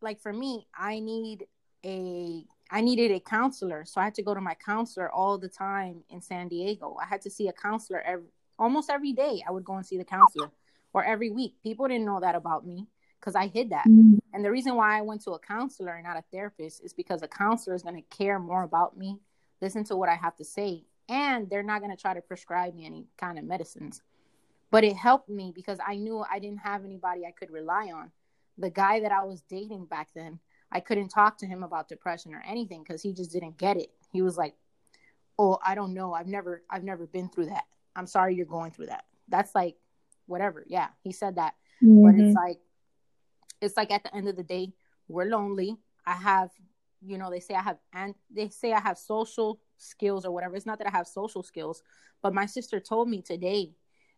[0.00, 1.48] like for me, I need
[1.84, 3.84] a I needed a counselor.
[3.86, 6.96] So I had to go to my counselor all the time in San Diego.
[7.02, 9.42] I had to see a counselor every almost every day.
[9.44, 10.52] I would go and see the counselor
[10.92, 11.56] or every week.
[11.64, 12.86] People didn't know that about me
[13.18, 13.86] because I hid that.
[13.88, 14.18] Mm-hmm.
[14.32, 17.22] And the reason why I went to a counselor and not a therapist is because
[17.22, 19.18] a counselor is going to care more about me,
[19.60, 22.74] listen to what I have to say, and they're not going to try to prescribe
[22.74, 24.02] me any kind of medicines.
[24.70, 28.10] But it helped me because I knew I didn't have anybody I could rely on.
[28.58, 30.40] The guy that I was dating back then,
[30.72, 33.90] I couldn't talk to him about depression or anything because he just didn't get it.
[34.12, 34.54] He was like,
[35.38, 36.12] "Oh, I don't know.
[36.12, 37.64] I've never I've never been through that.
[37.94, 39.76] I'm sorry you're going through that." That's like
[40.26, 40.64] whatever.
[40.66, 41.54] Yeah, he said that.
[41.82, 42.02] Mm-hmm.
[42.02, 42.58] But it's like
[43.60, 44.72] it's like at the end of the day,
[45.08, 45.76] we're lonely.
[46.06, 46.50] I have,
[47.04, 50.56] you know, they say I have and they say I have social skills or whatever.
[50.56, 51.82] It's not that I have social skills,
[52.22, 53.72] but my sister told me today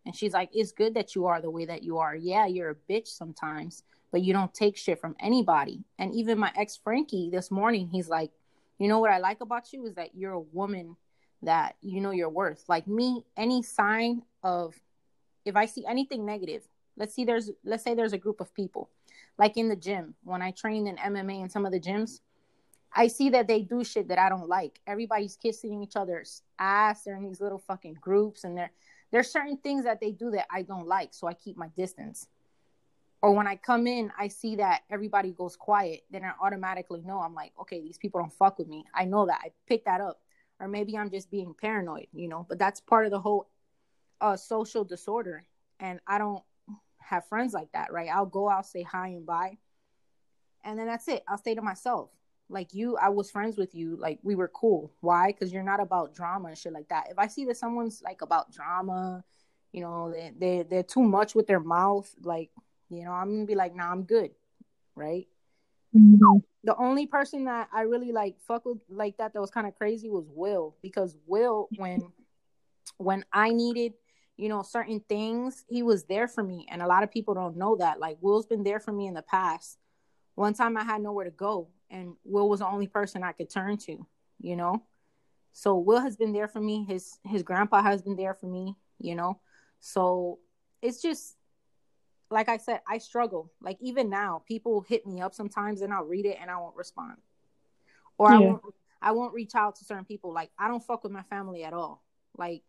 [0.04, 2.14] And she's like, It's good that you are the way that you are.
[2.14, 5.84] Yeah, you're a bitch sometimes, but you don't take shit from anybody.
[5.98, 8.30] And even my ex Frankie this morning, he's like,
[8.78, 10.96] You know what I like about you is that you're a woman
[11.42, 12.64] that you know your worth.
[12.68, 14.74] Like me, any sign of
[15.44, 16.62] if I see anything negative,
[16.96, 18.90] let's see there's let's say there's a group of people,
[19.38, 22.20] like in the gym, when I trained in MMA in some of the gyms,
[22.98, 24.80] I see that they do shit that I don't like.
[24.86, 27.04] Everybody's kissing each other's ass.
[27.04, 28.70] They're in these little fucking groups, and there
[29.12, 32.26] there's certain things that they do that I don't like, so I keep my distance.
[33.22, 37.20] Or when I come in, I see that everybody goes quiet, then I automatically know
[37.20, 38.84] I'm like, okay, these people don't fuck with me.
[38.94, 39.40] I know that.
[39.44, 40.20] I pick that up.
[40.58, 42.46] Or maybe I'm just being paranoid, you know.
[42.48, 43.46] But that's part of the whole
[44.22, 45.44] uh, social disorder,
[45.78, 46.42] and I don't
[46.98, 48.08] have friends like that, right?
[48.08, 49.58] I'll go I'll say hi and bye,
[50.64, 51.24] and then that's it.
[51.28, 52.08] I'll stay to myself
[52.48, 54.92] like you i was friends with you like we were cool.
[55.00, 55.28] Why?
[55.28, 57.08] Because you're not about drama and shit like that.
[57.10, 59.24] If i see that someone's like about drama
[59.72, 62.50] you know they, they they're too much with their mouth like
[62.88, 64.30] you know i'm gonna be like nah i'm good
[64.96, 65.26] right?
[65.94, 66.38] Mm-hmm.
[66.64, 69.74] the only person that i really like fuck with like that that was kind of
[69.76, 70.76] crazy was will.
[70.82, 72.12] Because will when
[72.98, 73.94] when i needed
[74.36, 76.66] you know certain things he was there for me.
[76.70, 78.00] And a lot of people don't know that.
[78.00, 79.78] Like will's been there for me in the past.
[80.34, 83.50] One time i had nowhere to go and Will was the only person I could
[83.50, 84.06] turn to,
[84.40, 84.82] you know.
[85.52, 86.84] So Will has been there for me.
[86.84, 89.40] His his grandpa has been there for me, you know.
[89.80, 90.38] So
[90.82, 91.36] it's just
[92.30, 93.52] like I said, I struggle.
[93.60, 96.76] Like even now, people hit me up sometimes and I'll read it and I won't
[96.76, 97.16] respond.
[98.18, 98.36] Or yeah.
[98.36, 98.62] I won't
[99.02, 100.32] I won't reach out to certain people.
[100.32, 102.02] Like I don't fuck with my family at all.
[102.36, 102.62] Like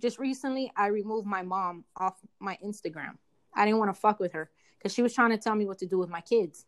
[0.00, 3.16] just recently I removed my mom off my Instagram.
[3.54, 5.78] I didn't want to fuck with her because she was trying to tell me what
[5.78, 6.64] to do with my kids.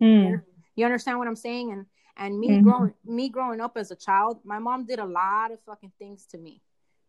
[0.00, 0.42] Mm.
[0.80, 1.72] You understand what I'm saying?
[1.72, 1.84] And
[2.16, 2.64] and me mm-hmm.
[2.64, 6.24] growing me growing up as a child, my mom did a lot of fucking things
[6.30, 6.62] to me,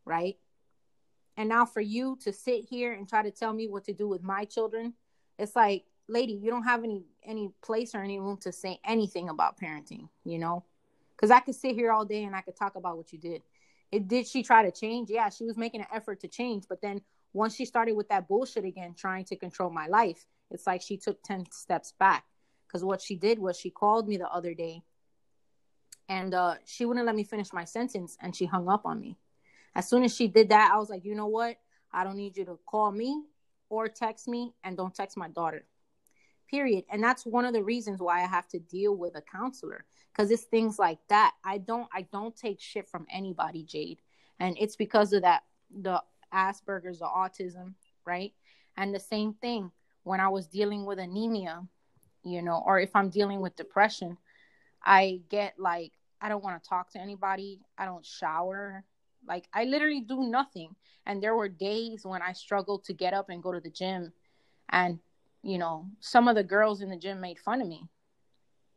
[0.04, 0.38] right?
[1.38, 4.10] And now for you to sit here and try to tell me what to do
[4.10, 4.94] with my children,
[5.40, 9.30] it's like, lady, you don't have any any place or any room to say anything
[9.30, 10.66] about parenting, you know?
[11.16, 13.42] Cuz I could sit here all day and I could talk about what you did.
[13.90, 15.10] It did she try to change?
[15.10, 17.00] Yeah, she was making an effort to change, but then
[17.32, 20.98] once she started with that bullshit again trying to control my life, it's like she
[20.98, 22.26] took 10 steps back
[22.72, 24.82] because what she did was she called me the other day
[26.08, 29.18] and uh, she wouldn't let me finish my sentence and she hung up on me.
[29.76, 31.58] As soon as she did that, I was like, you know what?
[31.94, 33.24] I don't need you to call me
[33.70, 35.66] or text me and don't text my daughter.
[36.50, 36.86] Period.
[36.92, 40.32] And that's one of the reasons why I have to deal with a counselor because
[40.32, 41.34] it's things like that.
[41.44, 44.02] I don't I don't take shit from anybody, Jade.
[44.40, 45.44] And it's because of that
[45.74, 46.02] the
[46.34, 47.74] Asperger's, the autism,
[48.06, 48.34] right?
[48.76, 49.72] And the same thing
[50.04, 51.64] when I was dealing with anemia
[52.24, 54.18] you know, or if I'm dealing with depression,
[54.84, 55.92] I get like,
[56.22, 57.62] I don't want to talk to anybody.
[57.78, 58.84] I don't shower.
[59.28, 60.76] Like, I literally do nothing.
[61.06, 64.14] And there were days when I struggled to get up and go to the gym.
[64.70, 65.00] And,
[65.44, 67.88] you know, some of the girls in the gym made fun of me.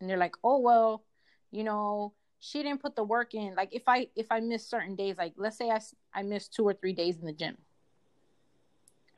[0.00, 1.04] And they're like, oh, well,
[1.50, 3.54] you know, she didn't put the work in.
[3.54, 5.80] Like, if I, if I miss certain days, like, let's say I,
[6.14, 7.56] I miss two or three days in the gym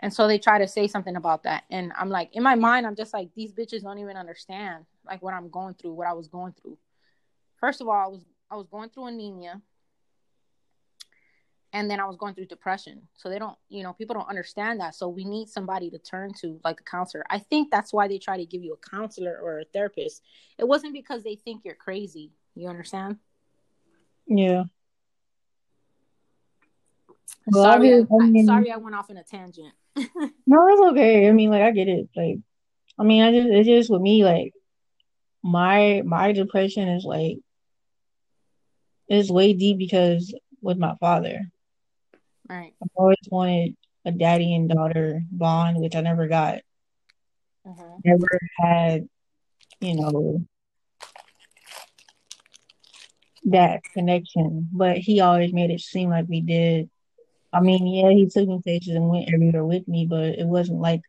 [0.01, 1.65] and so they try to say something about that.
[1.71, 5.23] And I'm like, in my mind, I'm just like, these bitches don't even understand like
[5.23, 6.79] what I'm going through, what I was going through.
[7.59, 9.61] First of all, I was I was going through anemia.
[11.73, 13.03] And then I was going through depression.
[13.17, 14.95] So they don't, you know, people don't understand that.
[14.95, 17.25] So we need somebody to turn to, like a counselor.
[17.29, 20.23] I think that's why they try to give you a counselor or a therapist.
[20.59, 22.31] It wasn't because they think you're crazy.
[22.55, 23.19] You understand?
[24.27, 24.65] Yeah.
[27.47, 29.73] Well, sorry, I, I, mean, sorry, I went off in a tangent.
[29.97, 31.29] no, it's okay.
[31.29, 32.09] I mean, like I get it.
[32.15, 32.39] Like,
[32.99, 34.25] I mean, I just it's just with me.
[34.25, 34.53] Like,
[35.43, 37.39] my my depression is like
[39.09, 41.41] it's way deep because with my father.
[42.49, 42.75] Right.
[42.83, 46.61] I've always wanted a daddy and daughter bond, which I never got.
[47.69, 47.99] Uh-huh.
[48.05, 49.09] Never had,
[49.81, 50.45] you know,
[53.47, 54.69] that connection.
[54.73, 56.89] But he always made it seem like we did.
[57.53, 60.81] I mean, yeah, he took me places and went everywhere with me, but it wasn't
[60.81, 61.03] like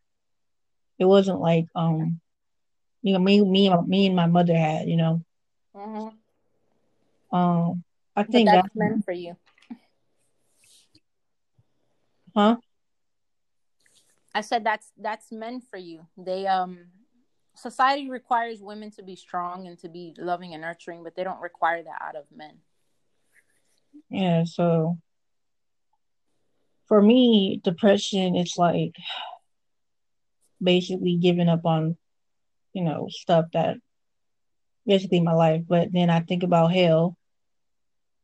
[1.00, 2.20] it wasn't like um
[3.02, 5.24] you know me me me and my mother had, you know.
[5.76, 7.38] Mm-hmm.
[7.38, 7.84] Um,
[8.16, 9.36] I think that's, that's meant for you.
[12.36, 12.58] Huh?
[14.34, 16.06] I said that's that's meant for you.
[16.18, 16.80] They um
[17.56, 21.42] society requires women to be strong and to be loving and nurturing, but they don't
[21.42, 22.58] require that out of men.
[24.10, 24.98] Yeah, so
[26.88, 28.94] for me, depression is like
[30.62, 31.98] basically giving up on,
[32.74, 33.78] you know, stuff that
[34.86, 35.64] basically my life.
[35.68, 37.18] But then I think about hell.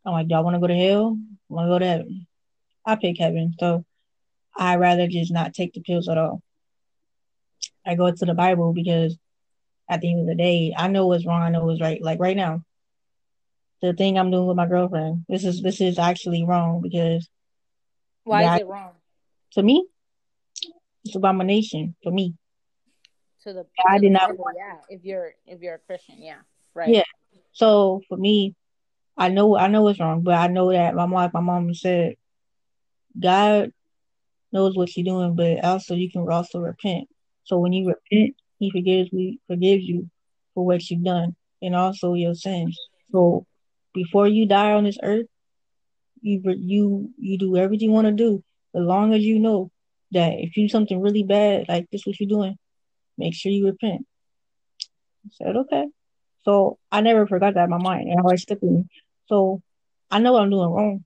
[0.05, 1.17] I'm like, y'all want to go to hell?
[1.49, 2.27] I want to go to heaven?
[2.85, 3.53] I pick heaven.
[3.59, 3.85] So
[4.55, 6.41] I rather just not take the pills at all.
[7.85, 9.17] I go to the Bible because
[9.89, 12.01] at the end of the day, I know what's wrong, I know what's right.
[12.01, 12.63] Like right now,
[13.81, 17.27] the thing I'm doing with my girlfriend, this is this is actually wrong because
[18.23, 18.91] why God, is it wrong?
[19.53, 19.85] To me,
[21.05, 22.35] it's abomination for me.
[23.43, 24.77] To the I did not Bible, yeah.
[24.89, 26.37] If you're if you're a Christian, yeah.
[26.73, 26.95] Right.
[26.95, 27.03] Yeah.
[27.51, 28.55] So for me,
[29.17, 32.15] I know I know it's wrong, but I know that my mom my mom said
[33.19, 33.71] God
[34.51, 37.09] knows what you're doing, but also you can also repent.
[37.43, 40.09] So when you repent, He forgives we forgives you
[40.53, 42.79] for what you've done and also your sins.
[43.11, 43.45] So
[43.93, 45.27] before you die on this earth,
[46.23, 48.43] you you you do everything you want to do,
[48.73, 49.69] as long as you know
[50.11, 52.57] that if you do something really bad, like this, what you're doing,
[53.17, 54.05] make sure you repent.
[55.25, 55.85] I said okay.
[56.43, 58.85] So I never forgot that in my mind, and I always stuck with me.
[59.27, 59.61] So
[60.09, 61.05] I know what I'm doing wrong,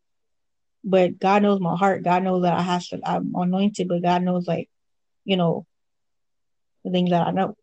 [0.83, 2.03] but God knows my heart.
[2.03, 2.99] God knows that I have to.
[3.03, 4.69] I'm anointed, but God knows like,
[5.25, 5.65] you know,
[6.83, 7.55] the things that I know.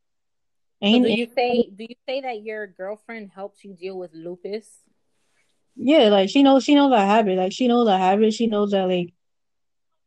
[0.83, 4.67] So do you say do you say that your girlfriend helps you deal with lupus?
[5.77, 7.37] Yeah, like she knows she knows I have it.
[7.37, 8.33] Like she knows I have it.
[8.33, 9.13] She knows that like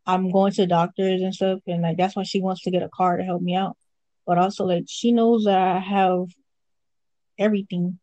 [0.05, 2.89] I'm going to doctors and stuff, and like that's why she wants to get a
[2.89, 3.77] car to help me out.
[4.25, 6.27] But also like she knows that I have
[7.37, 7.99] everything,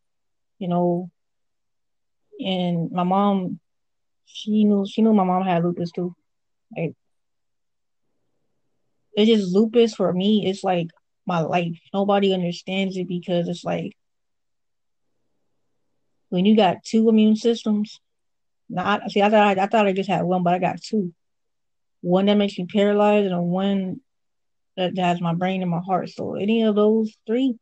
[0.58, 1.10] you know.
[2.40, 3.60] And my mom,
[4.26, 6.14] she knew she knew my mom had lupus too.
[6.76, 6.94] Like
[9.14, 10.46] it's just lupus for me.
[10.46, 10.88] It's like
[11.26, 11.78] my life.
[11.92, 13.96] Nobody understands it because it's like
[16.34, 18.00] when you got two immune systems.
[18.68, 21.14] Not see, I thought I, I thought I just had one, but I got two.
[22.00, 24.00] One that makes me paralyzed, and one
[24.76, 26.08] that has my brain and my heart.
[26.08, 27.54] So any of those three,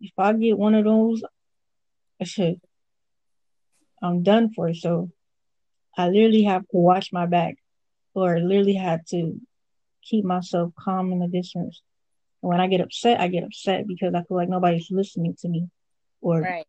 [0.00, 1.22] if I get one of those,
[2.20, 2.60] I should.
[4.02, 4.74] I'm done for.
[4.74, 5.10] So
[5.96, 7.54] I literally have to watch my back,
[8.12, 9.40] or literally have to
[10.02, 11.80] keep myself calm in the distance.
[12.42, 15.48] And when I get upset, I get upset because I feel like nobody's listening to
[15.48, 15.68] me.
[16.20, 16.66] Or right.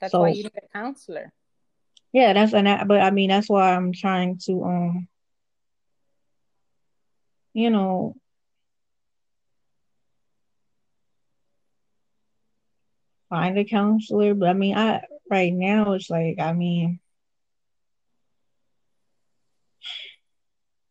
[0.00, 1.32] That's so, why you need a counselor.
[2.12, 5.08] Yeah, that's and that, but I mean that's why I'm trying to um
[7.52, 8.14] you know
[13.28, 14.34] find a counselor.
[14.34, 17.00] But I mean I right now it's like I mean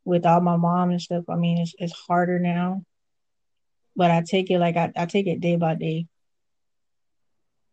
[0.05, 2.83] with all my mom and stuff, I mean it's it's harder now.
[3.95, 6.05] But I take it like I, I take it day by day.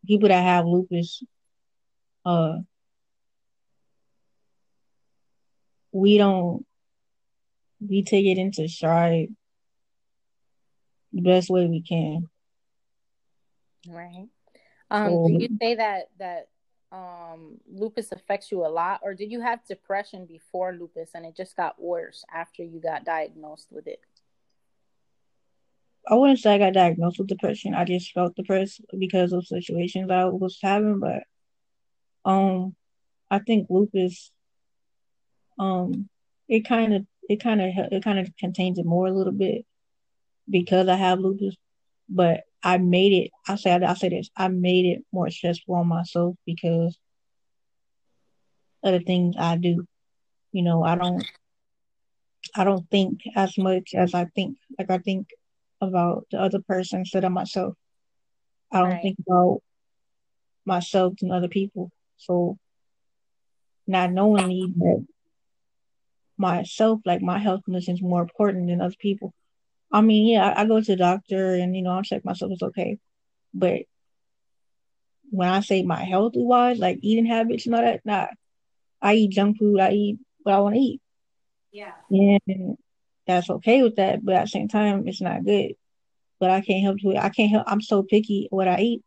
[0.06, 1.22] People that have lupus,
[2.24, 2.58] uh
[5.92, 6.66] we don't
[7.80, 9.28] we take it into stride
[11.12, 12.28] the best way we can.
[13.88, 14.26] Right.
[14.90, 16.48] Um, so, do you say that that
[16.90, 21.36] um, lupus affects you a lot, or did you have depression before lupus and it
[21.36, 24.00] just got worse after you got diagnosed with it?
[26.08, 27.74] I wouldn't say I got diagnosed with depression.
[27.74, 31.22] I just felt depressed because of situations I was having, but
[32.24, 32.74] um,
[33.30, 34.30] I think lupus
[35.58, 36.08] um
[36.48, 39.64] it kind of it kind of it kind of contains it more a little bit
[40.48, 41.56] because I have lupus,
[42.08, 43.30] but I made it.
[43.48, 44.30] I say I say this.
[44.36, 46.98] I made it more stressful on myself because
[48.82, 49.86] of the things I do.
[50.52, 51.24] You know, I don't
[52.54, 54.58] I don't think as much as I think.
[54.78, 55.28] Like I think
[55.80, 57.74] about the other person instead of myself.
[58.72, 59.02] I don't right.
[59.02, 59.62] think about
[60.64, 61.90] myself and other people.
[62.16, 62.58] So
[63.86, 65.06] not knowingly that
[66.36, 69.34] myself, like my health condition is more important than other people.
[69.92, 72.52] I mean, yeah, I, I go to the doctor and you know, I'll check myself,
[72.52, 72.98] it's okay.
[73.52, 73.82] But
[75.30, 78.26] when I say my healthy wise, like eating habits and all that, nah.
[79.00, 81.00] I eat junk food, I eat what I want to eat.
[81.72, 81.92] Yeah.
[82.10, 82.78] And
[83.26, 85.72] that's okay with that, but at the same time it's not good.
[86.40, 87.16] But I can't help it.
[87.16, 89.02] I can't help I'm so picky what I eat.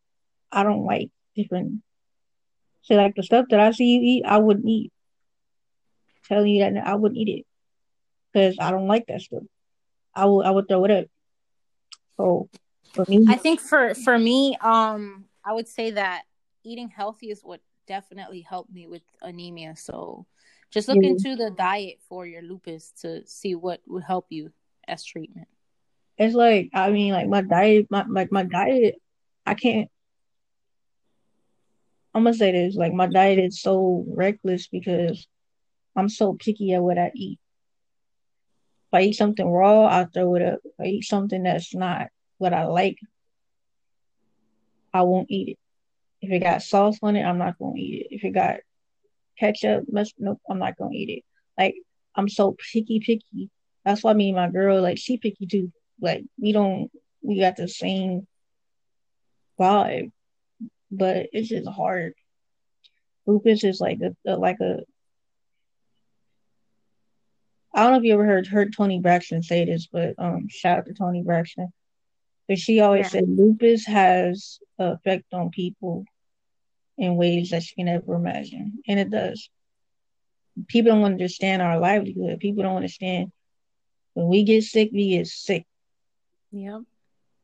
[0.51, 1.81] I don't like different
[2.87, 4.93] so like the stuff that I see you eat, I wouldn't eat
[6.27, 7.45] telling you that I wouldn't eat it
[8.31, 9.43] because I don't like that stuff.
[10.15, 11.05] I would I would throw it up.
[12.15, 12.49] So
[12.93, 16.23] for me, I think for for me, um, I would say that
[16.63, 19.75] eating healthy is what definitely helped me with anemia.
[19.75, 20.25] So
[20.71, 21.09] just look yeah.
[21.09, 24.51] into the diet for your lupus to see what would help you
[24.87, 25.47] as treatment.
[26.17, 28.95] It's like I mean, like my diet, my like my diet,
[29.45, 29.89] I can't.
[32.13, 35.27] I'm gonna say this, like my diet is so reckless because
[35.95, 37.39] I'm so picky at what I eat.
[38.91, 40.59] If I eat something raw, I throw it up.
[40.63, 42.07] If I eat something that's not
[42.39, 42.97] what I like,
[44.93, 45.57] I won't eat it.
[46.21, 48.15] If it got sauce on it, I'm not gonna eat it.
[48.15, 48.57] If it got
[49.39, 51.23] ketchup, must nope, I'm not gonna eat it.
[51.57, 51.75] Like
[52.17, 53.49] I'm so picky, picky.
[53.85, 55.71] That's why me and my girl, like, she picky too.
[56.01, 56.91] Like, we don't,
[57.21, 58.27] we got the same
[59.59, 60.11] vibe,
[60.91, 62.13] but it's just hard.
[63.27, 64.79] Lupus is like a, a like a.
[67.73, 70.79] I don't know if you ever heard heard Toni Braxton say this, but um, shout
[70.79, 71.67] out to Toni Braxton.
[72.47, 73.09] But she always yeah.
[73.19, 76.05] said lupus has an effect on people
[76.97, 79.49] in ways that you can never imagine, and it does.
[80.67, 82.39] People don't understand our livelihood.
[82.39, 83.31] People don't understand
[84.17, 85.67] when we get sick, we get sick.
[86.51, 86.79] Yeah.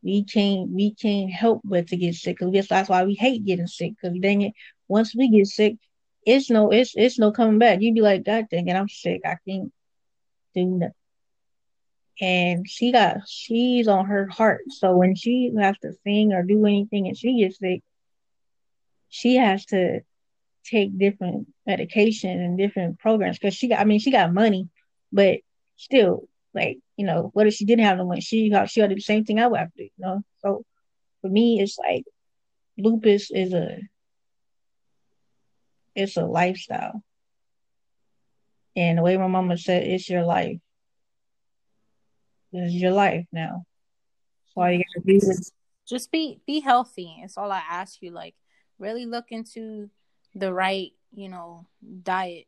[0.01, 3.67] We can't we can't help but to get sick because that's why we hate getting
[3.67, 3.93] sick.
[4.01, 4.53] Because dang it,
[4.88, 5.75] once we get sick,
[6.25, 7.80] it's no it's it's no coming back.
[7.80, 9.21] You'd be like, God dang it, I'm sick.
[9.23, 9.71] I can't
[10.55, 10.93] do nothing.
[12.19, 14.61] And she got she's on her heart.
[14.69, 17.84] So when she has to sing or do anything and she gets sick,
[19.14, 19.99] she has to
[20.65, 24.69] take different medication and different programs because she got I mean she got money,
[25.11, 25.38] but
[25.76, 28.22] still like, you know, what if she didn't have the money?
[28.22, 29.91] She got she got to do the same thing I would have to do, you
[29.99, 30.23] know.
[30.40, 30.65] So
[31.22, 32.06] for me, it's like
[32.76, 33.77] lupus is a
[35.94, 37.03] it's a lifestyle.
[38.76, 40.57] And the way my mama said, it's your life.
[42.52, 43.64] It's your life now.
[44.48, 45.52] So all you gotta do is
[45.88, 47.15] just be be healthy.
[47.22, 48.10] It's all I ask you.
[48.10, 48.34] Like
[48.79, 49.89] really look into
[50.35, 51.65] the right, you know,
[52.03, 52.47] diet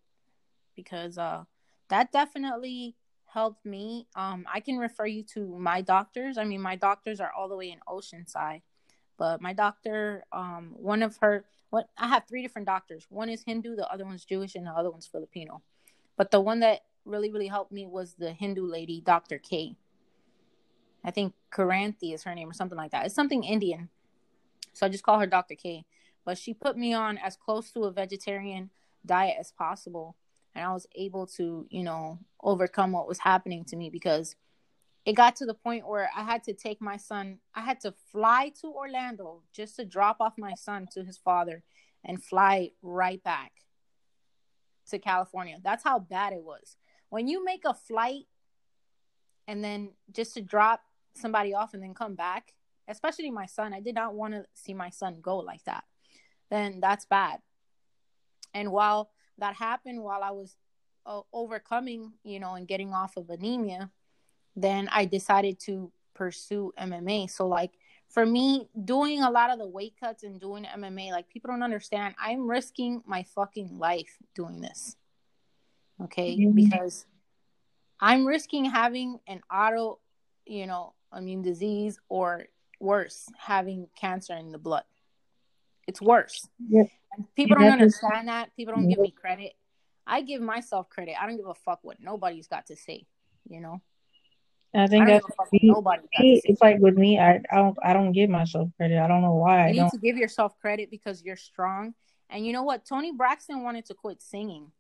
[0.76, 1.44] because uh
[1.90, 2.96] that definitely
[3.36, 4.08] helped me.
[4.16, 6.38] Um, I can refer you to my doctors.
[6.38, 8.62] I mean, my doctors are all the way in Oceanside,
[9.18, 13.06] but my doctor, um, one of her, what I have three different doctors.
[13.10, 15.62] One is Hindu, the other one's Jewish, and the other one's Filipino.
[16.16, 19.38] But the one that really, really helped me was the Hindu lady, Dr.
[19.38, 19.76] K.
[21.04, 23.06] I think Karanthi is her name or something like that.
[23.06, 23.90] It's something Indian.
[24.74, 25.56] So I just call her Dr.
[25.56, 25.86] K.
[26.26, 28.72] But she put me on as close to a vegetarian
[29.06, 30.16] diet as possible
[30.56, 34.36] and I was able to, you know, overcome what was happening to me because
[35.06, 37.94] it got to the point where I had to take my son, I had to
[38.12, 41.64] fly to Orlando just to drop off my son to his father
[42.04, 43.52] and fly right back
[44.90, 45.58] to California.
[45.62, 46.78] That's how bad it was.
[47.10, 48.24] When you make a flight
[49.48, 50.82] and then just to drop
[51.16, 52.54] somebody off and then come back,
[52.88, 55.84] especially my son, I did not want to see my son go like that.
[56.50, 57.40] Then that's bad.
[58.54, 60.56] And while that happened while I was
[61.06, 63.92] uh, overcoming, you know, and getting off of anemia,
[64.56, 67.30] then I decided to pursue MMA.
[67.30, 67.72] So, like,
[68.10, 71.64] for me, doing a lot of the weight cuts and doing MMA, like, people don't
[71.64, 72.16] understand.
[72.20, 74.96] I'm risking my fucking life doing this.
[76.02, 76.38] Okay.
[76.38, 76.52] Mm-hmm.
[76.56, 77.06] Because
[78.00, 80.00] I'm risking having an auto,
[80.46, 82.46] you know, immune disease or
[82.80, 84.84] worse, having cancer in the blood.
[85.88, 86.48] It's worse.
[86.70, 86.88] Yep.
[87.36, 88.56] People don't understand that.
[88.56, 89.54] People don't give me credit.
[90.08, 91.16] I give myself credit.
[91.20, 93.06] I don't give a fuck what nobody's got to say.
[93.48, 93.82] You know.
[94.74, 95.26] I think I that's
[95.64, 96.04] nobody.
[96.12, 99.00] It's like with me, I, I don't I don't give myself credit.
[99.00, 99.70] I don't know why.
[99.70, 101.94] You I need to give yourself credit because you're strong.
[102.30, 102.86] And you know what?
[102.86, 104.72] Toni Braxton wanted to quit singing.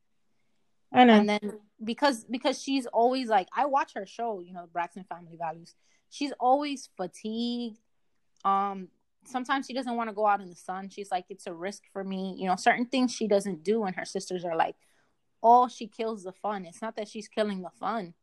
[0.92, 1.14] I know.
[1.14, 5.38] And then because because she's always like I watch her show, you know, Braxton Family
[5.38, 5.76] Values.
[6.10, 7.80] She's always fatigued.
[8.44, 8.90] Um,
[9.26, 10.90] sometimes she doesn't want to go out in the sun.
[10.90, 12.36] She's like, it's a risk for me.
[12.38, 14.76] You know, certain things she doesn't do, and her sisters are like,
[15.44, 16.66] oh, she kills the fun.
[16.66, 18.14] It's not that she's killing the fun,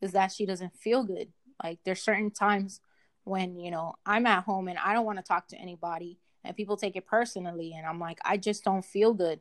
[0.00, 1.28] is that she doesn't feel good.
[1.62, 2.80] Like there's certain times
[3.24, 6.54] when, you know, I'm at home and I don't want to talk to anybody and
[6.56, 9.40] people take it personally and I'm like, I just don't feel good.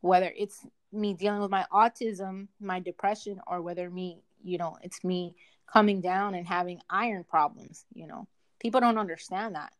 [0.00, 5.04] Whether it's me dealing with my autism, my depression, or whether me, you know, it's
[5.04, 5.36] me
[5.70, 8.26] coming down and having iron problems, you know.
[8.60, 9.72] People don't understand that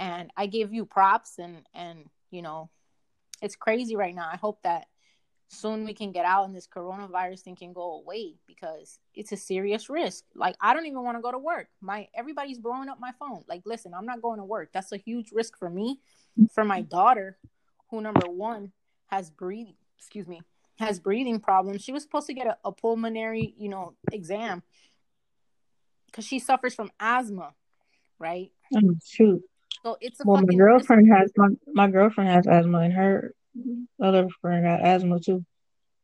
[0.00, 2.70] and I give you props and and you know
[3.40, 4.28] it's crazy right now.
[4.30, 4.86] I hope that
[5.48, 9.36] soon we can get out and this coronavirus thing can go away because it's a
[9.36, 10.24] serious risk.
[10.34, 11.68] Like I don't even want to go to work.
[11.80, 13.44] My everybody's blowing up my phone.
[13.48, 14.70] Like listen, I'm not going to work.
[14.72, 16.00] That's a huge risk for me,
[16.52, 17.38] for my daughter,
[17.90, 18.72] who number one
[19.08, 20.40] has breathing, excuse me,
[20.78, 21.82] has breathing problems.
[21.82, 24.62] She was supposed to get a, a pulmonary, you know, exam
[26.06, 27.52] because she suffers from asthma,
[28.18, 28.50] right?
[28.74, 29.42] Oh, shoot.
[29.82, 33.34] So it's a well, my girlfriend has my, my girlfriend has asthma, and her
[34.02, 35.44] other friend got asthma too.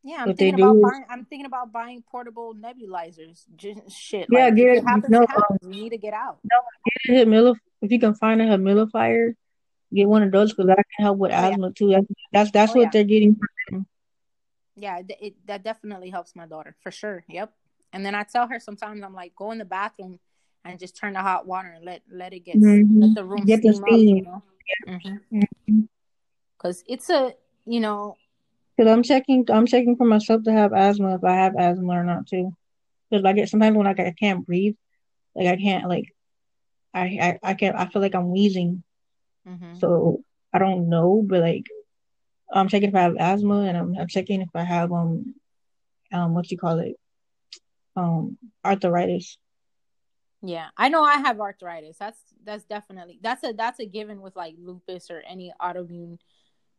[0.03, 1.05] Yeah, I'm thinking about buying.
[1.09, 3.43] I'm thinking about buying portable nebulizers.
[3.55, 4.27] Just shit.
[4.31, 4.83] Yeah, like, get it.
[4.83, 6.39] No, happens, um, you need to get out.
[6.43, 6.57] No,
[7.05, 9.33] get a humidif- If you can find a humidifier,
[9.93, 11.73] get one of those because that can help with oh, asthma yeah.
[11.75, 11.89] too.
[11.91, 12.89] That's that's, that's oh, what yeah.
[12.93, 13.39] they're getting.
[14.75, 17.23] Yeah, it, it, that definitely helps my daughter for sure.
[17.27, 17.51] Yep.
[17.93, 20.19] And then I tell her sometimes I'm like, go in the bathroom
[20.69, 23.01] and just turn the hot water and let let it get mm-hmm.
[23.01, 23.87] let the room get steam, the steam.
[23.87, 24.43] Up, you know.
[24.87, 25.37] Mm-hmm.
[25.37, 25.79] Mm-hmm.
[26.57, 27.33] Cause it's a
[27.65, 28.15] you know.
[28.77, 32.03] Cause I'm checking, I'm checking for myself to have asthma if I have asthma or
[32.03, 32.55] not too.
[33.09, 34.75] Because I get sometimes when like I can't breathe,
[35.35, 36.13] like I can't like
[36.93, 38.83] I I, I can't I feel like I'm wheezing.
[39.47, 39.79] Mm-hmm.
[39.79, 40.23] So
[40.53, 41.65] I don't know, but like
[42.51, 45.35] I'm checking if I have asthma and I'm, I'm checking if I have um
[46.11, 46.95] um what you call it
[47.95, 49.37] um arthritis.
[50.43, 51.97] Yeah, I know I have arthritis.
[51.97, 56.19] That's that's definitely that's a that's a given with like lupus or any autoimmune,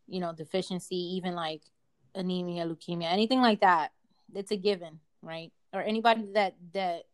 [0.07, 1.63] you know, deficiency, even like
[2.15, 3.93] anemia, leukemia, anything like that.
[4.35, 5.53] It's a given, right?
[5.73, 7.05] Or anybody that that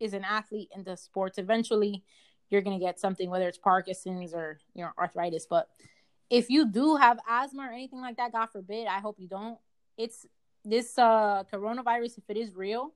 [0.00, 2.02] is an athlete in the sports, eventually
[2.48, 5.46] you're gonna get something, whether it's Parkinson's or you know arthritis.
[5.48, 5.68] But
[6.30, 9.58] if you do have asthma or anything like that, God forbid, I hope you don't.
[9.98, 10.24] It's
[10.64, 12.94] this uh coronavirus, if it is real,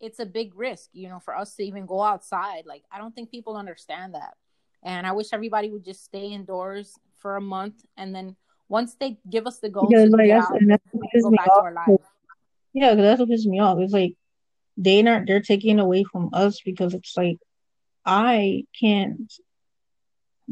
[0.00, 2.64] it's a big risk, you know, for us to even go outside.
[2.66, 4.34] Like I don't think people understand that.
[4.82, 8.36] And I wish everybody would just stay indoors for a month and then
[8.68, 11.30] once they give us the go Because to like out, and that's what pisses go
[11.30, 11.64] me back to off.
[11.64, 12.02] our lives.
[12.74, 13.78] Yeah, because that's what pisses me off.
[13.78, 14.14] It's like
[14.76, 17.38] they not they're taking away from us because it's like
[18.04, 19.32] I can't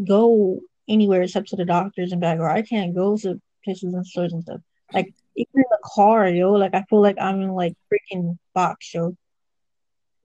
[0.06, 4.06] go anywhere except to the doctors and back, or I can't go to places and
[4.06, 4.60] stores and stuff.
[4.92, 8.94] Like even in the car, yo, like I feel like I'm in like freaking box,
[8.94, 9.16] yo.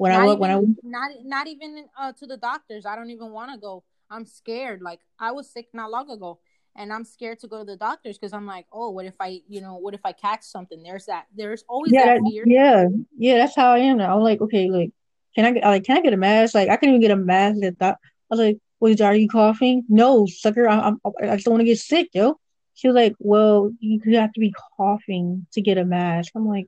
[0.01, 2.87] When I Not went, when I not not even uh, to the doctors.
[2.87, 3.83] I don't even want to go.
[4.09, 4.81] I'm scared.
[4.81, 6.39] Like I was sick not long ago,
[6.75, 9.41] and I'm scared to go to the doctors because I'm like, oh, what if I,
[9.47, 10.81] you know, what if I catch something?
[10.81, 11.27] There's that.
[11.37, 12.43] There's always yeah, that fear.
[12.47, 14.17] yeah, yeah, that's how I am now.
[14.17, 14.89] I'm like, okay, like,
[15.35, 16.55] can I get like can I get a mask?
[16.55, 17.99] Like I couldn't even get a mask at that.
[18.01, 19.83] I was like, wait, are you coughing?
[19.87, 22.39] No, sucker, I, I'm, I just don't want to get sick, yo.
[22.73, 26.31] She was like, well, you have to be coughing to get a mask.
[26.33, 26.65] I'm like,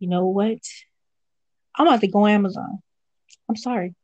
[0.00, 0.58] you know what?
[1.76, 2.78] I'm about to go Amazon.
[3.48, 3.94] I'm sorry.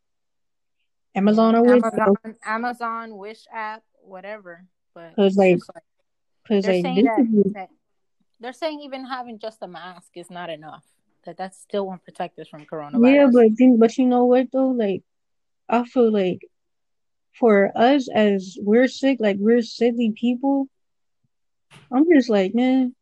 [1.14, 4.64] Amazon or Wish, Amazon, Amazon, Wish app, whatever.
[4.94, 5.84] But because it's like, like
[6.44, 7.68] because they're like saying that, is that
[8.38, 10.84] they're saying even having just a mask is not enough.
[11.24, 13.14] That that still won't protect us from coronavirus.
[13.14, 14.68] yeah, but then, but you know what though?
[14.70, 15.02] Like,
[15.68, 16.40] I feel like
[17.38, 20.68] for us as we're sick, like we're sickly people.
[21.92, 22.94] I'm just like, man,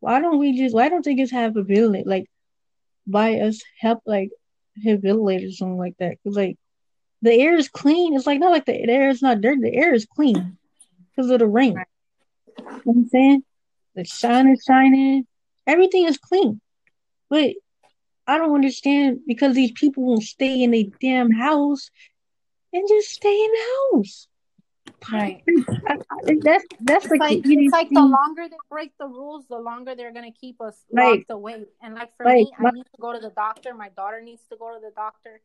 [0.00, 0.74] why don't we just?
[0.74, 2.04] Why don't they just have a building?
[2.06, 2.26] Like,
[3.06, 4.30] buy us help, like,
[4.84, 6.18] have village or something like that?
[6.22, 6.56] Because like
[7.22, 8.14] the air is clean.
[8.14, 9.62] It's like not like the, the air is not dirty.
[9.62, 10.58] The air is clean
[11.14, 11.74] because of the rain.
[11.74, 11.86] Right.
[12.58, 13.44] You know what I'm saying?
[13.94, 15.26] The sun is shining.
[15.66, 16.60] Everything is clean.
[17.28, 17.54] But
[18.26, 21.90] I don't understand because these people won't stay in a damn house
[22.72, 24.28] and just stay in the house.
[25.12, 25.42] Right.
[25.88, 29.06] I, I, that's that's It's like, like the it's like the longer they break the
[29.06, 31.64] rules, the longer they're gonna keep us Like- locked away.
[31.82, 33.74] And like for like, me, I need to go to the doctor.
[33.74, 35.40] My daughter needs to go to the doctor.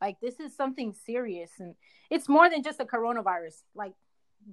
[0.00, 1.74] Like this is something serious, and
[2.10, 3.62] it's more than just a coronavirus.
[3.74, 3.92] Like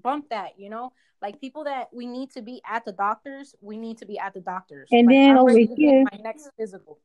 [0.04, 0.92] bump that, you know.
[1.22, 4.34] Like people that we need to be at the doctors, we need to be at
[4.34, 4.88] the doctors.
[4.92, 7.00] And Like, then I'm over here- my next physical.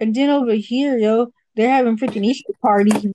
[0.00, 3.06] And then over here, yo, they're having freaking Easter parties.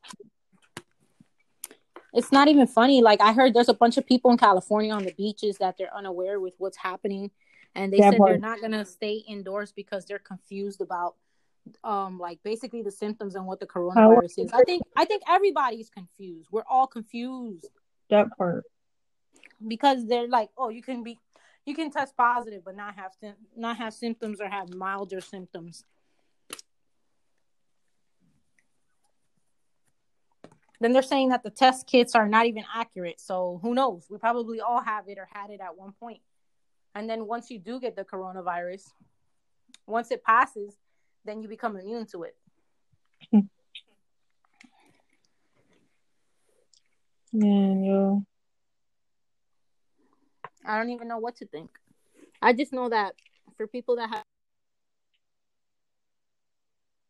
[2.14, 3.02] It's not even funny.
[3.02, 5.94] Like I heard there's a bunch of people in California on the beaches that they're
[5.96, 7.32] unaware with what's happening,
[7.76, 11.16] and they That said they're not gonna stay indoors because they're confused about,
[11.84, 14.52] um, like basically the symptoms and what the coronavirus is.
[14.54, 16.48] I think I think everybody's confused.
[16.52, 17.68] We're all confused
[18.10, 18.64] That part.
[19.68, 21.20] because they're like, oh, you can be,
[21.66, 23.12] you can test positive but not have
[23.56, 25.84] not have symptoms or have milder symptoms.
[30.80, 33.20] Then they're saying that the test kits are not even accurate.
[33.20, 34.06] So who knows?
[34.10, 36.22] We probably all have it or had it at one point.
[36.94, 38.84] And then once you do get the coronavirus,
[39.88, 40.76] once it passes,
[41.26, 42.36] then you become immune to it.
[47.34, 48.24] Man, yo.
[50.66, 51.70] I don't even know what to think.
[52.42, 53.16] I just know that
[53.58, 54.24] for people that have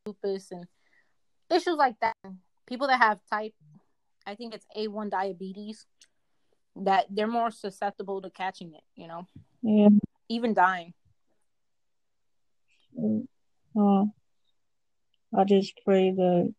[0.05, 0.67] lupus and
[1.49, 2.15] issues like that,
[2.67, 3.53] people that have type,
[4.25, 5.85] I think it's A1 diabetes,
[6.75, 9.25] that they're more susceptible to catching it, you know,
[9.61, 9.89] Yeah.
[10.29, 10.93] even dying.
[13.75, 14.05] Uh,
[15.35, 16.53] I just pray that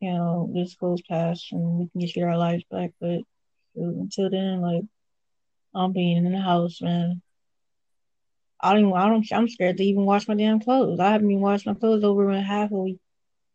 [0.00, 2.90] you know this goes past and we can just get our lives back.
[3.00, 3.20] But
[3.76, 4.82] until then, like
[5.74, 7.22] I'm being in the house, man.
[8.60, 8.88] I don't.
[8.88, 9.26] Even, I don't.
[9.32, 10.98] I'm scared to even wash my damn clothes.
[10.98, 12.98] I haven't even washed my clothes over in half a week,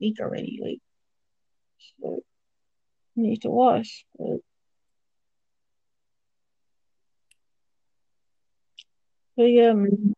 [0.02, 0.60] week already.
[2.02, 2.20] Like,
[3.16, 4.06] need to wash.
[4.18, 4.40] But,
[9.38, 10.14] but yeah, man.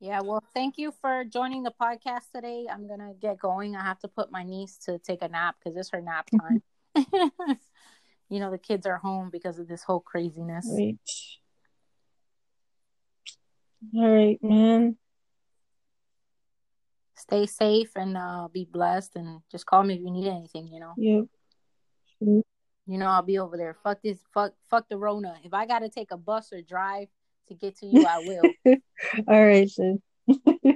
[0.00, 2.66] Yeah, well, thank you for joining the podcast today.
[2.70, 3.74] I'm going to get going.
[3.74, 6.62] I have to put my niece to take a nap because it's her nap time.
[8.28, 10.66] you know, the kids are home because of this whole craziness.
[10.68, 10.98] Wait.
[13.96, 14.96] All right, man.
[17.14, 19.16] Stay safe and uh, be blessed.
[19.16, 20.68] And just call me if you need anything.
[20.68, 20.92] You know.
[20.96, 21.24] Yep.
[22.86, 23.76] You know, I'll be over there.
[23.82, 24.18] Fuck this.
[24.32, 24.52] Fuck.
[24.70, 25.36] Fuck the Rona.
[25.44, 27.08] If I gotta take a bus or drive
[27.48, 28.76] to get to you, I will.
[29.28, 29.98] All right, sis.